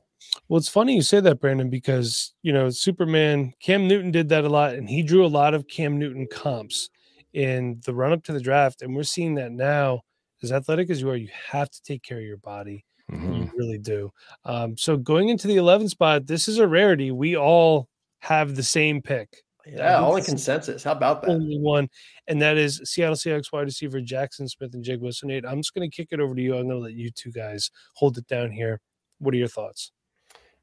Well, 0.49 0.58
it's 0.58 0.67
funny 0.67 0.95
you 0.95 1.04
say 1.04 1.19
that, 1.19 1.39
Brandon, 1.39 1.69
because 1.69 2.34
you 2.41 2.51
know 2.51 2.71
Superman 2.71 3.54
Cam 3.60 3.88
Newton 3.88 4.10
did 4.10 4.28
that 4.30 4.43
a 4.43 4.49
lot, 4.49 4.73
and 4.73 4.89
he 4.89 5.04
drew 5.04 5.23
a 5.23 5.28
lot 5.28 5.54
of 5.54 5.67
Cam 5.67 5.99
Newton 5.99 6.25
comps 6.32 6.89
in 7.34 7.80
the 7.86 7.93
run 7.93 8.12
up 8.12 8.23
to 8.23 8.34
the 8.34 8.41
draft, 8.41 8.82
and 8.82 8.95
we're 8.95 9.04
seeing 9.04 9.36
that 9.36 9.51
now. 9.51 10.01
As 10.41 10.51
athletic 10.51 10.89
as 10.89 10.99
you 10.99 11.10
are, 11.12 11.15
you 11.15 11.30
have 11.51 11.69
to 11.69 11.84
take 11.84 12.01
care 12.01 12.17
of 12.17 12.23
your 12.23 12.38
body. 12.38 12.86
Mm-hmm. 13.11 13.33
You 13.33 13.51
really 13.55 13.77
do. 13.77 14.11
Um, 14.45 14.77
so 14.77 14.97
going 14.97 15.29
into 15.29 15.47
the 15.47 15.57
11th 15.57 15.89
spot, 15.89 16.27
this 16.27 16.47
is 16.47 16.57
a 16.57 16.67
rarity. 16.67 17.11
We 17.11 17.37
all 17.37 17.87
have 18.19 18.55
the 18.55 18.63
same 18.63 19.01
pick. 19.01 19.43
Yeah, 19.67 19.99
only 19.99 20.21
consensus. 20.21 20.83
How 20.83 20.91
about 20.91 21.23
that? 21.23 21.31
Only 21.31 21.57
one, 21.57 21.89
and 22.27 22.39
that 22.41 22.55
is 22.55 22.81
Seattle 22.83 23.15
Seahawks 23.15 23.51
wide 23.51 23.61
receiver 23.61 23.99
Jackson 23.99 24.47
Smith-Njigba. 24.47 25.11
So 25.11 25.25
Nate, 25.25 25.45
I'm 25.45 25.57
just 25.57 25.73
going 25.73 25.89
to 25.89 25.95
kick 25.95 26.09
it 26.11 26.19
over 26.19 26.35
to 26.35 26.41
you. 26.41 26.55
I'm 26.55 26.67
going 26.67 26.77
to 26.77 26.83
let 26.83 26.93
you 26.93 27.09
two 27.09 27.31
guys 27.31 27.71
hold 27.95 28.17
it 28.19 28.27
down 28.27 28.51
here. 28.51 28.79
What 29.17 29.33
are 29.33 29.37
your 29.37 29.47
thoughts? 29.47 29.91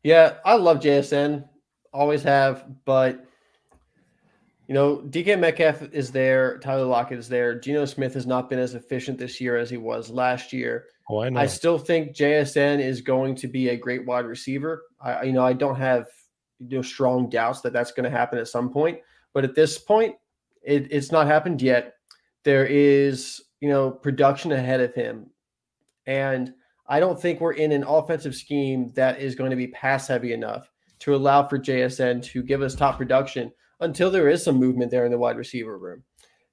Yeah, 0.04 0.34
I 0.44 0.54
love 0.54 0.78
JSN, 0.78 1.48
always 1.92 2.22
have, 2.22 2.64
but 2.84 3.24
you 4.68 4.74
know, 4.74 4.98
DK 4.98 5.38
Metcalf 5.38 5.82
is 5.92 6.12
there, 6.12 6.58
Tyler 6.58 6.84
Lockett 6.84 7.18
is 7.18 7.28
there. 7.28 7.58
Geno 7.58 7.84
Smith 7.84 8.14
has 8.14 8.26
not 8.26 8.48
been 8.48 8.58
as 8.58 8.74
efficient 8.74 9.18
this 9.18 9.40
year 9.40 9.56
as 9.56 9.68
he 9.68 9.76
was 9.76 10.08
last 10.08 10.52
year. 10.52 10.86
Oh, 11.10 11.20
I 11.20 11.30
know. 11.30 11.40
I 11.40 11.46
still 11.46 11.78
think 11.78 12.16
JSN 12.16 12.80
is 12.80 13.00
going 13.00 13.34
to 13.36 13.48
be 13.48 13.70
a 13.70 13.76
great 13.76 14.06
wide 14.06 14.24
receiver. 14.24 14.82
I, 15.00 15.24
you 15.24 15.32
know, 15.32 15.44
I 15.44 15.52
don't 15.52 15.76
have 15.76 16.06
you 16.60 16.78
know 16.78 16.82
strong 16.82 17.28
doubts 17.28 17.60
that 17.62 17.72
that's 17.72 17.92
going 17.92 18.10
to 18.10 18.16
happen 18.16 18.38
at 18.38 18.48
some 18.48 18.70
point, 18.70 18.98
but 19.34 19.44
at 19.44 19.54
this 19.54 19.78
point, 19.78 20.14
it, 20.62 20.86
it's 20.90 21.10
not 21.10 21.26
happened 21.26 21.60
yet. 21.60 21.94
There 22.44 22.66
is, 22.66 23.42
you 23.60 23.68
know, 23.68 23.90
production 23.90 24.52
ahead 24.52 24.80
of 24.80 24.94
him, 24.94 25.26
and 26.06 26.52
I 26.86 27.00
don't 27.00 27.20
think 27.20 27.40
we're 27.40 27.52
in 27.52 27.72
an 27.72 27.82
offensive 27.82 28.34
scheme 28.34 28.92
that 28.94 29.20
is 29.20 29.34
going 29.34 29.50
to 29.50 29.56
be 29.56 29.68
pass 29.68 30.06
heavy 30.06 30.32
enough 30.32 30.70
to 31.00 31.16
allow 31.16 31.46
for 31.48 31.58
JSN 31.58 32.22
to 32.26 32.42
give 32.44 32.62
us 32.62 32.76
top 32.76 32.96
production 32.96 33.50
until 33.82 34.10
there 34.10 34.28
is 34.28 34.42
some 34.42 34.56
movement 34.56 34.90
there 34.90 35.04
in 35.04 35.12
the 35.12 35.18
wide 35.18 35.36
receiver 35.36 35.76
room. 35.78 36.02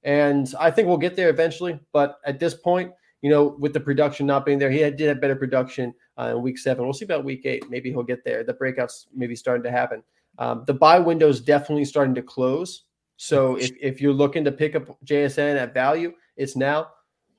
And 0.02 0.52
I 0.58 0.70
think 0.70 0.88
we'll 0.88 0.98
get 0.98 1.16
there 1.16 1.30
eventually. 1.30 1.78
But 1.92 2.18
at 2.24 2.38
this 2.38 2.54
point, 2.54 2.92
you 3.22 3.30
know, 3.30 3.56
with 3.58 3.72
the 3.72 3.80
production 3.80 4.26
not 4.26 4.46
being 4.46 4.58
there, 4.58 4.70
he 4.70 4.78
had, 4.78 4.96
did 4.96 5.08
have 5.08 5.20
better 5.20 5.36
production 5.36 5.94
uh, 6.18 6.34
in 6.36 6.42
week 6.42 6.58
seven. 6.58 6.84
We'll 6.84 6.94
see 6.94 7.04
about 7.04 7.24
week 7.24 7.42
eight. 7.44 7.68
Maybe 7.68 7.90
he'll 7.90 8.02
get 8.02 8.24
there. 8.24 8.42
The 8.44 8.54
breakouts 8.54 9.06
maybe 9.14 9.36
starting 9.36 9.62
to 9.64 9.70
happen. 9.70 10.02
Um, 10.38 10.64
the 10.66 10.74
buy 10.74 10.98
window 10.98 11.28
is 11.28 11.40
definitely 11.40 11.84
starting 11.84 12.14
to 12.14 12.22
close. 12.22 12.84
So 13.16 13.56
if, 13.56 13.72
if 13.80 14.00
you're 14.00 14.14
looking 14.14 14.44
to 14.44 14.52
pick 14.52 14.74
up 14.74 14.98
JSN 15.04 15.56
at 15.56 15.74
value, 15.74 16.14
it's 16.36 16.56
now. 16.56 16.88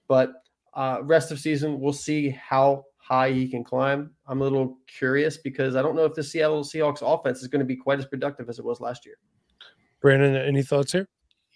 But 0.08 0.34
uh, 0.76 1.00
rest 1.02 1.32
of 1.32 1.40
season, 1.40 1.80
we'll 1.80 1.94
see 1.94 2.30
how 2.30 2.86
high 2.98 3.32
he 3.32 3.48
can 3.48 3.64
climb. 3.64 4.12
I'm 4.28 4.42
a 4.42 4.44
little 4.44 4.78
curious 4.86 5.38
because 5.38 5.76
I 5.76 5.82
don't 5.82 5.96
know 5.96 6.06
if 6.06 6.14
the 6.14 6.24
Seattle 6.24 6.64
Seahawks 6.64 7.02
offense 7.02 7.42
is 7.42 7.48
going 7.48 7.60
to 7.60 7.66
be 7.66 7.76
quite 7.76 7.98
as 7.98 8.06
productive 8.06 8.48
as 8.48 8.60
it 8.60 8.66
was 8.66 8.80
last 8.80 9.06
year. 9.06 9.16
Brandon, 10.02 10.36
any 10.36 10.64
thoughts 10.64 10.92
here? 10.92 11.08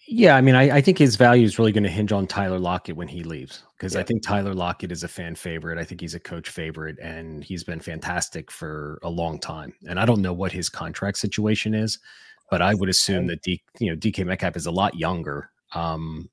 Yeah, 0.08 0.36
I 0.36 0.40
mean, 0.40 0.54
I, 0.54 0.76
I, 0.76 0.80
think 0.80 0.98
his 0.98 1.16
value 1.16 1.44
is 1.44 1.58
really 1.58 1.72
going 1.72 1.82
to 1.82 1.90
hinge 1.90 2.12
on 2.12 2.28
Tyler 2.28 2.60
Lockett 2.60 2.94
when 2.96 3.08
he 3.08 3.24
leaves 3.24 3.64
because 3.76 3.94
yeah. 3.94 4.00
I 4.00 4.02
think 4.04 4.22
Tyler 4.22 4.54
Lockett 4.54 4.92
is 4.92 5.02
a 5.02 5.08
fan 5.08 5.34
favorite. 5.34 5.78
I 5.78 5.84
think 5.84 6.00
he's 6.00 6.14
a 6.14 6.20
coach 6.20 6.48
favorite, 6.48 6.96
and 7.02 7.42
he's 7.42 7.64
been 7.64 7.80
fantastic 7.80 8.52
for 8.52 9.00
a 9.02 9.10
long 9.10 9.40
time. 9.40 9.72
And 9.88 9.98
I 9.98 10.06
don't 10.06 10.22
know 10.22 10.32
what 10.32 10.52
his 10.52 10.68
contract 10.68 11.18
situation 11.18 11.74
is, 11.74 11.98
but 12.52 12.62
I 12.62 12.74
would 12.74 12.88
assume 12.88 13.26
that 13.26 13.42
D, 13.42 13.60
you 13.80 13.90
know 13.90 13.96
DK 13.96 14.24
Metcalf 14.24 14.56
is 14.56 14.66
a 14.66 14.70
lot 14.70 14.94
younger. 14.94 15.50
Um, 15.74 16.30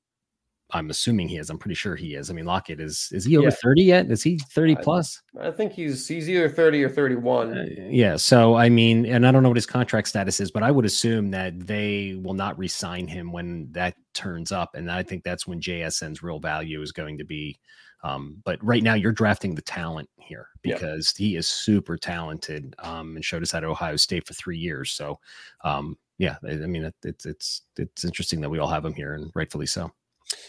I'm 0.74 0.90
assuming 0.90 1.28
he 1.28 1.38
is. 1.38 1.50
I'm 1.50 1.58
pretty 1.58 1.74
sure 1.74 1.94
he 1.94 2.14
is. 2.14 2.30
I 2.30 2.34
mean, 2.34 2.44
Lockett 2.44 2.80
is 2.80 3.08
is 3.12 3.24
he 3.24 3.36
over 3.36 3.48
yeah. 3.48 3.54
30 3.62 3.82
yet? 3.82 4.10
Is 4.10 4.22
he 4.22 4.38
30 4.38 4.76
plus? 4.76 5.22
I, 5.40 5.48
I 5.48 5.50
think 5.50 5.72
he's 5.72 6.06
he's 6.06 6.28
either 6.28 6.48
30 6.48 6.84
or 6.84 6.88
31. 6.88 7.56
Uh, 7.56 7.64
yeah. 7.88 8.16
So 8.16 8.56
I 8.56 8.68
mean, 8.68 9.06
and 9.06 9.26
I 9.26 9.32
don't 9.32 9.42
know 9.42 9.50
what 9.50 9.56
his 9.56 9.66
contract 9.66 10.08
status 10.08 10.40
is, 10.40 10.50
but 10.50 10.62
I 10.62 10.70
would 10.70 10.84
assume 10.84 11.30
that 11.30 11.66
they 11.66 12.18
will 12.22 12.34
not 12.34 12.58
resign 12.58 13.06
him 13.06 13.32
when 13.32 13.70
that 13.72 13.94
turns 14.12 14.52
up, 14.52 14.74
and 14.74 14.90
I 14.90 15.02
think 15.02 15.24
that's 15.24 15.46
when 15.46 15.60
JSN's 15.60 16.22
real 16.22 16.40
value 16.40 16.82
is 16.82 16.92
going 16.92 17.18
to 17.18 17.24
be. 17.24 17.58
Um, 18.02 18.42
but 18.44 18.62
right 18.62 18.82
now, 18.82 18.92
you're 18.92 19.12
drafting 19.12 19.54
the 19.54 19.62
talent 19.62 20.10
here 20.18 20.48
because 20.60 21.14
he 21.16 21.36
is 21.36 21.48
super 21.48 21.96
talented 21.96 22.74
um, 22.80 23.16
and 23.16 23.24
showed 23.24 23.42
us 23.42 23.54
at 23.54 23.64
Ohio 23.64 23.96
State 23.96 24.26
for 24.26 24.34
three 24.34 24.58
years. 24.58 24.92
So, 24.92 25.18
um, 25.62 25.96
yeah, 26.18 26.36
I, 26.46 26.52
I 26.52 26.66
mean, 26.66 26.84
it, 26.84 26.94
it's 27.02 27.24
it's 27.24 27.62
it's 27.78 28.04
interesting 28.04 28.42
that 28.42 28.50
we 28.50 28.58
all 28.58 28.68
have 28.68 28.84
him 28.84 28.92
here, 28.92 29.14
and 29.14 29.32
rightfully 29.34 29.66
so. 29.66 29.90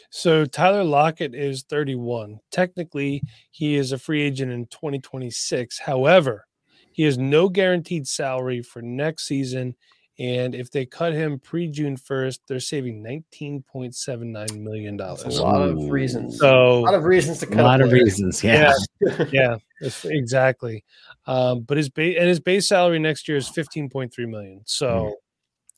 So 0.10 0.45
Tyler 0.45 0.84
Lockett 0.84 1.36
is 1.36 1.63
31. 1.63 2.39
Technically, 2.52 3.21
he 3.52 3.76
is 3.76 3.91
a 3.91 3.98
free 3.98 4.21
agent 4.21 4.52
in 4.52 4.65
2026. 4.67 5.80
However, 5.80 6.45
he 6.91 7.04
has 7.04 7.17
no 7.17 7.50
guaranteed 7.50 8.08
salary 8.08 8.62
for 8.62 8.82
next 8.82 9.26
season. 9.26 9.76
And 10.17 10.56
if 10.56 10.71
they 10.71 10.86
cut 10.86 11.12
him 11.12 11.39
pre 11.39 11.67
June 11.67 11.98
1st, 11.98 12.39
they're 12.48 12.62
saving 12.62 13.04
$19.79 13.04 14.60
million. 14.62 14.95
That's 14.95 15.26
a 15.26 15.43
lot 15.43 15.62
of 15.62 15.89
reasons. 15.89 16.39
So, 16.39 16.80
a 16.80 16.80
lot 16.80 16.93
of 16.93 17.04
reasons 17.04 17.39
to 17.39 17.48
cut 17.48 17.60
a 17.60 17.63
lot 17.63 17.82
of 17.82 17.91
reasons. 17.91 18.41
Yeah. 18.41 18.71
Yeah. 19.02 19.26
yeah 19.32 19.58
exactly. 20.06 20.86
Um, 21.28 21.62
but 21.62 21.76
his 21.76 21.89
base 21.89 22.15
and 22.17 22.30
his 22.30 22.39
base 22.39 22.67
salary 22.67 23.00
next 23.00 23.28
year 23.28 23.38
is 23.38 23.50
15.3 23.50 24.30
million. 24.30 24.62
So, 24.65 24.88
mm. 24.88 25.13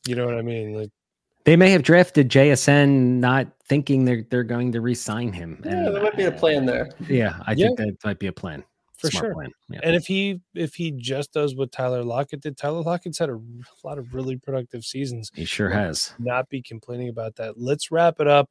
you 0.08 0.14
know 0.14 0.24
what 0.24 0.36
I 0.36 0.42
mean? 0.42 0.72
Like, 0.72 0.90
they 1.44 1.56
may 1.56 1.70
have 1.70 1.82
drafted 1.82 2.28
JSN 2.28 3.18
not 3.18 3.48
thinking 3.68 4.04
they're 4.04 4.24
they're 4.30 4.44
going 4.44 4.72
to 4.72 4.80
re-sign 4.80 5.32
him. 5.32 5.60
Yeah, 5.64 5.86
and, 5.86 5.94
there 5.94 6.02
might 6.02 6.16
be 6.16 6.24
a 6.24 6.32
plan 6.32 6.66
there. 6.66 6.90
Yeah, 7.08 7.38
I 7.46 7.52
yeah. 7.52 7.66
think 7.66 7.78
that 7.78 7.96
might 8.04 8.18
be 8.18 8.26
a 8.26 8.32
plan. 8.32 8.64
For 8.96 9.10
Smart 9.12 9.34
sure. 9.34 9.46
Yeah. 9.70 9.80
And 9.84 9.94
if 9.94 10.06
he 10.06 10.40
if 10.54 10.74
he 10.74 10.90
just 10.90 11.32
does 11.32 11.54
what 11.54 11.70
Tyler 11.70 12.02
Lockett 12.02 12.40
did, 12.40 12.56
Tyler 12.56 12.82
Lockett's 12.82 13.18
had 13.18 13.30
a 13.30 13.38
lot 13.84 13.98
of 13.98 14.12
really 14.12 14.36
productive 14.36 14.84
seasons. 14.84 15.30
He 15.34 15.44
sure 15.44 15.70
has. 15.70 16.12
Not 16.18 16.48
be 16.48 16.60
complaining 16.60 17.08
about 17.08 17.36
that. 17.36 17.56
Let's 17.56 17.92
wrap 17.92 18.18
it 18.18 18.26
up 18.26 18.50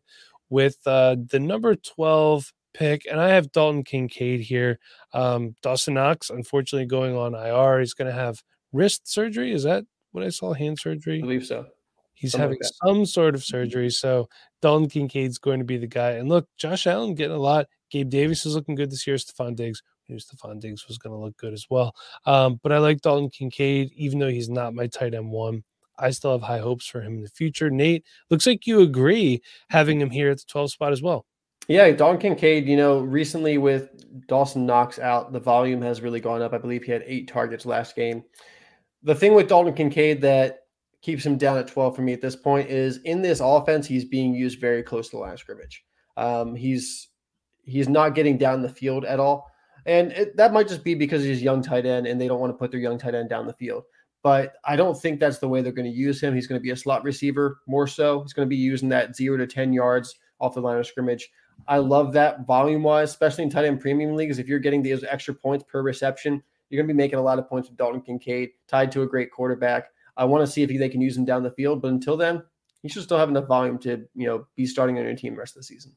with 0.50 0.78
uh, 0.86 1.18
the 1.30 1.40
number 1.40 1.76
12 1.76 2.54
pick. 2.74 3.06
And 3.10 3.20
I 3.20 3.30
have 3.30 3.52
Dalton 3.52 3.84
Kincaid 3.84 4.40
here. 4.40 4.80
Um, 5.14 5.56
Dawson 5.62 5.96
Knox, 5.96 6.30
unfortunately, 6.30 6.86
going 6.86 7.18
on 7.18 7.34
IR. 7.34 7.80
He's 7.80 7.94
going 7.94 8.10
to 8.10 8.18
have 8.18 8.42
wrist 8.72 9.12
surgery. 9.12 9.52
Is 9.52 9.64
that 9.64 9.86
what 10.12 10.24
I 10.24 10.30
saw? 10.30 10.54
Hand 10.54 10.80
surgery? 10.80 11.18
I 11.18 11.22
believe 11.22 11.46
so. 11.46 11.66
He's 12.18 12.32
Something 12.32 12.44
having 12.44 12.60
like 12.62 12.74
some 12.84 13.06
sort 13.06 13.36
of 13.36 13.44
surgery. 13.44 13.92
So 13.92 14.28
Dalton 14.64 14.90
Kincaid's 14.90 15.38
going 15.38 15.60
to 15.60 15.66
be 15.66 15.78
the 15.78 15.86
guy. 15.86 16.14
And 16.14 16.28
look, 16.28 16.48
Josh 16.58 16.88
Allen 16.88 17.14
getting 17.14 17.36
a 17.36 17.40
lot. 17.40 17.68
Gabe 17.92 18.10
Davis 18.10 18.44
is 18.46 18.56
looking 18.56 18.74
good 18.74 18.90
this 18.90 19.06
year. 19.06 19.18
Stefon 19.18 19.56
Diggs. 19.56 19.84
I 20.10 20.14
knew 20.14 20.20
Stefon 20.20 20.60
Diggs 20.60 20.88
was 20.88 20.98
going 20.98 21.14
to 21.14 21.24
look 21.24 21.38
good 21.38 21.54
as 21.54 21.68
well. 21.70 21.96
Um, 22.26 22.60
but 22.64 22.72
I 22.72 22.80
like 22.80 23.02
Dalton 23.02 23.30
Kincaid, 23.30 23.92
even 23.96 24.18
though 24.18 24.30
he's 24.30 24.50
not 24.50 24.74
my 24.74 24.88
tight 24.88 25.14
end 25.14 25.30
one. 25.30 25.64
I 26.00 26.10
still 26.10 26.32
have 26.32 26.42
high 26.42 26.58
hopes 26.58 26.88
for 26.88 27.02
him 27.02 27.18
in 27.18 27.22
the 27.24 27.30
future. 27.30 27.70
Nate, 27.70 28.04
looks 28.32 28.48
like 28.48 28.66
you 28.66 28.82
agree 28.82 29.42
having 29.70 30.02
him 30.02 30.10
here 30.10 30.32
at 30.32 30.38
the 30.38 30.46
12 30.48 30.72
spot 30.72 30.92
as 30.92 31.04
well. 31.04 31.26
Yeah, 31.68 31.92
Dalton 31.92 32.20
Kincaid, 32.20 32.68
you 32.68 32.78
know, 32.78 33.00
recently 33.00 33.58
with 33.58 33.90
Dawson 34.28 34.66
Knox 34.66 35.00
out, 35.00 35.34
the 35.34 35.40
volume 35.40 35.82
has 35.84 36.02
really 36.02 36.22
gone 36.22 36.42
up. 36.42 36.54
I 36.54 36.58
believe 36.58 36.84
he 36.84 36.92
had 36.92 37.04
eight 37.06 37.28
targets 37.28 37.66
last 37.66 37.96
game. 37.96 38.24
The 39.04 39.16
thing 39.16 39.36
with 39.36 39.50
Dalton 39.50 39.74
Kincaid 39.74 40.22
that 40.22 40.67
keeps 41.02 41.26
him 41.26 41.38
down 41.38 41.58
at 41.58 41.68
12 41.68 41.96
for 41.96 42.02
me 42.02 42.14
at 42.14 42.22
this 42.22 42.36
point 42.36 42.70
is 42.70 42.98
in 43.04 43.22
this 43.22 43.40
offense, 43.40 43.88
he's 43.88 44.06
being 44.06 44.34
used 44.34 44.60
very 44.60 44.84
close 44.84 45.10
to 45.10 45.16
the 45.16 45.22
line 45.22 45.34
of 45.34 45.40
scrimmage. 45.40 45.86
Um, 46.16 46.56
he's 46.56 47.10
he's 47.64 47.90
not 47.90 48.16
getting 48.16 48.38
down 48.38 48.62
the 48.62 48.70
field 48.70 49.06
at 49.06 49.20
all. 49.20 49.52
And 49.86 50.12
it, 50.12 50.38
that 50.38 50.54
might 50.54 50.68
just 50.68 50.84
be 50.84 50.96
because 50.96 51.24
he's 51.24 51.42
young 51.42 51.62
tight 51.62 51.86
end 51.86 52.08
and 52.08 52.20
they 52.20 52.28
don't 52.28 52.40
want 52.40 52.52
to 52.52 52.58
put 52.58 52.72
their 52.72 52.80
young 52.80 52.98
tight 52.98 53.16
end 53.16 53.30
down 53.30 53.46
the 53.46 53.54
field. 53.54 53.84
But 54.24 54.56
I 54.66 54.76
don't 54.76 55.00
think 55.00 55.20
that's 55.20 55.38
the 55.38 55.48
way 55.48 55.62
they're 55.62 55.72
going 55.72 55.90
to 55.90 55.98
use 55.98 56.22
him. 56.22 56.34
He's 56.34 56.48
going 56.48 56.60
to 56.60 56.64
be 56.64 56.72
a 56.72 56.76
slot 56.76 57.04
receiver 57.04 57.60
more 57.68 57.88
so. 57.88 58.22
He's 58.22 58.34
going 58.34 58.46
to 58.46 58.50
be 58.50 58.58
using 58.58 58.90
that 58.90 59.16
zero 59.16 59.38
to 59.38 59.48
10 59.48 59.72
yards 59.72 60.16
off 60.40 60.56
the 60.56 60.62
line 60.62 60.78
of 60.78 60.88
scrimmage. 60.88 61.30
I 61.68 61.78
love 61.78 62.14
that 62.14 62.46
volume 62.46 62.84
wise, 62.84 63.10
especially 63.10 63.46
in 63.46 63.50
tight 63.50 63.66
end 63.66 63.80
premium 63.80 64.16
leagues. 64.16 64.40
If 64.40 64.48
you're 64.48 64.60
getting 64.60 64.84
those 64.84 65.04
extra 65.04 65.34
points 65.34 65.64
per 65.68 65.82
reception, 65.82 66.42
you're 66.70 66.82
going 66.82 66.88
to 66.88 66.94
be 66.94 66.98
making 66.98 67.20
a 67.20 67.24
lot 67.24 67.40
of 67.40 67.48
points 67.48 67.70
with 67.70 67.78
Dalton 67.78 68.02
Kincaid, 68.02 68.50
tied 68.68 68.92
to 68.92 69.04
a 69.04 69.08
great 69.08 69.32
quarterback. 69.32 69.86
I 70.18 70.26
want 70.26 70.46
to 70.46 70.52
see 70.52 70.64
if 70.64 70.70
they 70.70 70.90
can 70.90 71.02
use 71.02 71.16
him 71.16 71.26
down 71.26 71.44
the 71.44 71.52
field. 71.52 71.82
But 71.82 71.92
until 71.92 72.18
then, 72.18 72.44
he 72.82 72.90
should 72.90 73.04
still 73.04 73.18
have 73.18 73.30
enough 73.30 73.48
volume 73.48 73.78
to 73.80 74.06
you 74.16 74.28
know 74.28 74.48
be 74.56 74.66
starting 74.66 74.98
on 74.98 75.06
your 75.06 75.16
team 75.16 75.34
the 75.34 75.40
rest 75.40 75.56
of 75.56 75.62
the 75.62 75.66
season. 75.66 75.94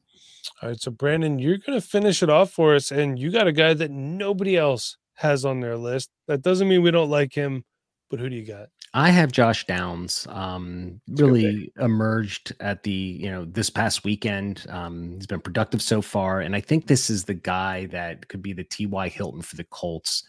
All 0.61 0.69
right, 0.69 0.79
so 0.79 0.91
Brandon, 0.91 1.39
you're 1.39 1.57
going 1.57 1.79
to 1.79 1.85
finish 1.85 2.23
it 2.23 2.29
off 2.29 2.51
for 2.51 2.75
us, 2.75 2.91
and 2.91 3.17
you 3.19 3.31
got 3.31 3.47
a 3.47 3.51
guy 3.51 3.73
that 3.73 3.91
nobody 3.91 4.57
else 4.57 4.97
has 5.15 5.45
on 5.45 5.59
their 5.59 5.77
list. 5.77 6.09
That 6.27 6.41
doesn't 6.41 6.67
mean 6.67 6.81
we 6.81 6.91
don't 6.91 7.09
like 7.09 7.33
him, 7.33 7.63
but 8.09 8.19
who 8.19 8.29
do 8.29 8.35
you 8.35 8.45
got? 8.45 8.69
I 8.93 9.09
have 9.09 9.31
Josh 9.31 9.65
Downs. 9.65 10.27
Um, 10.29 10.99
really 11.07 11.71
emerged 11.79 12.53
at 12.59 12.83
the 12.83 12.91
you 12.91 13.31
know 13.31 13.45
this 13.45 13.69
past 13.69 14.03
weekend. 14.03 14.65
Um, 14.69 15.13
he's 15.15 15.27
been 15.27 15.39
productive 15.39 15.81
so 15.81 16.01
far, 16.01 16.41
and 16.41 16.55
I 16.55 16.61
think 16.61 16.87
this 16.87 17.09
is 17.09 17.23
the 17.23 17.33
guy 17.33 17.85
that 17.87 18.27
could 18.27 18.41
be 18.41 18.53
the 18.53 18.65
T.Y. 18.65 19.07
Hilton 19.09 19.41
for 19.41 19.55
the 19.55 19.63
Colts 19.65 20.23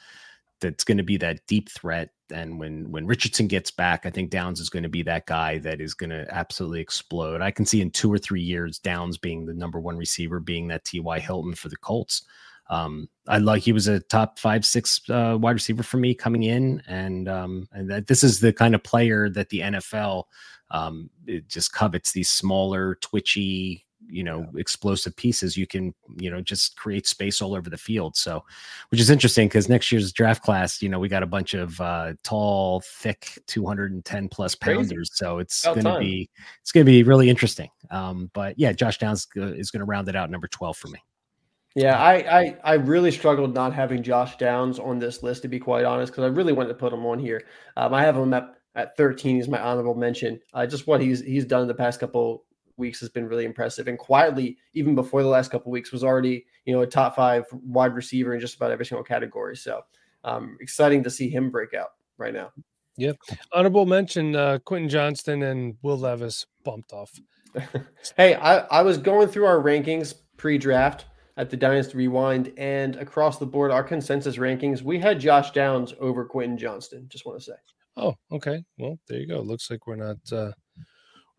that's 0.61 0.85
going 0.85 0.99
to 0.99 1.03
be 1.03 1.17
that 1.17 1.45
deep 1.47 1.71
threat. 1.71 2.11
And 2.33 2.59
when 2.59 2.91
when 2.91 3.07
Richardson 3.07 3.47
gets 3.47 3.71
back, 3.71 4.07
I 4.07 4.11
think 4.11 4.31
Downs 4.31 4.61
is 4.61 4.71
going 4.71 4.83
to 4.83 4.89
be 4.89 5.03
that 5.03 5.27
guy 5.27 5.59
that 5.59 5.81
is 5.81 5.95
going 5.95 6.11
to 6.11 6.27
absolutely 6.31 6.81
explode. 6.81 7.41
I 7.41 7.51
can 7.51 7.67
see 7.67 7.81
in 7.81 7.91
two 7.91 8.13
or 8.13 8.19
three 8.19 8.43
years 8.43 8.79
Downs 8.79 9.19
being 9.19 9.47
the 9.47 9.55
number 9.55 9.79
one 9.81 9.97
receiver, 9.97 10.41
being 10.41 10.69
that 10.69 10.85
T.Y. 10.85 11.21
Hilton 11.21 11.55
for 11.55 11.69
the 11.69 11.77
Colts. 11.77 12.23
Um, 12.71 13.09
I 13.29 13.39
like 13.39 13.63
he 13.63 13.73
was 13.73 13.87
a 13.87 14.01
top 14.01 14.39
five, 14.39 14.65
six 14.65 15.01
uh, 15.11 15.37
wide 15.39 15.53
receiver 15.53 15.83
for 15.83 15.99
me 15.99 16.15
coming 16.15 16.45
in, 16.45 16.83
and 16.87 17.29
um, 17.29 17.69
and 17.73 17.91
that 17.91 18.07
this 18.07 18.25
is 18.25 18.41
the 18.41 18.53
kind 18.53 18.75
of 18.75 18.83
player 18.83 19.29
that 19.29 19.51
the 19.51 19.61
NFL 19.61 20.25
um, 20.71 21.11
just 21.49 21.73
covets 21.73 22.13
these 22.13 22.31
smaller, 22.31 22.97
twitchy, 22.97 23.85
you 24.09 24.25
know 24.25 24.47
explosive 24.57 25.15
pieces, 25.17 25.57
you 25.57 25.67
can 25.67 25.95
you 26.17 26.31
know 26.31 26.41
just 26.41 26.77
create 26.77 27.07
space 27.07 27.41
all 27.41 27.55
over 27.55 27.71
the 27.71 27.77
field. 27.77 28.17
So, 28.17 28.45
which 28.91 29.01
is 29.01 29.11
interesting 29.11 29.49
because 29.49 29.69
next 29.69 29.91
year's 29.91 30.13
draft 30.13 30.43
class, 30.43 30.83
you 30.83 30.89
know, 30.89 30.99
we 30.99 31.09
got 31.09 31.23
a 31.23 31.27
bunch 31.27 31.55
of 31.55 31.81
uh, 31.81 32.15
tall, 32.23 32.83
thick, 32.85 33.39
210 33.47 34.29
plus 34.29 34.55
pounders. 34.55 35.11
So 35.15 35.39
it's 35.39 35.65
going 35.65 35.85
to 35.85 35.99
be 35.99 36.31
it's 36.61 36.73
going 36.73 36.87
to 36.87 36.91
be 36.91 37.03
really 37.03 37.29
interesting. 37.31 37.71
Um, 37.91 38.31
but 38.35 38.59
yeah, 38.59 38.73
Josh 38.73 38.99
Downs 38.99 39.27
is 39.35 39.71
going 39.71 39.81
to 39.81 39.87
round 39.87 40.09
it 40.09 40.17
out 40.17 40.31
number 40.31 40.49
12 40.49 40.77
for 40.77 40.89
me. 40.89 40.99
Yeah, 41.75 41.99
I, 41.99 42.41
I 42.41 42.57
I 42.65 42.75
really 42.75 43.11
struggled 43.11 43.55
not 43.55 43.73
having 43.73 44.03
Josh 44.03 44.37
Downs 44.37 44.79
on 44.79 44.99
this 44.99 45.23
list 45.23 45.43
to 45.43 45.49
be 45.49 45.59
quite 45.59 45.85
honest 45.85 46.13
because 46.13 46.25
I 46.25 46.29
really 46.29 46.53
wanted 46.53 46.69
to 46.69 46.75
put 46.75 46.93
him 46.93 47.07
on 47.07 47.19
here. 47.19 47.45
Um, 47.77 47.95
I 47.95 48.03
have 48.03 48.17
him 48.17 48.35
at, 48.35 48.57
at 48.75 48.97
13. 48.97 49.37
He's 49.37 49.49
my 49.49 49.59
honorable 49.59 49.95
mention. 49.95 50.39
Uh, 50.53 50.67
just 50.67 50.87
what 50.87 51.01
he's 51.01 51.21
he's 51.23 51.47
done 51.47 51.63
in 51.63 51.69
the 51.69 51.75
past 51.75 51.99
couple 51.99 52.45
weeks 52.77 53.01
has 53.01 53.09
been 53.09 53.27
really 53.27 53.45
impressive. 53.45 53.89
And 53.89 53.99
quietly, 53.99 54.57
even 54.75 54.95
before 54.95 55.23
the 55.23 55.29
last 55.29 55.51
couple 55.51 55.73
weeks, 55.73 55.93
was 55.93 56.05
already 56.05 56.45
you 56.65 56.75
know 56.75 56.83
a 56.83 56.87
top 56.87 57.17
five 57.17 57.45
wide 57.53 57.95
receiver 57.95 58.35
in 58.35 58.41
just 58.41 58.57
about 58.57 58.71
every 58.71 58.87
single 58.87 59.05
category. 59.05 59.57
So 59.57 59.83
um, 60.25 60.57
exciting 60.61 61.03
to 61.05 61.11
see 61.11 61.29
him 61.29 61.51
break 61.51 61.75
out 61.75 61.91
right 62.19 62.35
now. 62.35 62.53
Yep. 62.97 63.17
Honorable 63.53 63.87
mention: 63.87 64.37
uh, 64.37 64.59
Quentin 64.65 64.89
Johnston 64.89 65.43
and 65.43 65.77
Will 65.83 65.99
Levis 65.99 66.47
bumped 66.65 66.93
off. 66.93 67.13
hey, 68.17 68.35
I, 68.35 68.59
I 68.59 68.83
was 68.83 68.99
going 68.99 69.29
through 69.29 69.45
our 69.45 69.59
rankings 69.59 70.15
pre-draft 70.37 71.05
at 71.37 71.51
the 71.51 71.57
Dynasty 71.57 71.97
Rewind 71.97 72.53
and 72.57 72.97
across 72.97 73.39
the 73.39 73.47
board, 73.47 73.71
our 73.71 73.83
consensus 73.83 74.37
rankings, 74.37 74.83
we 74.83 74.99
had 74.99 75.21
Josh 75.21 75.51
Downs 75.53 75.95
over 76.01 76.25
Quentin 76.25 76.59
Johnston. 76.59 77.07
Just 77.09 77.25
want 77.25 77.39
to 77.39 77.45
say. 77.45 77.53
Oh, 77.97 78.15
okay. 78.31 78.63
Well, 78.79 78.99
there 79.09 79.19
you 79.19 79.27
go. 79.27 79.41
Looks 79.41 79.71
like 79.71 79.87
we're 79.87 79.97
not 79.97 80.17
uh, 80.31 80.53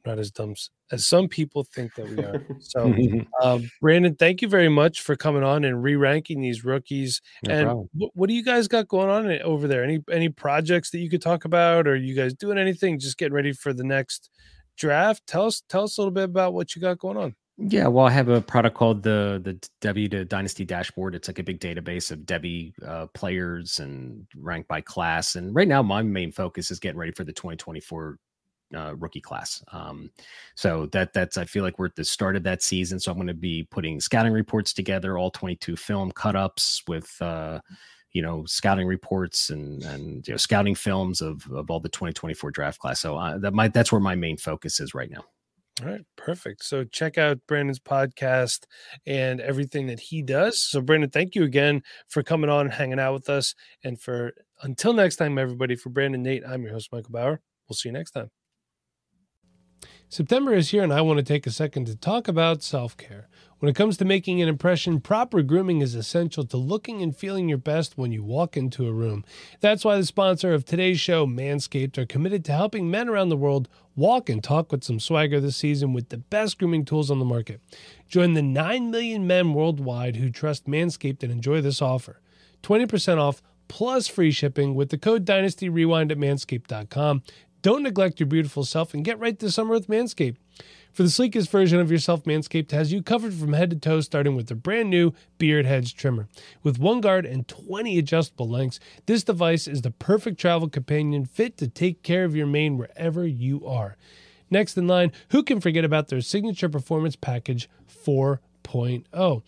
not 0.05 0.19
as 0.19 0.31
dumb 0.31 0.55
as 0.91 1.05
some 1.05 1.27
people 1.27 1.63
think 1.63 1.95
that 1.95 2.09
we 2.09 2.23
are. 2.23 2.45
So, 2.59 2.93
um, 3.41 3.69
Brandon, 3.81 4.15
thank 4.15 4.41
you 4.41 4.47
very 4.47 4.69
much 4.69 5.01
for 5.01 5.15
coming 5.15 5.43
on 5.43 5.63
and 5.63 5.83
re-ranking 5.83 6.41
these 6.41 6.63
rookies. 6.63 7.21
No 7.45 7.53
and 7.53 7.89
what, 7.93 8.11
what, 8.13 8.29
do 8.29 8.35
you 8.35 8.43
guys 8.43 8.67
got 8.67 8.87
going 8.87 9.09
on 9.09 9.41
over 9.41 9.67
there? 9.67 9.83
Any 9.83 10.03
any 10.11 10.29
projects 10.29 10.91
that 10.91 10.99
you 10.99 11.09
could 11.09 11.21
talk 11.21 11.45
about, 11.45 11.87
or 11.87 11.95
you 11.95 12.15
guys 12.15 12.33
doing 12.33 12.57
anything? 12.57 12.99
Just 12.99 13.17
getting 13.17 13.33
ready 13.33 13.53
for 13.53 13.73
the 13.73 13.83
next 13.83 14.29
draft. 14.77 15.25
Tell 15.27 15.45
us 15.45 15.61
tell 15.67 15.83
us 15.83 15.97
a 15.97 16.01
little 16.01 16.13
bit 16.13 16.25
about 16.25 16.53
what 16.53 16.75
you 16.75 16.81
got 16.81 16.99
going 16.99 17.17
on. 17.17 17.35
Yeah, 17.57 17.87
well, 17.87 18.05
I 18.05 18.09
have 18.09 18.29
a 18.29 18.41
product 18.41 18.75
called 18.75 19.03
the 19.03 19.39
the 19.43 19.59
Devy 19.81 20.09
to 20.11 20.25
Dynasty 20.25 20.65
Dashboard. 20.65 21.13
It's 21.13 21.27
like 21.27 21.39
a 21.39 21.43
big 21.43 21.59
database 21.59 22.11
of 22.11 22.19
Devy 22.19 22.73
uh, 22.85 23.07
players 23.13 23.79
and 23.79 24.25
ranked 24.35 24.67
by 24.67 24.81
class. 24.81 25.35
And 25.35 25.53
right 25.53 25.67
now, 25.67 25.83
my 25.83 26.01
main 26.01 26.31
focus 26.31 26.71
is 26.71 26.79
getting 26.79 26.97
ready 26.97 27.11
for 27.11 27.23
the 27.23 27.33
2024 27.33 28.17
uh, 28.75 28.95
rookie 28.95 29.21
class. 29.21 29.63
Um, 29.71 30.11
so 30.55 30.87
that 30.87 31.13
that's 31.13 31.37
I 31.37 31.45
feel 31.45 31.63
like 31.63 31.79
we're 31.79 31.87
at 31.87 31.95
the 31.95 32.05
start 32.05 32.35
of 32.35 32.43
that 32.43 32.63
season. 32.63 32.99
So 32.99 33.11
I'm 33.11 33.17
going 33.17 33.27
to 33.27 33.33
be 33.33 33.67
putting 33.69 33.99
scouting 33.99 34.33
reports 34.33 34.73
together, 34.73 35.17
all 35.17 35.31
22 35.31 35.75
film 35.75 36.11
cut 36.11 36.35
ups 36.35 36.83
with. 36.87 37.15
Uh, 37.21 37.59
you 38.11 38.21
know 38.21 38.45
scouting 38.45 38.85
reports 38.85 39.49
and 39.49 39.83
and 39.85 40.27
you 40.27 40.33
know 40.35 40.37
scouting 40.37 40.75
films 40.75 41.19
of 41.19 41.43
of 41.51 41.71
all 41.71 41.79
the 41.79 41.89
2024 41.89 42.51
draft 42.51 42.77
class 42.77 42.99
so 42.99 43.17
uh, 43.17 43.39
that 43.39 43.55
might 43.55 43.73
that's 43.73 43.91
where 43.91 43.99
my 43.99 44.13
main 44.13 44.37
focus 44.37 44.79
is 44.79 44.93
right 44.93 45.09
now 45.09 45.25
all 45.81 45.87
right, 45.87 46.05
perfect. 46.15 46.63
So 46.63 46.83
check 46.83 47.17
out 47.17 47.39
Brandon's 47.47 47.79
podcast 47.79 48.65
and 49.07 49.41
everything 49.41 49.87
that 49.87 49.99
he 49.99 50.21
does. 50.21 50.63
So 50.63 50.81
Brandon, 50.81 51.09
thank 51.09 51.33
you 51.33 51.43
again 51.43 51.81
for 52.09 52.21
coming 52.21 52.49
on, 52.49 52.67
and 52.67 52.73
hanging 52.73 52.99
out 52.99 53.13
with 53.13 53.29
us, 53.29 53.55
and 53.83 53.99
for 53.99 54.33
until 54.61 54.93
next 54.93 55.15
time, 55.15 55.37
everybody. 55.37 55.75
For 55.75 55.89
Brandon, 55.89 56.21
Nate, 56.21 56.43
I'm 56.47 56.61
your 56.61 56.73
host, 56.73 56.91
Michael 56.91 57.11
Bower. 57.11 57.41
We'll 57.67 57.75
see 57.75 57.89
you 57.89 57.93
next 57.93 58.11
time. 58.11 58.29
September 60.13 60.53
is 60.53 60.69
here, 60.69 60.83
and 60.83 60.93
I 60.93 61.01
want 61.01 61.17
to 61.17 61.23
take 61.23 61.47
a 61.47 61.51
second 61.51 61.87
to 61.87 61.95
talk 61.95 62.27
about 62.27 62.61
self 62.61 62.95
care. 62.95 63.27
When 63.57 63.67
it 63.67 63.75
comes 63.75 63.97
to 63.97 64.05
making 64.05 64.43
an 64.43 64.47
impression, 64.47 65.01
proper 65.01 65.41
grooming 65.41 65.81
is 65.81 65.95
essential 65.95 66.43
to 66.45 66.55
looking 66.57 67.01
and 67.01 67.17
feeling 67.17 67.49
your 67.49 67.57
best 67.57 67.97
when 67.97 68.11
you 68.11 68.23
walk 68.23 68.55
into 68.55 68.87
a 68.87 68.93
room. 68.93 69.25
That's 69.59 69.83
why 69.83 69.97
the 69.97 70.05
sponsor 70.05 70.53
of 70.53 70.65
today's 70.65 70.99
show, 70.99 71.25
Manscaped, 71.25 71.97
are 71.97 72.05
committed 72.05 72.45
to 72.45 72.51
helping 72.51 72.91
men 72.91 73.09
around 73.09 73.29
the 73.29 73.35
world 73.35 73.67
walk 73.95 74.29
and 74.29 74.43
talk 74.43 74.71
with 74.71 74.83
some 74.83 74.99
swagger 74.99 75.39
this 75.39 75.57
season 75.57 75.93
with 75.93 76.09
the 76.09 76.19
best 76.19 76.59
grooming 76.59 76.85
tools 76.85 77.09
on 77.09 77.17
the 77.17 77.25
market. 77.25 77.59
Join 78.07 78.35
the 78.35 78.43
9 78.43 78.91
million 78.91 79.25
men 79.25 79.55
worldwide 79.55 80.17
who 80.17 80.29
trust 80.29 80.67
Manscaped 80.67 81.23
and 81.23 81.31
enjoy 81.31 81.59
this 81.59 81.81
offer 81.81 82.21
20% 82.61 83.17
off 83.17 83.41
plus 83.67 84.07
free 84.07 84.29
shipping 84.29 84.75
with 84.75 84.89
the 84.89 84.97
code 84.99 85.25
Dynasty 85.25 85.69
Rewind 85.69 86.11
at 86.11 86.19
manscaped.com. 86.19 87.23
Don't 87.63 87.83
neglect 87.83 88.19
your 88.19 88.27
beautiful 88.27 88.65
self 88.65 88.93
and 88.93 89.05
get 89.05 89.17
right 89.19 89.39
this 89.39 89.55
summer 89.55 89.71
with 89.71 89.87
Manscaped. 89.87 90.35
For 90.91 91.01
the 91.01 91.09
sleekest 91.09 91.49
version 91.49 91.79
of 91.79 91.89
yourself, 91.89 92.25
Manscaped 92.25 92.71
has 92.71 92.91
you 92.91 93.01
covered 93.01 93.33
from 93.33 93.53
head 93.53 93.69
to 93.69 93.77
toe, 93.77 94.01
starting 94.01 94.35
with 94.35 94.47
the 94.47 94.55
brand 94.55 94.89
new 94.89 95.13
Beard 95.37 95.65
Hedge 95.65 95.95
trimmer. 95.95 96.27
With 96.61 96.77
one 96.77 96.99
guard 96.99 97.25
and 97.25 97.47
20 97.47 97.97
adjustable 97.97 98.49
lengths, 98.49 98.81
this 99.05 99.23
device 99.23 99.65
is 99.65 99.81
the 99.81 99.91
perfect 99.91 100.41
travel 100.41 100.67
companion 100.67 101.23
fit 101.23 101.55
to 101.55 101.69
take 101.69 102.03
care 102.03 102.25
of 102.25 102.35
your 102.35 102.47
mane 102.47 102.77
wherever 102.77 103.25
you 103.25 103.65
are. 103.65 103.95
Next 104.51 104.77
in 104.77 104.85
line, 104.85 105.13
who 105.29 105.41
can 105.41 105.61
forget 105.61 105.85
about 105.85 106.09
their 106.09 106.19
signature 106.19 106.67
performance 106.67 107.15
package 107.15 107.69
4.0? 107.87 109.41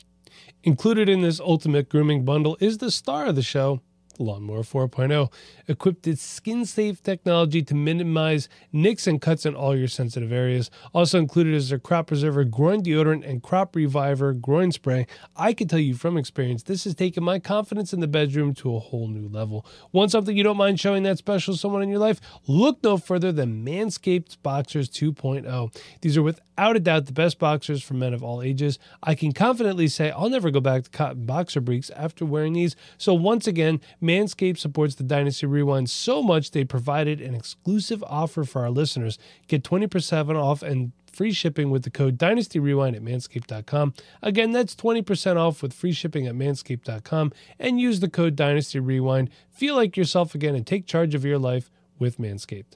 Included 0.63 1.09
in 1.09 1.19
this 1.19 1.41
ultimate 1.41 1.89
grooming 1.89 2.23
bundle 2.23 2.55
is 2.61 2.77
the 2.77 2.91
star 2.91 3.25
of 3.25 3.35
the 3.35 3.43
show, 3.43 3.81
Lawnmower 4.19 4.63
4.0, 4.63 5.31
equipped 5.67 6.05
with 6.05 6.19
skin 6.19 6.65
safe 6.65 7.01
technology 7.01 7.61
to 7.63 7.75
minimize 7.75 8.49
nicks 8.71 9.07
and 9.07 9.21
cuts 9.21 9.45
in 9.45 9.55
all 9.55 9.75
your 9.75 9.87
sensitive 9.87 10.31
areas. 10.31 10.69
Also 10.93 11.19
included 11.19 11.53
is 11.53 11.69
their 11.69 11.79
crop 11.79 12.07
preserver 12.07 12.43
groin 12.43 12.81
deodorant 12.81 13.27
and 13.27 13.43
crop 13.43 13.75
reviver 13.75 14.33
groin 14.33 14.71
spray. 14.71 15.07
I 15.35 15.53
can 15.53 15.67
tell 15.67 15.79
you 15.79 15.95
from 15.95 16.17
experience, 16.17 16.63
this 16.63 16.83
has 16.83 16.95
taken 16.95 17.23
my 17.23 17.39
confidence 17.39 17.93
in 17.93 17.99
the 17.99 18.07
bedroom 18.07 18.53
to 18.55 18.75
a 18.75 18.79
whole 18.79 19.07
new 19.07 19.27
level. 19.27 19.65
Want 19.91 20.11
something 20.11 20.35
you 20.35 20.43
don't 20.43 20.57
mind 20.57 20.79
showing 20.79 21.03
that 21.03 21.17
special 21.17 21.55
someone 21.55 21.83
in 21.83 21.89
your 21.89 21.99
life? 21.99 22.19
Look 22.47 22.83
no 22.83 22.97
further 22.97 23.31
than 23.31 23.65
Manscaped 23.65 24.37
Boxers 24.41 24.89
2.0. 24.89 25.75
These 26.01 26.17
are 26.17 26.23
without 26.23 26.75
a 26.75 26.79
doubt 26.79 27.05
the 27.05 27.13
best 27.13 27.39
boxers 27.39 27.83
for 27.83 27.93
men 27.93 28.13
of 28.13 28.23
all 28.23 28.41
ages. 28.41 28.79
I 29.03 29.15
can 29.15 29.31
confidently 29.31 29.87
say 29.87 30.11
I'll 30.11 30.29
never 30.29 30.51
go 30.51 30.59
back 30.59 30.83
to 30.83 30.89
cotton 30.89 31.25
boxer 31.25 31.61
briefs 31.61 31.89
after 31.91 32.25
wearing 32.25 32.53
these. 32.53 32.75
So 32.97 33.13
once 33.13 33.47
again, 33.47 33.81
Manscaped 34.05 34.59
supports 34.59 34.95
the 34.95 35.03
Dynasty 35.03 35.47
Rewind 35.47 35.89
so 35.89 36.21
much 36.21 36.51
they 36.51 36.63
provided 36.63 37.21
an 37.21 37.33
exclusive 37.33 38.03
offer 38.07 38.43
for 38.43 38.61
our 38.61 38.69
listeners. 38.69 39.17
Get 39.47 39.63
20% 39.63 40.35
off 40.35 40.61
and 40.61 40.91
free 41.11 41.31
shipping 41.31 41.71
with 41.71 41.83
the 41.83 41.89
code 41.89 42.17
Dynasty 42.17 42.59
Rewind 42.59 42.95
at 42.95 43.01
manscaped.com. 43.01 43.93
Again, 44.21 44.51
that's 44.51 44.75
20% 44.75 45.37
off 45.37 45.63
with 45.63 45.73
free 45.73 45.93
shipping 45.93 46.27
at 46.27 46.35
manscaped.com 46.35 47.31
and 47.59 47.79
use 47.79 47.99
the 47.99 48.09
code 48.09 48.35
Dynasty 48.35 48.79
Rewind. 48.79 49.29
Feel 49.49 49.75
like 49.75 49.97
yourself 49.97 50.35
again 50.35 50.55
and 50.55 50.67
take 50.67 50.85
charge 50.85 51.15
of 51.15 51.25
your 51.25 51.39
life 51.39 51.71
with 51.97 52.17
Manscaped. 52.17 52.75